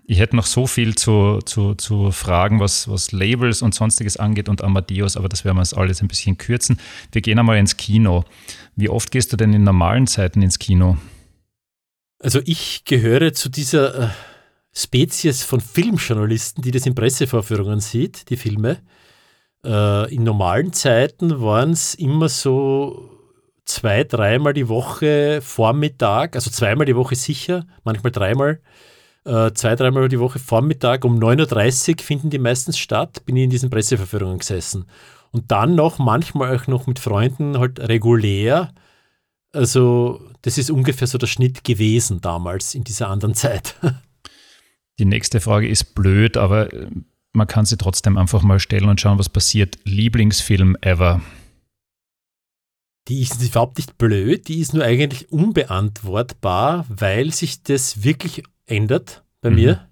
ich 0.05 0.19
hätte 0.19 0.35
noch 0.35 0.45
so 0.45 0.67
viel 0.67 0.95
zu, 0.95 1.39
zu, 1.45 1.75
zu 1.75 2.11
fragen, 2.11 2.59
was, 2.59 2.89
was 2.89 3.13
Labels 3.13 3.61
und 3.61 3.73
sonstiges 3.73 4.17
angeht 4.17 4.49
und 4.49 4.61
Amadeus, 4.61 5.15
aber 5.15 5.29
das 5.29 5.45
werden 5.45 5.55
wir 5.55 5.61
uns 5.61 5.73
alles 5.73 6.01
ein 6.01 6.09
bisschen 6.09 6.37
kürzen. 6.37 6.81
Wir 7.13 7.21
gehen 7.21 7.39
einmal 7.39 7.57
ins 7.57 7.77
Kino. 7.77 8.25
Wie 8.75 8.89
oft 8.89 9.11
gehst 9.11 9.31
du 9.31 9.37
denn 9.37 9.53
in 9.53 9.63
normalen 9.63 10.07
Zeiten 10.07 10.41
ins 10.41 10.59
Kino? 10.59 10.97
Also 12.19 12.41
ich 12.43 12.83
gehöre 12.83 13.31
zu 13.33 13.47
dieser 13.47 13.95
äh, 13.95 14.09
Spezies 14.73 15.43
von 15.43 15.59
Filmjournalisten, 15.59 16.63
die 16.63 16.71
das 16.71 16.85
in 16.85 16.95
Pressevorführungen 16.95 17.79
sieht, 17.79 18.29
die 18.29 18.37
Filme. 18.37 18.77
Äh, 19.65 20.13
in 20.13 20.23
normalen 20.23 20.73
Zeiten 20.73 21.41
waren 21.41 21.71
es 21.71 21.93
immer 21.95 22.29
so 22.29 23.09
zwei, 23.65 24.03
dreimal 24.03 24.53
die 24.53 24.69
Woche 24.69 25.41
Vormittag, 25.41 26.35
also 26.35 26.49
zweimal 26.49 26.85
die 26.85 26.95
Woche 26.95 27.15
sicher, 27.15 27.65
manchmal 27.83 28.11
dreimal, 28.11 28.61
äh, 29.25 29.51
zwei, 29.53 29.75
dreimal 29.75 30.07
die 30.09 30.19
Woche 30.19 30.39
Vormittag 30.39 31.05
um 31.05 31.19
9.30 31.19 31.91
Uhr 31.91 32.03
finden 32.03 32.29
die 32.29 32.39
meistens 32.39 32.77
statt, 32.77 33.23
bin 33.25 33.35
ich 33.35 33.43
in 33.43 33.49
diesen 33.49 33.69
Presseverführungen 33.69 34.39
gesessen. 34.39 34.85
Und 35.31 35.51
dann 35.51 35.75
noch 35.75 35.99
manchmal 35.99 36.55
auch 36.55 36.67
noch 36.67 36.87
mit 36.87 36.99
Freunden 36.99 37.57
halt 37.57 37.79
regulär. 37.79 38.73
Also 39.53 40.21
das 40.41 40.57
ist 40.57 40.71
ungefähr 40.71 41.07
so 41.07 41.17
der 41.17 41.27
Schnitt 41.27 41.63
gewesen 41.63 42.19
damals 42.21 42.73
in 42.75 42.83
dieser 42.83 43.09
anderen 43.09 43.35
Zeit. 43.35 43.75
Die 44.99 45.05
nächste 45.05 45.41
Frage 45.41 45.67
ist 45.67 45.95
blöd, 45.95 46.37
aber 46.37 46.71
äh, 46.73 46.87
man 47.33 47.47
kann 47.47 47.65
sie 47.65 47.77
trotzdem 47.77 48.17
einfach 48.17 48.41
mal 48.43 48.59
stellen 48.59 48.89
und 48.89 48.99
schauen, 48.99 49.19
was 49.19 49.29
passiert. 49.29 49.79
Lieblingsfilm 49.83 50.77
ever? 50.81 51.21
Die 53.07 53.21
ist 53.21 53.41
überhaupt 53.41 53.77
nicht 53.77 53.97
blöd, 53.97 54.47
die 54.47 54.59
ist 54.59 54.73
nur 54.73 54.83
eigentlich 54.83 55.31
unbeantwortbar, 55.31 56.85
weil 56.87 57.33
sich 57.33 57.63
das 57.63 58.03
wirklich 58.03 58.43
ändert 58.65 59.23
bei 59.41 59.49
mhm. 59.49 59.55
mir. 59.55 59.89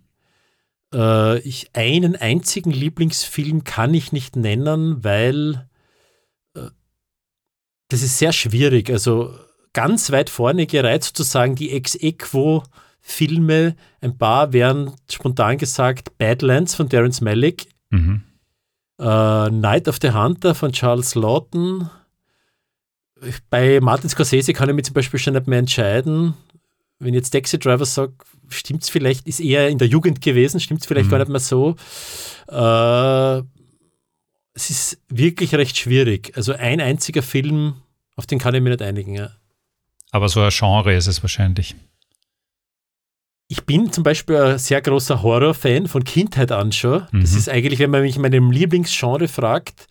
Äh, 0.93 1.39
ich, 1.39 1.71
einen 1.73 2.15
einzigen 2.15 2.71
Lieblingsfilm 2.71 3.63
kann 3.63 3.93
ich 3.93 4.11
nicht 4.11 4.35
nennen, 4.35 5.03
weil 5.03 5.67
äh, 6.55 6.69
das 7.87 8.03
ist 8.03 8.19
sehr 8.19 8.31
schwierig. 8.31 8.91
Also 8.91 9.33
ganz 9.73 10.11
weit 10.11 10.29
vorne 10.29 10.67
gereiht 10.67 11.03
sozusagen 11.03 11.55
die 11.55 11.71
Ex-Equo 11.71 12.63
Filme. 13.01 13.75
Ein 14.01 14.17
paar 14.17 14.53
wären 14.53 14.93
spontan 15.11 15.57
gesagt 15.57 16.17
Badlands 16.17 16.75
von 16.75 16.89
Terence 16.89 17.21
Malick, 17.21 17.67
mhm. 17.89 18.23
äh, 18.99 19.49
Night 19.49 19.87
of 19.87 19.97
the 20.01 20.11
Hunter 20.11 20.55
von 20.55 20.71
Charles 20.71 21.15
Lawton. 21.15 21.89
Bei 23.49 23.79
Martin 23.81 24.09
Scorsese 24.09 24.53
kann 24.53 24.69
ich 24.69 24.75
mich 24.75 24.85
zum 24.85 24.93
Beispiel 24.93 25.19
schon 25.19 25.33
nicht 25.33 25.47
mehr 25.47 25.59
entscheiden. 25.59 26.35
Wenn 26.99 27.13
jetzt 27.13 27.31
Taxi 27.31 27.59
Driver 27.59 27.85
sagt, 27.85 28.23
stimmt 28.49 28.83
es 28.83 28.89
vielleicht, 28.89 29.27
ist 29.27 29.39
eher 29.39 29.69
in 29.69 29.77
der 29.77 29.87
Jugend 29.87 30.21
gewesen, 30.21 30.59
stimmt 30.59 30.81
es 30.81 30.87
vielleicht 30.87 31.07
mhm. 31.07 31.11
gar 31.11 31.19
nicht 31.19 31.29
mehr 31.29 31.39
so. 31.39 31.75
Äh, 32.47 33.43
es 34.53 34.69
ist 34.69 34.99
wirklich 35.07 35.55
recht 35.55 35.77
schwierig. 35.77 36.33
Also 36.35 36.53
ein 36.53 36.81
einziger 36.81 37.23
Film, 37.23 37.75
auf 38.15 38.25
den 38.25 38.39
kann 38.39 38.55
ich 38.55 38.61
mich 38.61 38.71
nicht 38.71 38.81
einigen. 38.81 39.15
Ja. 39.15 39.31
Aber 40.11 40.27
so 40.27 40.41
ein 40.41 40.49
Genre 40.51 40.93
ist 40.93 41.07
es 41.07 41.21
wahrscheinlich. 41.23 41.75
Ich 43.51 43.65
bin 43.65 43.91
zum 43.91 44.03
Beispiel 44.03 44.37
ein 44.37 44.59
sehr 44.59 44.79
großer 44.79 45.23
Horror-Fan 45.23 45.87
von 45.87 46.03
Kindheit 46.03 46.51
an 46.51 46.71
schon. 46.71 47.07
Mhm. 47.11 47.21
Das 47.21 47.33
ist 47.33 47.49
eigentlich, 47.49 47.79
wenn 47.79 47.89
man 47.89 48.03
mich 48.03 48.15
in 48.15 48.21
meinem 48.21 48.51
Lieblingsgenre 48.51 49.27
fragt, 49.27 49.87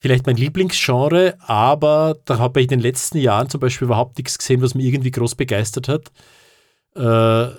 vielleicht 0.00 0.26
mein 0.26 0.36
Lieblingsgenre, 0.36 1.34
aber 1.40 2.18
da 2.26 2.38
habe 2.38 2.60
ich 2.60 2.64
in 2.64 2.78
den 2.78 2.80
letzten 2.80 3.18
Jahren 3.18 3.48
zum 3.48 3.60
Beispiel 3.60 3.86
überhaupt 3.86 4.18
nichts 4.18 4.36
gesehen, 4.36 4.60
was 4.60 4.74
mich 4.74 4.84
irgendwie 4.84 5.10
groß 5.10 5.34
begeistert 5.34 5.88
hat. 5.88 6.12
Äh, 6.94 7.56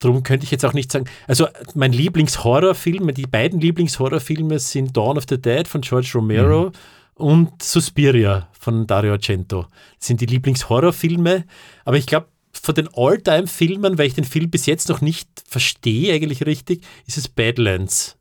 Darum 0.00 0.22
könnte 0.22 0.44
ich 0.44 0.50
jetzt 0.50 0.64
auch 0.64 0.72
nicht 0.72 0.90
sagen. 0.90 1.04
Also, 1.26 1.46
mein 1.74 1.92
Lieblingshorrorfilm, 1.92 3.12
die 3.12 3.26
beiden 3.26 3.60
Lieblingshorrorfilme 3.60 4.58
sind 4.58 4.96
Dawn 4.96 5.18
of 5.18 5.24
the 5.28 5.40
Dead 5.40 5.68
von 5.68 5.82
George 5.82 6.12
Romero 6.14 6.66
mhm. 6.66 6.72
und 7.14 7.62
Suspiria 7.62 8.48
von 8.58 8.86
Dario 8.86 9.12
Argento. 9.12 9.66
Das 9.98 10.06
sind 10.06 10.22
die 10.22 10.26
Lieblingshorrorfilme. 10.26 11.44
Aber 11.84 11.98
ich 11.98 12.06
glaube, 12.06 12.28
von 12.60 12.74
den 12.74 12.88
All-Time-Filmen, 12.92 13.98
weil 13.98 14.06
ich 14.06 14.14
den 14.14 14.24
Film 14.24 14.50
bis 14.50 14.66
jetzt 14.66 14.88
noch 14.88 15.00
nicht 15.00 15.28
verstehe, 15.46 16.14
eigentlich 16.14 16.46
richtig, 16.46 16.82
ist 17.06 17.18
es 17.18 17.28
Badlands. 17.28 18.18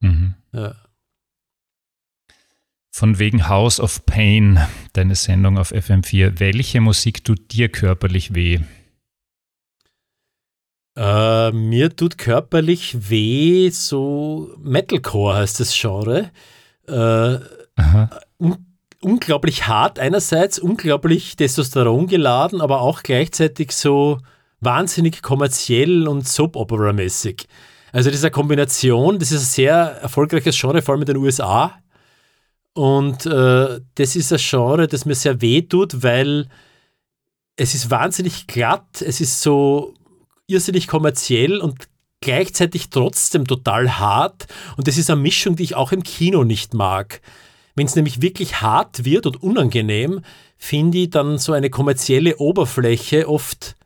Mhm. 0.00 0.34
Ja. 0.52 0.74
Von 2.90 3.18
wegen 3.18 3.48
House 3.48 3.80
of 3.80 4.06
Pain, 4.06 4.60
deine 4.92 5.16
Sendung 5.16 5.58
auf 5.58 5.72
FM4. 5.72 6.38
Welche 6.38 6.80
Musik 6.80 7.24
tut 7.24 7.52
dir 7.52 7.68
körperlich 7.68 8.34
weh? 8.34 8.60
Äh, 10.96 11.50
mir 11.50 11.96
tut 11.96 12.18
körperlich 12.18 13.10
weh, 13.10 13.68
so 13.70 14.54
Metalcore 14.62 15.38
heißt 15.38 15.58
das 15.58 15.76
Genre. 15.76 16.30
Äh, 16.86 17.38
un 18.38 18.73
unglaublich 19.04 19.66
hart 19.66 19.98
einerseits, 19.98 20.58
unglaublich 20.58 21.36
Testosteron 21.36 22.06
geladen, 22.06 22.60
aber 22.60 22.80
auch 22.80 23.02
gleichzeitig 23.02 23.72
so 23.72 24.18
wahnsinnig 24.60 25.22
kommerziell 25.22 26.08
und 26.08 26.26
Soap-Opera-mäßig. 26.26 27.46
Also 27.92 28.10
diese 28.10 28.30
Kombination, 28.30 29.18
das 29.18 29.30
ist 29.30 29.42
ein 29.42 29.46
sehr 29.46 29.76
erfolgreiches 30.02 30.58
Genre, 30.58 30.82
vor 30.82 30.94
allem 30.94 31.02
in 31.02 31.06
den 31.06 31.16
USA. 31.18 31.78
Und 32.72 33.26
äh, 33.26 33.80
das 33.94 34.16
ist 34.16 34.32
ein 34.32 34.40
Genre, 34.40 34.88
das 34.88 35.04
mir 35.04 35.14
sehr 35.14 35.40
weh 35.40 35.62
tut, 35.62 36.02
weil 36.02 36.48
es 37.56 37.74
ist 37.74 37.90
wahnsinnig 37.90 38.48
glatt, 38.48 39.00
es 39.00 39.20
ist 39.20 39.42
so 39.42 39.94
irrsinnig 40.48 40.88
kommerziell 40.88 41.58
und 41.60 41.88
gleichzeitig 42.20 42.90
trotzdem 42.90 43.46
total 43.46 43.98
hart. 43.98 44.46
Und 44.76 44.88
das 44.88 44.98
ist 44.98 45.10
eine 45.10 45.20
Mischung, 45.20 45.54
die 45.56 45.62
ich 45.62 45.76
auch 45.76 45.92
im 45.92 46.02
Kino 46.02 46.42
nicht 46.42 46.74
mag. 46.74 47.20
Wenn 47.74 47.86
es 47.86 47.96
nämlich 47.96 48.22
wirklich 48.22 48.60
hart 48.60 49.04
wird 49.04 49.26
und 49.26 49.42
unangenehm, 49.42 50.20
finde 50.56 50.98
ich 50.98 51.10
dann 51.10 51.38
so 51.38 51.52
eine 51.52 51.70
kommerzielle 51.70 52.36
Oberfläche 52.36 53.28
oft 53.28 53.76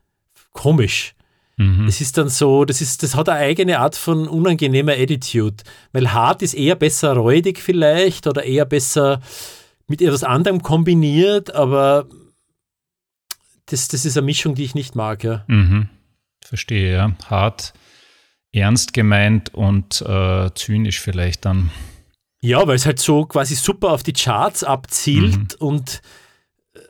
komisch. 0.52 1.14
Mhm. 1.56 1.86
Es 1.86 2.00
ist 2.00 2.16
dann 2.18 2.28
so, 2.28 2.64
das, 2.64 2.80
ist, 2.80 3.02
das 3.02 3.16
hat 3.16 3.28
eine 3.28 3.40
eigene 3.40 3.80
Art 3.80 3.96
von 3.96 4.28
unangenehmer 4.28 4.92
Attitude. 4.92 5.56
Weil 5.92 6.12
hart 6.12 6.42
ist 6.42 6.54
eher 6.54 6.76
besser 6.76 7.14
räudig 7.14 7.58
vielleicht 7.60 8.26
oder 8.26 8.44
eher 8.44 8.64
besser 8.64 9.20
mit 9.88 10.02
etwas 10.02 10.22
anderem 10.22 10.62
kombiniert, 10.62 11.54
aber 11.54 12.06
das, 13.66 13.88
das 13.88 14.04
ist 14.04 14.16
eine 14.16 14.26
Mischung, 14.26 14.54
die 14.54 14.64
ich 14.64 14.74
nicht 14.74 14.94
mag. 14.94 15.24
Ja. 15.24 15.44
Mhm. 15.48 15.88
Verstehe, 16.44 16.92
ja. 16.92 17.12
Hart, 17.26 17.72
ernst 18.52 18.92
gemeint 18.92 19.52
und 19.54 20.02
äh, 20.02 20.50
zynisch 20.54 21.00
vielleicht 21.00 21.44
dann. 21.44 21.70
Ja, 22.40 22.66
weil 22.66 22.76
es 22.76 22.86
halt 22.86 23.00
so 23.00 23.26
quasi 23.26 23.54
super 23.54 23.90
auf 23.90 24.02
die 24.02 24.12
Charts 24.12 24.62
abzielt 24.64 25.60
mhm. 25.60 25.66
und 25.66 26.02
äh, 26.74 26.80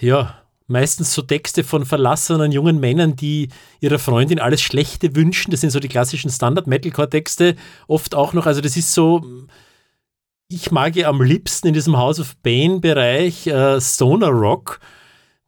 ja, 0.00 0.38
meistens 0.66 1.12
so 1.12 1.22
Texte 1.22 1.62
von 1.62 1.84
verlassenen 1.84 2.52
jungen 2.52 2.80
Männern, 2.80 3.16
die 3.16 3.48
ihrer 3.80 3.98
Freundin 3.98 4.38
alles 4.38 4.62
Schlechte 4.62 5.14
wünschen. 5.14 5.50
Das 5.50 5.60
sind 5.60 5.70
so 5.70 5.80
die 5.80 5.88
klassischen 5.88 6.30
Standard-Metalcore-Texte. 6.30 7.56
Oft 7.86 8.14
auch 8.14 8.32
noch, 8.32 8.46
also 8.46 8.62
das 8.62 8.76
ist 8.76 8.94
so, 8.94 9.22
ich 10.48 10.70
mag 10.70 10.96
ja 10.96 11.08
am 11.08 11.20
liebsten 11.20 11.68
in 11.68 11.74
diesem 11.74 11.96
House 11.98 12.18
of 12.18 12.40
Pain-Bereich 12.42 13.46
äh, 13.46 13.80
Stoner 13.80 14.28
Rock 14.28 14.80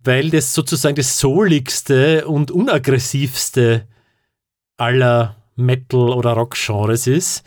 weil 0.06 0.30
das 0.30 0.54
sozusagen 0.54 0.96
das 0.96 1.18
souligste 1.18 2.26
und 2.26 2.50
unaggressivste 2.50 3.86
aller 4.76 5.36
Metal- 5.56 6.12
oder 6.12 6.32
Rock-Genres 6.32 7.06
ist. 7.06 7.42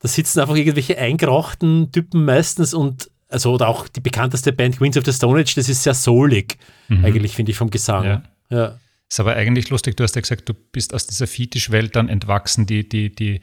Da 0.00 0.08
sitzen 0.08 0.40
einfach 0.40 0.56
irgendwelche 0.56 0.98
eingerauchten 0.98 1.90
Typen 1.90 2.24
meistens 2.24 2.74
und 2.74 3.10
also 3.28 3.52
oder 3.52 3.68
auch 3.68 3.88
die 3.88 4.00
bekannteste 4.00 4.52
Band 4.52 4.78
Queens 4.78 4.96
of 4.96 5.04
the 5.04 5.12
Stone 5.12 5.40
Age, 5.40 5.54
das 5.54 5.68
ist 5.68 5.82
sehr 5.82 5.94
soulig, 5.94 6.58
mhm. 6.88 7.04
eigentlich, 7.04 7.34
finde 7.34 7.52
ich, 7.52 7.58
vom 7.58 7.70
Gesang. 7.70 8.04
Ja. 8.04 8.22
ja. 8.50 8.78
Ist 9.08 9.20
aber 9.20 9.34
eigentlich 9.34 9.70
lustig, 9.70 9.96
du 9.96 10.04
hast 10.04 10.14
ja 10.16 10.20
gesagt, 10.20 10.48
du 10.48 10.54
bist 10.54 10.94
aus 10.94 11.06
dieser 11.06 11.26
Fetischwelt 11.26 11.96
dann 11.96 12.08
entwachsen, 12.08 12.66
die, 12.66 12.88
die, 12.88 13.14
die 13.14 13.40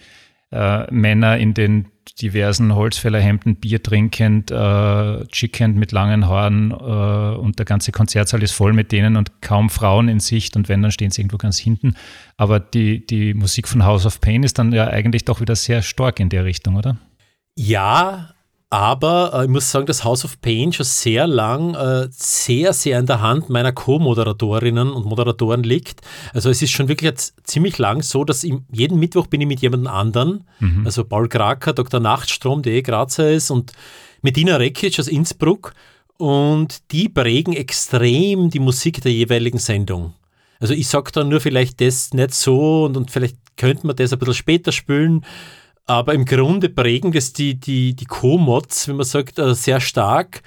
äh, 0.51 0.91
Männer 0.91 1.37
in 1.37 1.53
den 1.53 1.87
diversen 2.21 2.75
Holzfällerhemden, 2.75 3.55
Bier 3.55 3.81
trinkend, 3.81 4.51
äh, 4.51 5.25
chickend 5.27 5.77
mit 5.77 5.91
langen 5.91 6.27
Haaren 6.27 6.71
äh, 6.71 7.37
und 7.37 7.59
der 7.59 7.65
ganze 7.65 7.91
Konzertsaal 7.91 8.43
ist 8.43 8.51
voll 8.51 8.73
mit 8.73 8.91
denen 8.91 9.15
und 9.15 9.41
kaum 9.41 9.69
Frauen 9.69 10.07
in 10.07 10.19
Sicht 10.19 10.55
und 10.55 10.69
wenn, 10.69 10.81
dann 10.81 10.91
stehen 10.91 11.11
sie 11.11 11.21
irgendwo 11.21 11.37
ganz 11.37 11.57
hinten. 11.57 11.95
Aber 12.37 12.59
die, 12.59 13.05
die 13.05 13.33
Musik 13.33 13.67
von 13.67 13.83
House 13.83 14.05
of 14.05 14.21
Pain 14.21 14.43
ist 14.43 14.59
dann 14.59 14.71
ja 14.71 14.87
eigentlich 14.87 15.25
doch 15.25 15.41
wieder 15.41 15.55
sehr 15.55 15.81
stark 15.81 16.19
in 16.19 16.29
der 16.29 16.45
Richtung, 16.45 16.75
oder? 16.75 16.97
Ja, 17.55 18.32
aber 18.73 19.33
äh, 19.35 19.43
ich 19.43 19.51
muss 19.51 19.69
sagen, 19.69 19.85
dass 19.85 20.03
House 20.03 20.25
of 20.25 20.41
Pain 20.41 20.73
schon 20.73 20.87
sehr 20.87 21.27
lang 21.27 21.75
äh, 21.75 22.07
sehr, 22.09 22.73
sehr 22.73 22.97
in 22.97 23.05
der 23.05 23.21
Hand 23.21 23.47
meiner 23.47 23.71
Co-Moderatorinnen 23.71 24.91
und 24.91 25.05
Moderatoren 25.05 25.61
liegt. 25.61 26.01
Also 26.33 26.49
es 26.49 26.59
ist 26.59 26.71
schon 26.71 26.87
wirklich 26.87 27.07
jetzt 27.07 27.35
ziemlich 27.43 27.77
lang 27.77 28.01
so, 28.01 28.23
dass 28.23 28.43
ich, 28.43 28.55
jeden 28.71 28.97
Mittwoch 28.97 29.27
bin 29.27 29.41
ich 29.41 29.47
mit 29.47 29.61
jemandem 29.61 29.93
anderen, 29.93 30.47
mhm. 30.59 30.87
also 30.87 31.03
Paul 31.03 31.29
Kraker, 31.29 31.73
Dr. 31.73 31.99
Nachtstrom, 31.99 32.63
der 32.63 32.73
eh 32.73 32.81
Grazer 32.81 33.31
ist, 33.31 33.51
und 33.51 33.73
Medina 34.23 34.55
Rekic 34.55 34.99
aus 34.99 35.07
Innsbruck. 35.07 35.75
Und 36.17 36.91
die 36.91 37.09
prägen 37.09 37.53
extrem 37.53 38.49
die 38.49 38.59
Musik 38.59 39.03
der 39.03 39.11
jeweiligen 39.11 39.59
Sendung. 39.59 40.13
Also 40.59 40.73
ich 40.73 40.87
sage 40.87 41.11
dann 41.11 41.29
nur 41.29 41.41
vielleicht 41.41 41.79
das 41.79 42.11
nicht 42.15 42.33
so 42.33 42.85
und, 42.85 42.97
und 42.97 43.11
vielleicht 43.11 43.37
könnte 43.55 43.85
man 43.85 43.95
das 43.95 44.13
ein 44.13 44.17
bisschen 44.17 44.33
später 44.33 44.71
spülen. 44.71 45.23
Aber 45.85 46.13
im 46.13 46.25
Grunde 46.25 46.69
prägen 46.69 47.11
das 47.11 47.33
die, 47.33 47.59
die, 47.59 47.95
die 47.95 48.05
Co-Mods, 48.05 48.87
wenn 48.87 48.95
man 48.95 49.05
sagt, 49.05 49.37
äh, 49.39 49.53
sehr 49.53 49.81
stark. 49.81 50.41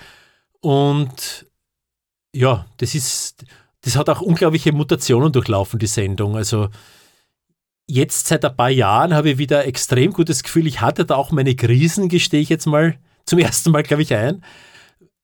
Und 0.61 1.47
ja, 2.33 2.67
das 2.79 2.95
ist, 2.95 3.45
das 3.83 3.97
hat 3.97 4.09
auch 4.09 4.21
unglaubliche 4.21 4.73
Mutationen 4.73 5.33
durchlaufen, 5.33 5.79
die 5.79 5.87
Sendung. 5.87 6.37
Also 6.37 6.69
jetzt 7.87 8.27
seit 8.27 8.45
ein 8.45 8.57
paar 8.57 8.71
Jahren 8.71 9.15
habe 9.15 9.31
ich 9.31 9.39
wieder 9.39 9.67
extrem 9.67 10.13
gutes 10.13 10.43
Gefühl. 10.43 10.67
Ich 10.67 10.81
hatte 10.81 11.05
da 11.05 11.17
auch 11.17 11.31
meine 11.33 11.55
Krisen, 11.55 12.09
gestehe 12.09 12.41
ich 12.41 12.49
jetzt 12.49 12.67
mal 12.67 12.99
zum 13.27 13.39
ersten 13.39 13.71
Mal, 13.71 13.83
glaube 13.83 14.03
ich, 14.03 14.15
ein. 14.15 14.43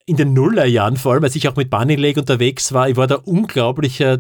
In 0.05 0.17
den 0.17 0.33
Nullerjahren 0.35 0.97
vor 0.97 1.13
allem, 1.13 1.25
als 1.25 1.37
ich 1.37 1.49
auch 1.49 1.57
mit 1.57 1.71
Bunny 1.71 1.97
Lake 1.97 2.21
unterwegs 2.21 2.73
war, 2.73 2.89
ich 2.89 2.97
war 2.97 3.07
da 3.07 3.15
unglaublicher 3.17 4.19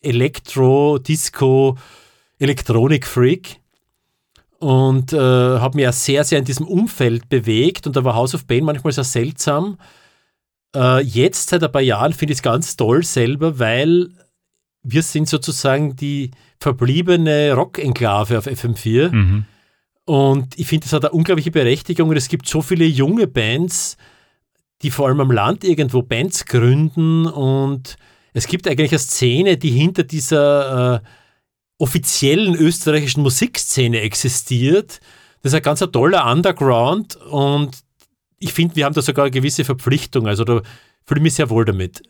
Elektro, 0.00 0.98
Disco, 0.98 1.76
Elektronik-Freak 2.38 3.60
und 4.60 5.14
äh, 5.14 5.18
habe 5.18 5.76
mich 5.76 5.84
ja 5.84 5.92
sehr, 5.92 6.22
sehr 6.22 6.38
in 6.38 6.44
diesem 6.44 6.66
Umfeld 6.66 7.28
bewegt 7.30 7.86
und 7.86 7.96
da 7.96 8.04
war 8.04 8.14
House 8.14 8.34
of 8.34 8.46
Pain 8.46 8.64
manchmal 8.64 8.92
sehr 8.92 9.04
seltsam. 9.04 9.78
Äh, 10.76 11.02
jetzt, 11.02 11.48
seit 11.48 11.64
ein 11.64 11.72
paar 11.72 11.80
Jahren, 11.80 12.12
finde 12.12 12.32
ich 12.32 12.38
es 12.38 12.42
ganz 12.42 12.76
toll 12.76 13.02
selber, 13.02 13.58
weil 13.58 14.10
wir 14.82 15.02
sind 15.02 15.28
sozusagen 15.28 15.96
die 15.96 16.30
verbliebene 16.58 17.54
Rock-Enklave 17.54 18.36
auf 18.38 18.46
FM4. 18.46 19.10
Mhm. 19.10 19.44
Und 20.04 20.58
ich 20.58 20.66
finde, 20.66 20.84
das 20.84 20.92
hat 20.92 21.06
eine 21.06 21.12
unglaubliche 21.12 21.50
Berechtigung 21.50 22.10
und 22.10 22.16
es 22.16 22.28
gibt 22.28 22.46
so 22.46 22.60
viele 22.60 22.84
junge 22.84 23.26
Bands, 23.26 23.96
die 24.82 24.90
vor 24.90 25.08
allem 25.08 25.20
am 25.20 25.30
Land 25.30 25.64
irgendwo 25.64 26.02
Bands 26.02 26.44
gründen 26.44 27.26
und 27.26 27.96
es 28.32 28.46
gibt 28.46 28.68
eigentlich 28.68 28.92
eine 28.92 28.98
Szene, 28.98 29.56
die 29.56 29.70
hinter 29.70 30.02
dieser 30.04 30.96
äh, 30.96 31.00
offiziellen 31.80 32.54
österreichischen 32.54 33.22
Musikszene 33.22 34.00
existiert. 34.00 35.00
Das 35.42 35.52
ist 35.52 35.56
ein 35.56 35.62
ganz 35.62 35.80
toller 35.80 36.30
Underground 36.30 37.16
und 37.16 37.78
ich 38.38 38.52
finde, 38.52 38.76
wir 38.76 38.84
haben 38.84 38.94
da 38.94 39.02
sogar 39.02 39.24
eine 39.24 39.30
gewisse 39.30 39.64
Verpflichtung. 39.64 40.26
Also 40.26 40.44
da 40.44 40.62
fühle 41.06 41.20
ich 41.20 41.22
mich 41.22 41.34
sehr 41.34 41.50
wohl 41.50 41.64
damit. 41.64 42.02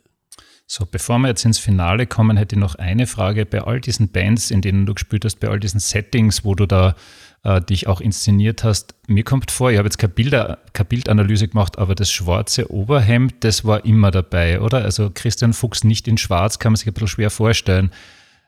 So, 0.66 0.86
bevor 0.86 1.18
wir 1.18 1.28
jetzt 1.28 1.44
ins 1.44 1.58
Finale 1.58 2.06
kommen, 2.06 2.36
hätte 2.36 2.54
ich 2.54 2.60
noch 2.60 2.76
eine 2.76 3.06
Frage. 3.06 3.44
Bei 3.46 3.62
all 3.62 3.80
diesen 3.80 4.10
Bands, 4.10 4.50
in 4.50 4.60
denen 4.60 4.86
du 4.86 4.94
gespielt 4.94 5.24
hast, 5.24 5.40
bei 5.40 5.48
all 5.48 5.58
diesen 5.58 5.80
Settings, 5.80 6.44
wo 6.44 6.54
du 6.54 6.66
da 6.66 6.94
äh, 7.42 7.60
dich 7.60 7.88
auch 7.88 8.00
inszeniert 8.00 8.62
hast, 8.62 8.94
mir 9.08 9.24
kommt 9.24 9.50
vor, 9.50 9.72
ich 9.72 9.78
habe 9.78 9.86
jetzt 9.86 9.98
keine, 9.98 10.12
Bilder, 10.12 10.58
keine 10.72 10.88
Bildanalyse 10.88 11.48
gemacht, 11.48 11.78
aber 11.78 11.96
das 11.96 12.10
schwarze 12.10 12.72
Oberhemd, 12.72 13.34
das 13.40 13.64
war 13.64 13.84
immer 13.84 14.12
dabei, 14.12 14.60
oder? 14.60 14.84
Also 14.84 15.10
Christian 15.12 15.54
Fuchs 15.54 15.82
nicht 15.82 16.06
in 16.06 16.18
schwarz, 16.18 16.60
kann 16.60 16.72
man 16.72 16.76
sich 16.76 16.86
ein 16.86 16.92
bisschen 16.92 17.08
schwer 17.08 17.30
vorstellen. 17.30 17.90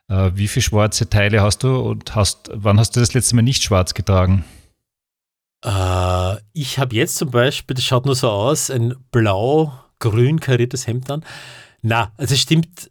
Äh, 0.08 0.32
wie 0.34 0.48
viele 0.48 0.62
schwarze 0.62 1.08
Teile 1.08 1.42
hast 1.42 1.62
du 1.62 1.76
und 1.76 2.14
hast, 2.14 2.50
wann 2.52 2.78
hast 2.78 2.96
du 2.96 3.00
das 3.00 3.14
letzte 3.14 3.36
Mal 3.36 3.42
nicht 3.42 3.62
schwarz 3.62 3.94
getragen? 3.94 4.44
Äh, 5.64 6.36
ich 6.52 6.78
habe 6.78 6.94
jetzt 6.94 7.16
zum 7.16 7.30
Beispiel, 7.30 7.74
das 7.74 7.84
schaut 7.84 8.06
nur 8.06 8.16
so 8.16 8.28
aus, 8.30 8.70
ein 8.70 8.94
blau-grün 9.10 10.40
kariertes 10.40 10.86
Hemd 10.86 11.10
an. 11.10 11.24
Na, 11.82 12.12
also 12.16 12.34
stimmt, 12.36 12.90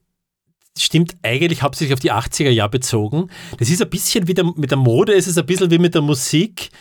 stimmt 0.78 1.16
eigentlich 1.22 1.62
hauptsächlich 1.62 1.94
auf 1.94 2.00
die 2.00 2.12
80er 2.12 2.50
Jahre 2.50 2.70
bezogen. 2.70 3.30
Das 3.58 3.70
ist 3.70 3.82
ein 3.82 3.90
bisschen 3.90 4.28
wie 4.28 4.34
der, 4.34 4.46
mit 4.46 4.72
der 4.72 4.78
Mode, 4.78 5.14
ist 5.14 5.28
es 5.28 5.38
ein 5.38 5.46
bisschen 5.46 5.72
wie 5.72 5.80
mit 5.80 5.96
der 5.96 6.02
Musik. 6.02 6.72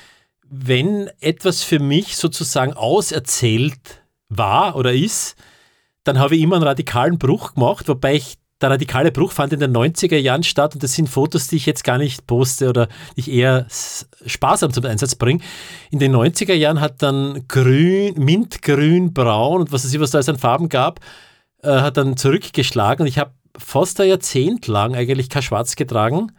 Wenn 0.49 1.09
etwas 1.21 1.63
für 1.63 1.79
mich 1.79 2.17
sozusagen 2.17 2.73
auserzählt 2.73 4.03
war 4.29 4.77
oder 4.77 4.93
ist, 4.93 5.37
dann 6.05 6.19
habe 6.19 6.35
ich 6.35 6.43
immer 6.43 6.57
einen 6.57 6.65
radikalen 6.65 7.19
Bruch 7.19 7.55
gemacht, 7.55 7.87
wobei 7.89 8.15
ich 8.15 8.40
der 8.61 8.71
radikale 8.71 9.11
Bruch 9.11 9.33
fand 9.33 9.53
in 9.53 9.61
den 9.61 9.75
90er 9.75 10.17
Jahren 10.17 10.43
statt 10.43 10.75
und 10.75 10.83
das 10.83 10.93
sind 10.93 11.09
Fotos, 11.09 11.49
die 11.49 11.57
ich 11.57 11.67
jetzt 11.67 11.85
gar 11.85 11.99
nicht 11.99 12.27
poste 12.27 12.69
oder 12.69 12.89
ich 13.15 13.31
eher 13.31 13.67
sparsam 14.27 14.73
zum 14.73 14.85
Einsatz 14.85 15.15
bringe. 15.15 15.41
In 15.91 15.99
den 15.99 16.15
90er 16.15 16.55
Jahren 16.55 16.81
hat 16.81 17.03
dann 17.03 17.47
grün, 17.49 18.15
mintgrün, 18.19 19.15
braun 19.15 19.63
und 19.63 19.73
was 19.73 19.85
es 19.85 19.99
was 19.99 20.11
da 20.11 20.19
als 20.19 20.29
an 20.29 20.39
Farben 20.39 20.69
gab, 20.69 21.01
äh, 21.63 21.69
hat 21.69 21.97
dann 21.97 22.17
zurückgeschlagen 22.17 23.05
und 23.05 23.09
ich 23.09 23.19
habe 23.19 23.33
fast 23.57 24.01
ein 24.01 24.09
Jahrzehnt 24.09 24.67
lang 24.67 24.95
eigentlich 24.95 25.29
kein 25.29 25.43
Schwarz 25.43 25.77
getragen, 25.77 26.33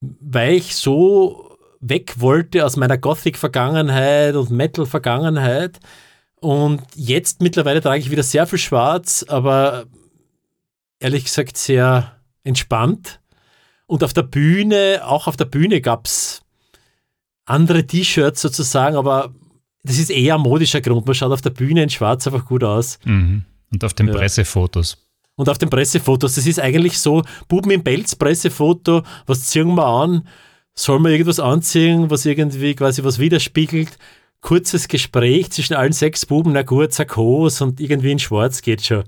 weil 0.00 0.54
ich 0.54 0.76
so 0.76 1.56
weg 1.80 2.20
wollte 2.20 2.64
aus 2.64 2.76
meiner 2.76 2.98
Gothic-Vergangenheit 2.98 4.34
und 4.34 4.50
Metal-Vergangenheit. 4.50 5.78
Und 6.40 6.82
jetzt 6.94 7.42
mittlerweile 7.42 7.80
trage 7.80 8.00
ich 8.00 8.10
wieder 8.10 8.22
sehr 8.22 8.46
viel 8.46 8.58
Schwarz, 8.58 9.24
aber 9.28 9.86
ehrlich 11.00 11.24
gesagt 11.24 11.56
sehr 11.56 12.16
entspannt. 12.44 13.20
Und 13.86 14.02
auf 14.02 14.12
der 14.12 14.22
Bühne, 14.22 15.02
auch 15.04 15.26
auf 15.26 15.36
der 15.36 15.44
Bühne 15.44 15.80
gab 15.80 16.06
es 16.06 16.42
andere 17.44 17.86
T-Shirts 17.86 18.42
sozusagen, 18.42 18.96
aber 18.96 19.32
das 19.84 19.98
ist 19.98 20.10
eher 20.10 20.34
ein 20.34 20.40
modischer 20.40 20.80
Grund. 20.80 21.06
Man 21.06 21.14
schaut 21.14 21.32
auf 21.32 21.42
der 21.42 21.50
Bühne 21.50 21.84
in 21.84 21.90
Schwarz 21.90 22.26
einfach 22.26 22.44
gut 22.44 22.64
aus. 22.64 22.98
Mhm. 23.04 23.44
Und 23.72 23.84
auf 23.84 23.94
den 23.94 24.08
ja. 24.08 24.14
Pressefotos. 24.14 24.98
Und 25.36 25.48
auf 25.48 25.58
den 25.58 25.70
Pressefotos, 25.70 26.34
das 26.34 26.46
ist 26.46 26.58
eigentlich 26.58 26.98
so, 26.98 27.22
Buben 27.46 27.70
im 27.70 27.84
Pelz, 27.84 28.16
Pressefoto, 28.16 29.02
was 29.26 29.46
ziehen 29.46 29.74
wir 29.74 29.86
an? 29.86 30.26
Soll 30.74 30.98
man 30.98 31.12
irgendwas 31.12 31.40
anziehen, 31.40 32.10
was 32.10 32.24
irgendwie 32.24 32.74
quasi 32.74 33.04
was 33.04 33.18
widerspiegelt? 33.18 33.98
Kurzes 34.40 34.88
Gespräch 34.88 35.50
zwischen 35.50 35.74
allen 35.74 35.92
sechs 35.92 36.26
Buben, 36.26 36.52
na 36.52 36.62
gut, 36.62 36.92
Sakos 36.92 37.60
und 37.60 37.80
irgendwie 37.80 38.12
in 38.12 38.18
Schwarz 38.18 38.62
geht 38.62 38.82
schon. 38.84 39.04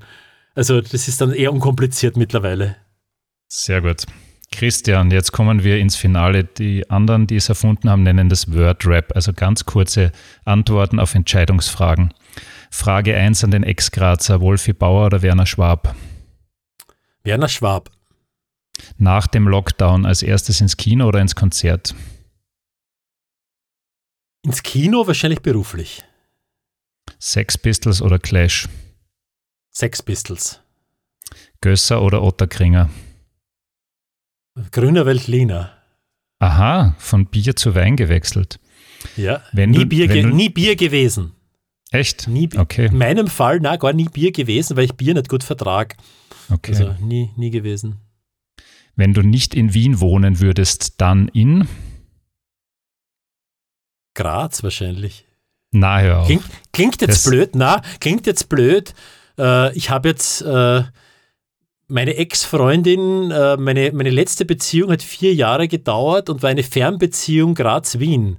Also 0.55 0.80
das 0.80 1.09
ist 1.09 1.20
dann 1.20 1.32
eher 1.32 1.53
unkompliziert 1.53 2.16
mittlerweile. 2.16 2.76
Sehr 3.49 3.80
gut. 3.80 4.05
Christian, 4.51 5.11
jetzt 5.11 5.32
kommen 5.32 5.62
wir 5.62 5.78
ins 5.78 5.96
Finale. 5.96 6.44
Die 6.44 6.88
anderen, 6.90 7.26
die 7.26 7.36
es 7.36 7.49
erfunden 7.49 7.90
haben, 7.90 8.03
nennen 8.03 8.28
das 8.28 8.53
Word-Rap, 8.53 9.12
also 9.14 9.32
ganz 9.32 9.66
kurze 9.66 10.11
Antworten 10.44 10.99
auf 10.99 11.14
Entscheidungsfragen. 11.14 12.14
Frage 12.70 13.14
1 13.16 13.44
an 13.44 13.51
den 13.51 13.62
Ex-Grazer, 13.62 14.40
Wolfi 14.40 14.72
Bauer 14.72 15.07
oder 15.07 15.22
Werner 15.22 15.46
Schwab? 15.46 15.94
Werner 17.22 17.49
Schwab. 17.49 17.90
Nach 18.96 19.26
dem 19.26 19.49
Lockdown 19.49 20.07
als 20.07 20.22
erstes 20.22 20.61
ins 20.61 20.76
Kino 20.76 21.07
oder 21.07 21.20
ins 21.20 21.34
Konzert? 21.34 21.94
Ins 24.42 24.62
Kino 24.62 25.07
wahrscheinlich 25.07 25.42
beruflich. 25.42 26.05
Sex 27.18 27.59
Pistols 27.59 28.01
oder 28.01 28.18
Clash? 28.18 28.68
Sex 29.79 30.03
Pistols. 30.03 30.61
Gösser 31.61 32.03
oder 32.03 32.24
Otterkringer? 32.24 32.91
Grüner 34.72 35.07
Weltliner. 35.07 35.72
Aha, 36.41 36.97
von 36.99 37.26
Bier 37.26 37.55
zu 37.55 37.76
Wein 37.76 37.95
gewechselt. 37.95 38.59
Ja, 39.16 39.41
wenn 39.53 39.70
nie, 39.70 39.79
du, 39.79 39.87
Bier 39.87 40.09
du, 40.09 40.31
nie 40.31 40.49
Bier 40.49 40.74
gewesen. 40.74 41.31
Echt? 41.93 42.26
Nie, 42.26 42.49
okay. 42.57 42.87
In 42.87 42.99
meinem 42.99 43.29
Fall, 43.29 43.61
na, 43.61 43.76
gar 43.76 43.93
nie 43.93 44.09
Bier 44.09 44.33
gewesen, 44.33 44.76
weil 44.76 44.87
ich 44.87 44.95
Bier 44.95 45.14
nicht 45.14 45.29
gut 45.29 45.45
vertrage. 45.45 45.95
Okay. 46.51 46.72
Also 46.72 46.97
nie, 47.01 47.31
nie 47.37 47.53
gewesen. 47.53 48.01
Wenn 48.97 49.14
du 49.14 49.22
nicht 49.22 49.55
in 49.55 49.74
Wien 49.74 50.01
wohnen 50.01 50.41
würdest, 50.41 51.01
dann 51.01 51.29
in? 51.29 51.68
Graz 54.14 54.64
wahrscheinlich. 54.64 55.24
Na, 55.70 56.01
hör 56.01 56.18
auf. 56.22 56.26
Klingt, 56.26 56.45
klingt 56.72 57.01
jetzt 57.01 57.24
das 57.26 57.31
blöd, 57.31 57.55
na, 57.55 57.81
klingt 58.01 58.26
jetzt 58.26 58.49
blöd. 58.49 58.93
Äh, 59.39 59.76
ich 59.76 59.91
habe 59.91 60.09
jetzt 60.09 60.43
äh, 60.43 60.82
meine 61.89 62.16
Ex-Freundin, 62.16 63.30
äh, 63.30 63.57
meine, 63.57 63.93
meine 63.93 64.11
letzte 64.11 64.45
Beziehung 64.45 64.91
hat 64.91 65.03
vier 65.03 65.34
Jahre 65.34 65.68
gedauert 65.68 66.28
und 66.28 66.43
war 66.43 66.51
eine 66.51 66.62
Fernbeziehung 66.62 67.55
Graz-Wien. 67.55 68.39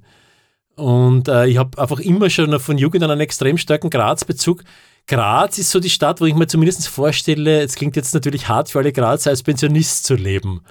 Und 0.76 1.28
äh, 1.28 1.48
ich 1.48 1.58
habe 1.58 1.82
einfach 1.82 2.00
immer 2.00 2.30
schon 2.30 2.58
von 2.60 2.78
Jugend 2.78 3.04
an 3.04 3.12
einen 3.12 3.22
extrem 3.22 3.58
starken 3.58 3.90
Graz-Bezug. 3.90 4.64
Graz 5.08 5.58
ist 5.58 5.72
so 5.72 5.80
die 5.80 5.90
Stadt, 5.90 6.22
wo 6.22 6.26
ich 6.26 6.36
mir 6.36 6.48
zumindest 6.48 6.88
vorstelle, 6.88 7.64
es 7.64 7.76
klingt 7.76 7.96
jetzt 7.96 8.14
natürlich 8.14 8.48
hart 8.48 8.70
für 8.70 8.80
alle 8.80 8.94
Grazer, 8.94 9.32
als 9.32 9.44
Pensionist 9.44 10.06
zu 10.06 10.14
leben. 10.14 10.62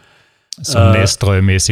So 0.63 0.79
äh, 0.79 0.93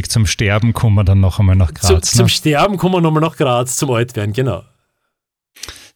zum 0.09 0.26
Sterben 0.26 0.72
kommen 0.72 0.96
wir 0.96 1.04
dann 1.04 1.20
noch 1.20 1.38
einmal 1.38 1.57
nach 1.57 1.72
Graz. 1.72 1.86
Zu, 1.86 1.94
ne? 1.94 2.00
Zum 2.00 2.28
Sterben 2.28 2.76
kommen 2.76 2.94
wir 2.94 3.00
nochmal 3.00 3.22
nach 3.22 3.36
Graz, 3.36 3.76
zum 3.76 3.90
Altwerden, 3.90 4.32
genau. 4.32 4.64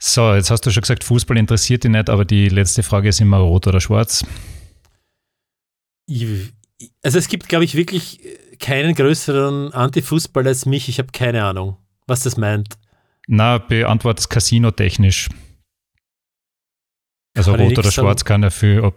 So, 0.02 0.34
jetzt 0.34 0.50
hast 0.50 0.64
du 0.64 0.70
schon 0.70 0.80
gesagt, 0.80 1.04
Fußball 1.04 1.36
interessiert 1.36 1.84
dich 1.84 1.90
nicht, 1.90 2.08
aber 2.08 2.24
die 2.24 2.48
letzte 2.48 2.82
Frage 2.82 3.10
ist 3.10 3.20
immer 3.20 3.36
rot 3.38 3.66
oder 3.66 3.80
schwarz. 3.80 4.24
Also 6.08 7.18
es 7.18 7.28
gibt, 7.28 7.48
glaube 7.48 7.64
ich, 7.64 7.74
wirklich 7.74 8.20
keinen 8.58 8.94
größeren 8.94 9.72
Anti-Fußball 9.72 10.46
als 10.46 10.66
mich. 10.66 10.88
Ich 10.88 10.98
habe 10.98 11.12
keine 11.12 11.44
Ahnung 11.44 11.76
was 12.10 12.24
das 12.24 12.36
meint. 12.36 12.76
Na, 13.26 13.56
beantwortet 13.56 14.20
es 14.20 14.28
kasinotechnisch. 14.28 15.30
Also 17.34 17.54
rot 17.54 17.78
oder 17.78 17.90
schwarz 17.90 18.24
kann 18.24 18.42
er 18.42 18.50
für. 18.50 18.92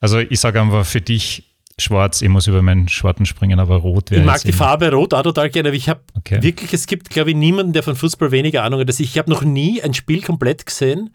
Also 0.00 0.18
ich 0.18 0.40
sage 0.40 0.60
einfach 0.60 0.86
für 0.86 1.02
dich 1.02 1.53
schwarz, 1.78 2.22
ich 2.22 2.28
muss 2.28 2.46
über 2.46 2.62
meinen 2.62 2.88
Schwarten 2.88 3.26
springen, 3.26 3.58
aber 3.58 3.76
rot 3.76 4.10
wäre. 4.10 4.20
Ich 4.20 4.26
mag 4.26 4.42
die 4.42 4.52
Farbe 4.52 4.92
rot 4.92 5.14
auch 5.14 5.22
total 5.22 5.50
gerne, 5.50 5.70
aber 5.70 5.76
ich 5.76 5.88
habe 5.88 6.00
okay. 6.16 6.42
wirklich, 6.42 6.72
es 6.72 6.86
gibt, 6.86 7.10
glaube 7.10 7.30
ich, 7.30 7.36
niemanden, 7.36 7.72
der 7.72 7.82
von 7.82 7.96
Fußball 7.96 8.30
weniger 8.30 8.62
Ahnung 8.62 8.80
hat. 8.80 9.00
Ich 9.00 9.18
habe 9.18 9.30
noch 9.30 9.42
nie 9.42 9.82
ein 9.82 9.94
Spiel 9.94 10.22
komplett 10.22 10.66
gesehen 10.66 11.14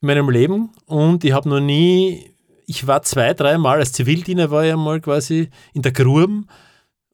in 0.00 0.06
meinem 0.06 0.30
Leben 0.30 0.70
und 0.86 1.24
ich 1.24 1.32
habe 1.32 1.48
noch 1.48 1.60
nie, 1.60 2.30
ich 2.66 2.86
war 2.86 3.02
zwei, 3.02 3.34
dreimal 3.34 3.78
als 3.78 3.92
Zivildiener 3.92 4.50
war 4.50 4.64
ich 4.64 4.72
einmal 4.72 5.00
quasi 5.00 5.50
in 5.74 5.82
der 5.82 5.92
Grurm 5.92 6.46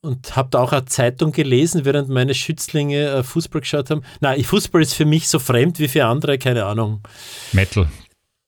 und 0.01 0.35
habe 0.35 0.49
da 0.51 0.59
auch 0.59 0.71
eine 0.71 0.85
Zeitung 0.85 1.31
gelesen, 1.31 1.83
während 1.83 2.09
meine 2.09 2.33
Schützlinge 2.33 3.07
äh, 3.07 3.23
Fußball 3.23 3.61
geschaut 3.61 3.89
haben. 3.89 4.03
Nein, 4.21 4.43
Fußball 4.43 4.81
ist 4.81 4.93
für 4.93 5.05
mich 5.05 5.27
so 5.27 5.39
fremd 5.39 5.79
wie 5.79 5.87
für 5.87 6.05
andere, 6.05 6.37
keine 6.37 6.65
Ahnung. 6.65 7.01
Metal. 7.51 7.87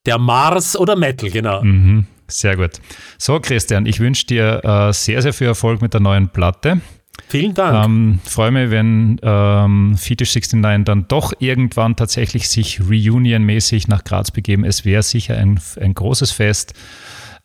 Der 0.05 0.17
Mars 0.17 0.77
oder 0.77 0.95
Metal, 0.95 1.29
genau. 1.29 1.61
Mhm, 1.61 2.05
sehr 2.29 2.55
gut. 2.55 2.71
So, 3.17 3.39
Christian, 3.39 3.85
ich 3.85 3.99
wünsche 3.99 4.25
dir 4.25 4.63
äh, 4.63 4.93
sehr, 4.93 5.21
sehr 5.21 5.33
viel 5.33 5.47
Erfolg 5.47 5.81
mit 5.81 5.93
der 5.93 6.01
neuen 6.01 6.29
Platte. 6.29 6.81
Vielen 7.27 7.53
Dank. 7.53 7.85
Ähm, 7.85 8.19
freue 8.23 8.51
mich, 8.51 8.71
wenn 8.71 9.19
ähm, 9.21 9.97
Fetish 9.97 10.35
69 10.35 10.85
dann 10.85 11.07
doch 11.07 11.33
irgendwann 11.39 11.95
tatsächlich 11.95 12.49
sich 12.49 12.79
reunionmäßig 12.79 13.87
nach 13.87 14.03
Graz 14.03 14.31
begeben. 14.31 14.63
Es 14.63 14.85
wäre 14.85 15.03
sicher 15.03 15.37
ein, 15.37 15.59
ein 15.79 15.93
großes 15.93 16.31
Fest. 16.31 16.73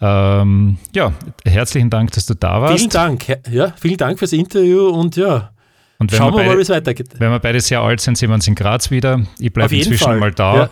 Ähm, 0.01 0.79
ja, 0.95 1.13
herzlichen 1.45 1.91
Dank, 1.91 2.13
dass 2.13 2.27
du 2.27 2.35
da 2.35 2.61
warst. 2.61 2.79
Vielen 2.79 2.91
Dank. 2.91 3.41
Ja, 3.51 3.75
vielen 3.79 3.97
Dank 3.97 4.19
fürs 4.19 4.33
Interview 4.33 4.89
und 4.89 5.17
ja. 5.17 5.51
Und 5.99 6.11
Schauen 6.11 6.33
wir, 6.33 6.39
beide, 6.39 6.51
mal, 6.51 6.59
wie 6.59 6.63
es 6.63 6.69
weitergeht. 6.69 7.09
Wenn 7.19 7.31
wir 7.31 7.39
beide 7.39 7.61
sehr 7.61 7.81
alt 7.81 8.01
sind, 8.01 8.19
sehen 8.19 8.29
wir 8.29 8.35
uns 8.35 8.47
in 8.49 8.55
Graz 8.55 8.91
wieder. 8.91 9.23
Ich 9.39 9.53
bleibe 9.53 9.77
inzwischen 9.77 10.05
Fall. 10.05 10.19
mal 10.19 10.33
da. 10.33 10.57
Ja. 10.57 10.71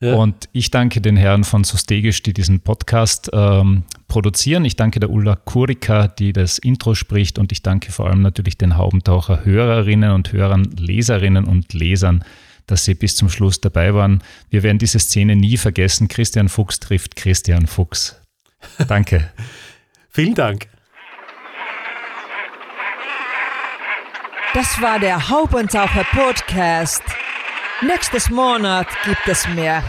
Ja. 0.00 0.14
Und 0.14 0.48
ich 0.52 0.70
danke 0.70 1.00
den 1.00 1.16
Herren 1.16 1.42
von 1.42 1.64
Sostegisch, 1.64 2.22
die 2.22 2.32
diesen 2.32 2.60
Podcast 2.60 3.30
ähm, 3.32 3.82
produzieren. 4.06 4.64
Ich 4.64 4.76
danke 4.76 5.00
der 5.00 5.10
Ulla 5.10 5.34
Kurika, 5.34 6.06
die 6.06 6.32
das 6.32 6.58
Intro 6.58 6.94
spricht. 6.94 7.38
Und 7.38 7.50
ich 7.50 7.62
danke 7.62 7.90
vor 7.90 8.06
allem 8.06 8.22
natürlich 8.22 8.56
den 8.56 8.76
Haubentaucher 8.76 9.44
Hörerinnen 9.44 10.12
und 10.12 10.32
Hörern, 10.32 10.62
Leserinnen 10.76 11.46
und 11.46 11.72
Lesern, 11.72 12.24
dass 12.68 12.84
sie 12.84 12.94
bis 12.94 13.16
zum 13.16 13.28
Schluss 13.28 13.60
dabei 13.60 13.92
waren. 13.92 14.22
Wir 14.50 14.62
werden 14.62 14.78
diese 14.78 15.00
Szene 15.00 15.34
nie 15.34 15.56
vergessen. 15.56 16.06
Christian 16.06 16.48
Fuchs 16.48 16.78
trifft 16.78 17.16
Christian 17.16 17.66
Fuchs. 17.66 18.20
Danke. 18.86 19.32
Vielen 20.10 20.34
Dank. 20.36 20.68
Das 24.54 24.80
war 24.80 25.00
der 25.00 25.28
Haubentaucher 25.28 26.04
Podcast. 26.04 27.02
Nächstes 27.80 28.28
Monat 28.28 28.88
gibt 29.04 29.28
es 29.28 29.46
mehr. 29.50 29.84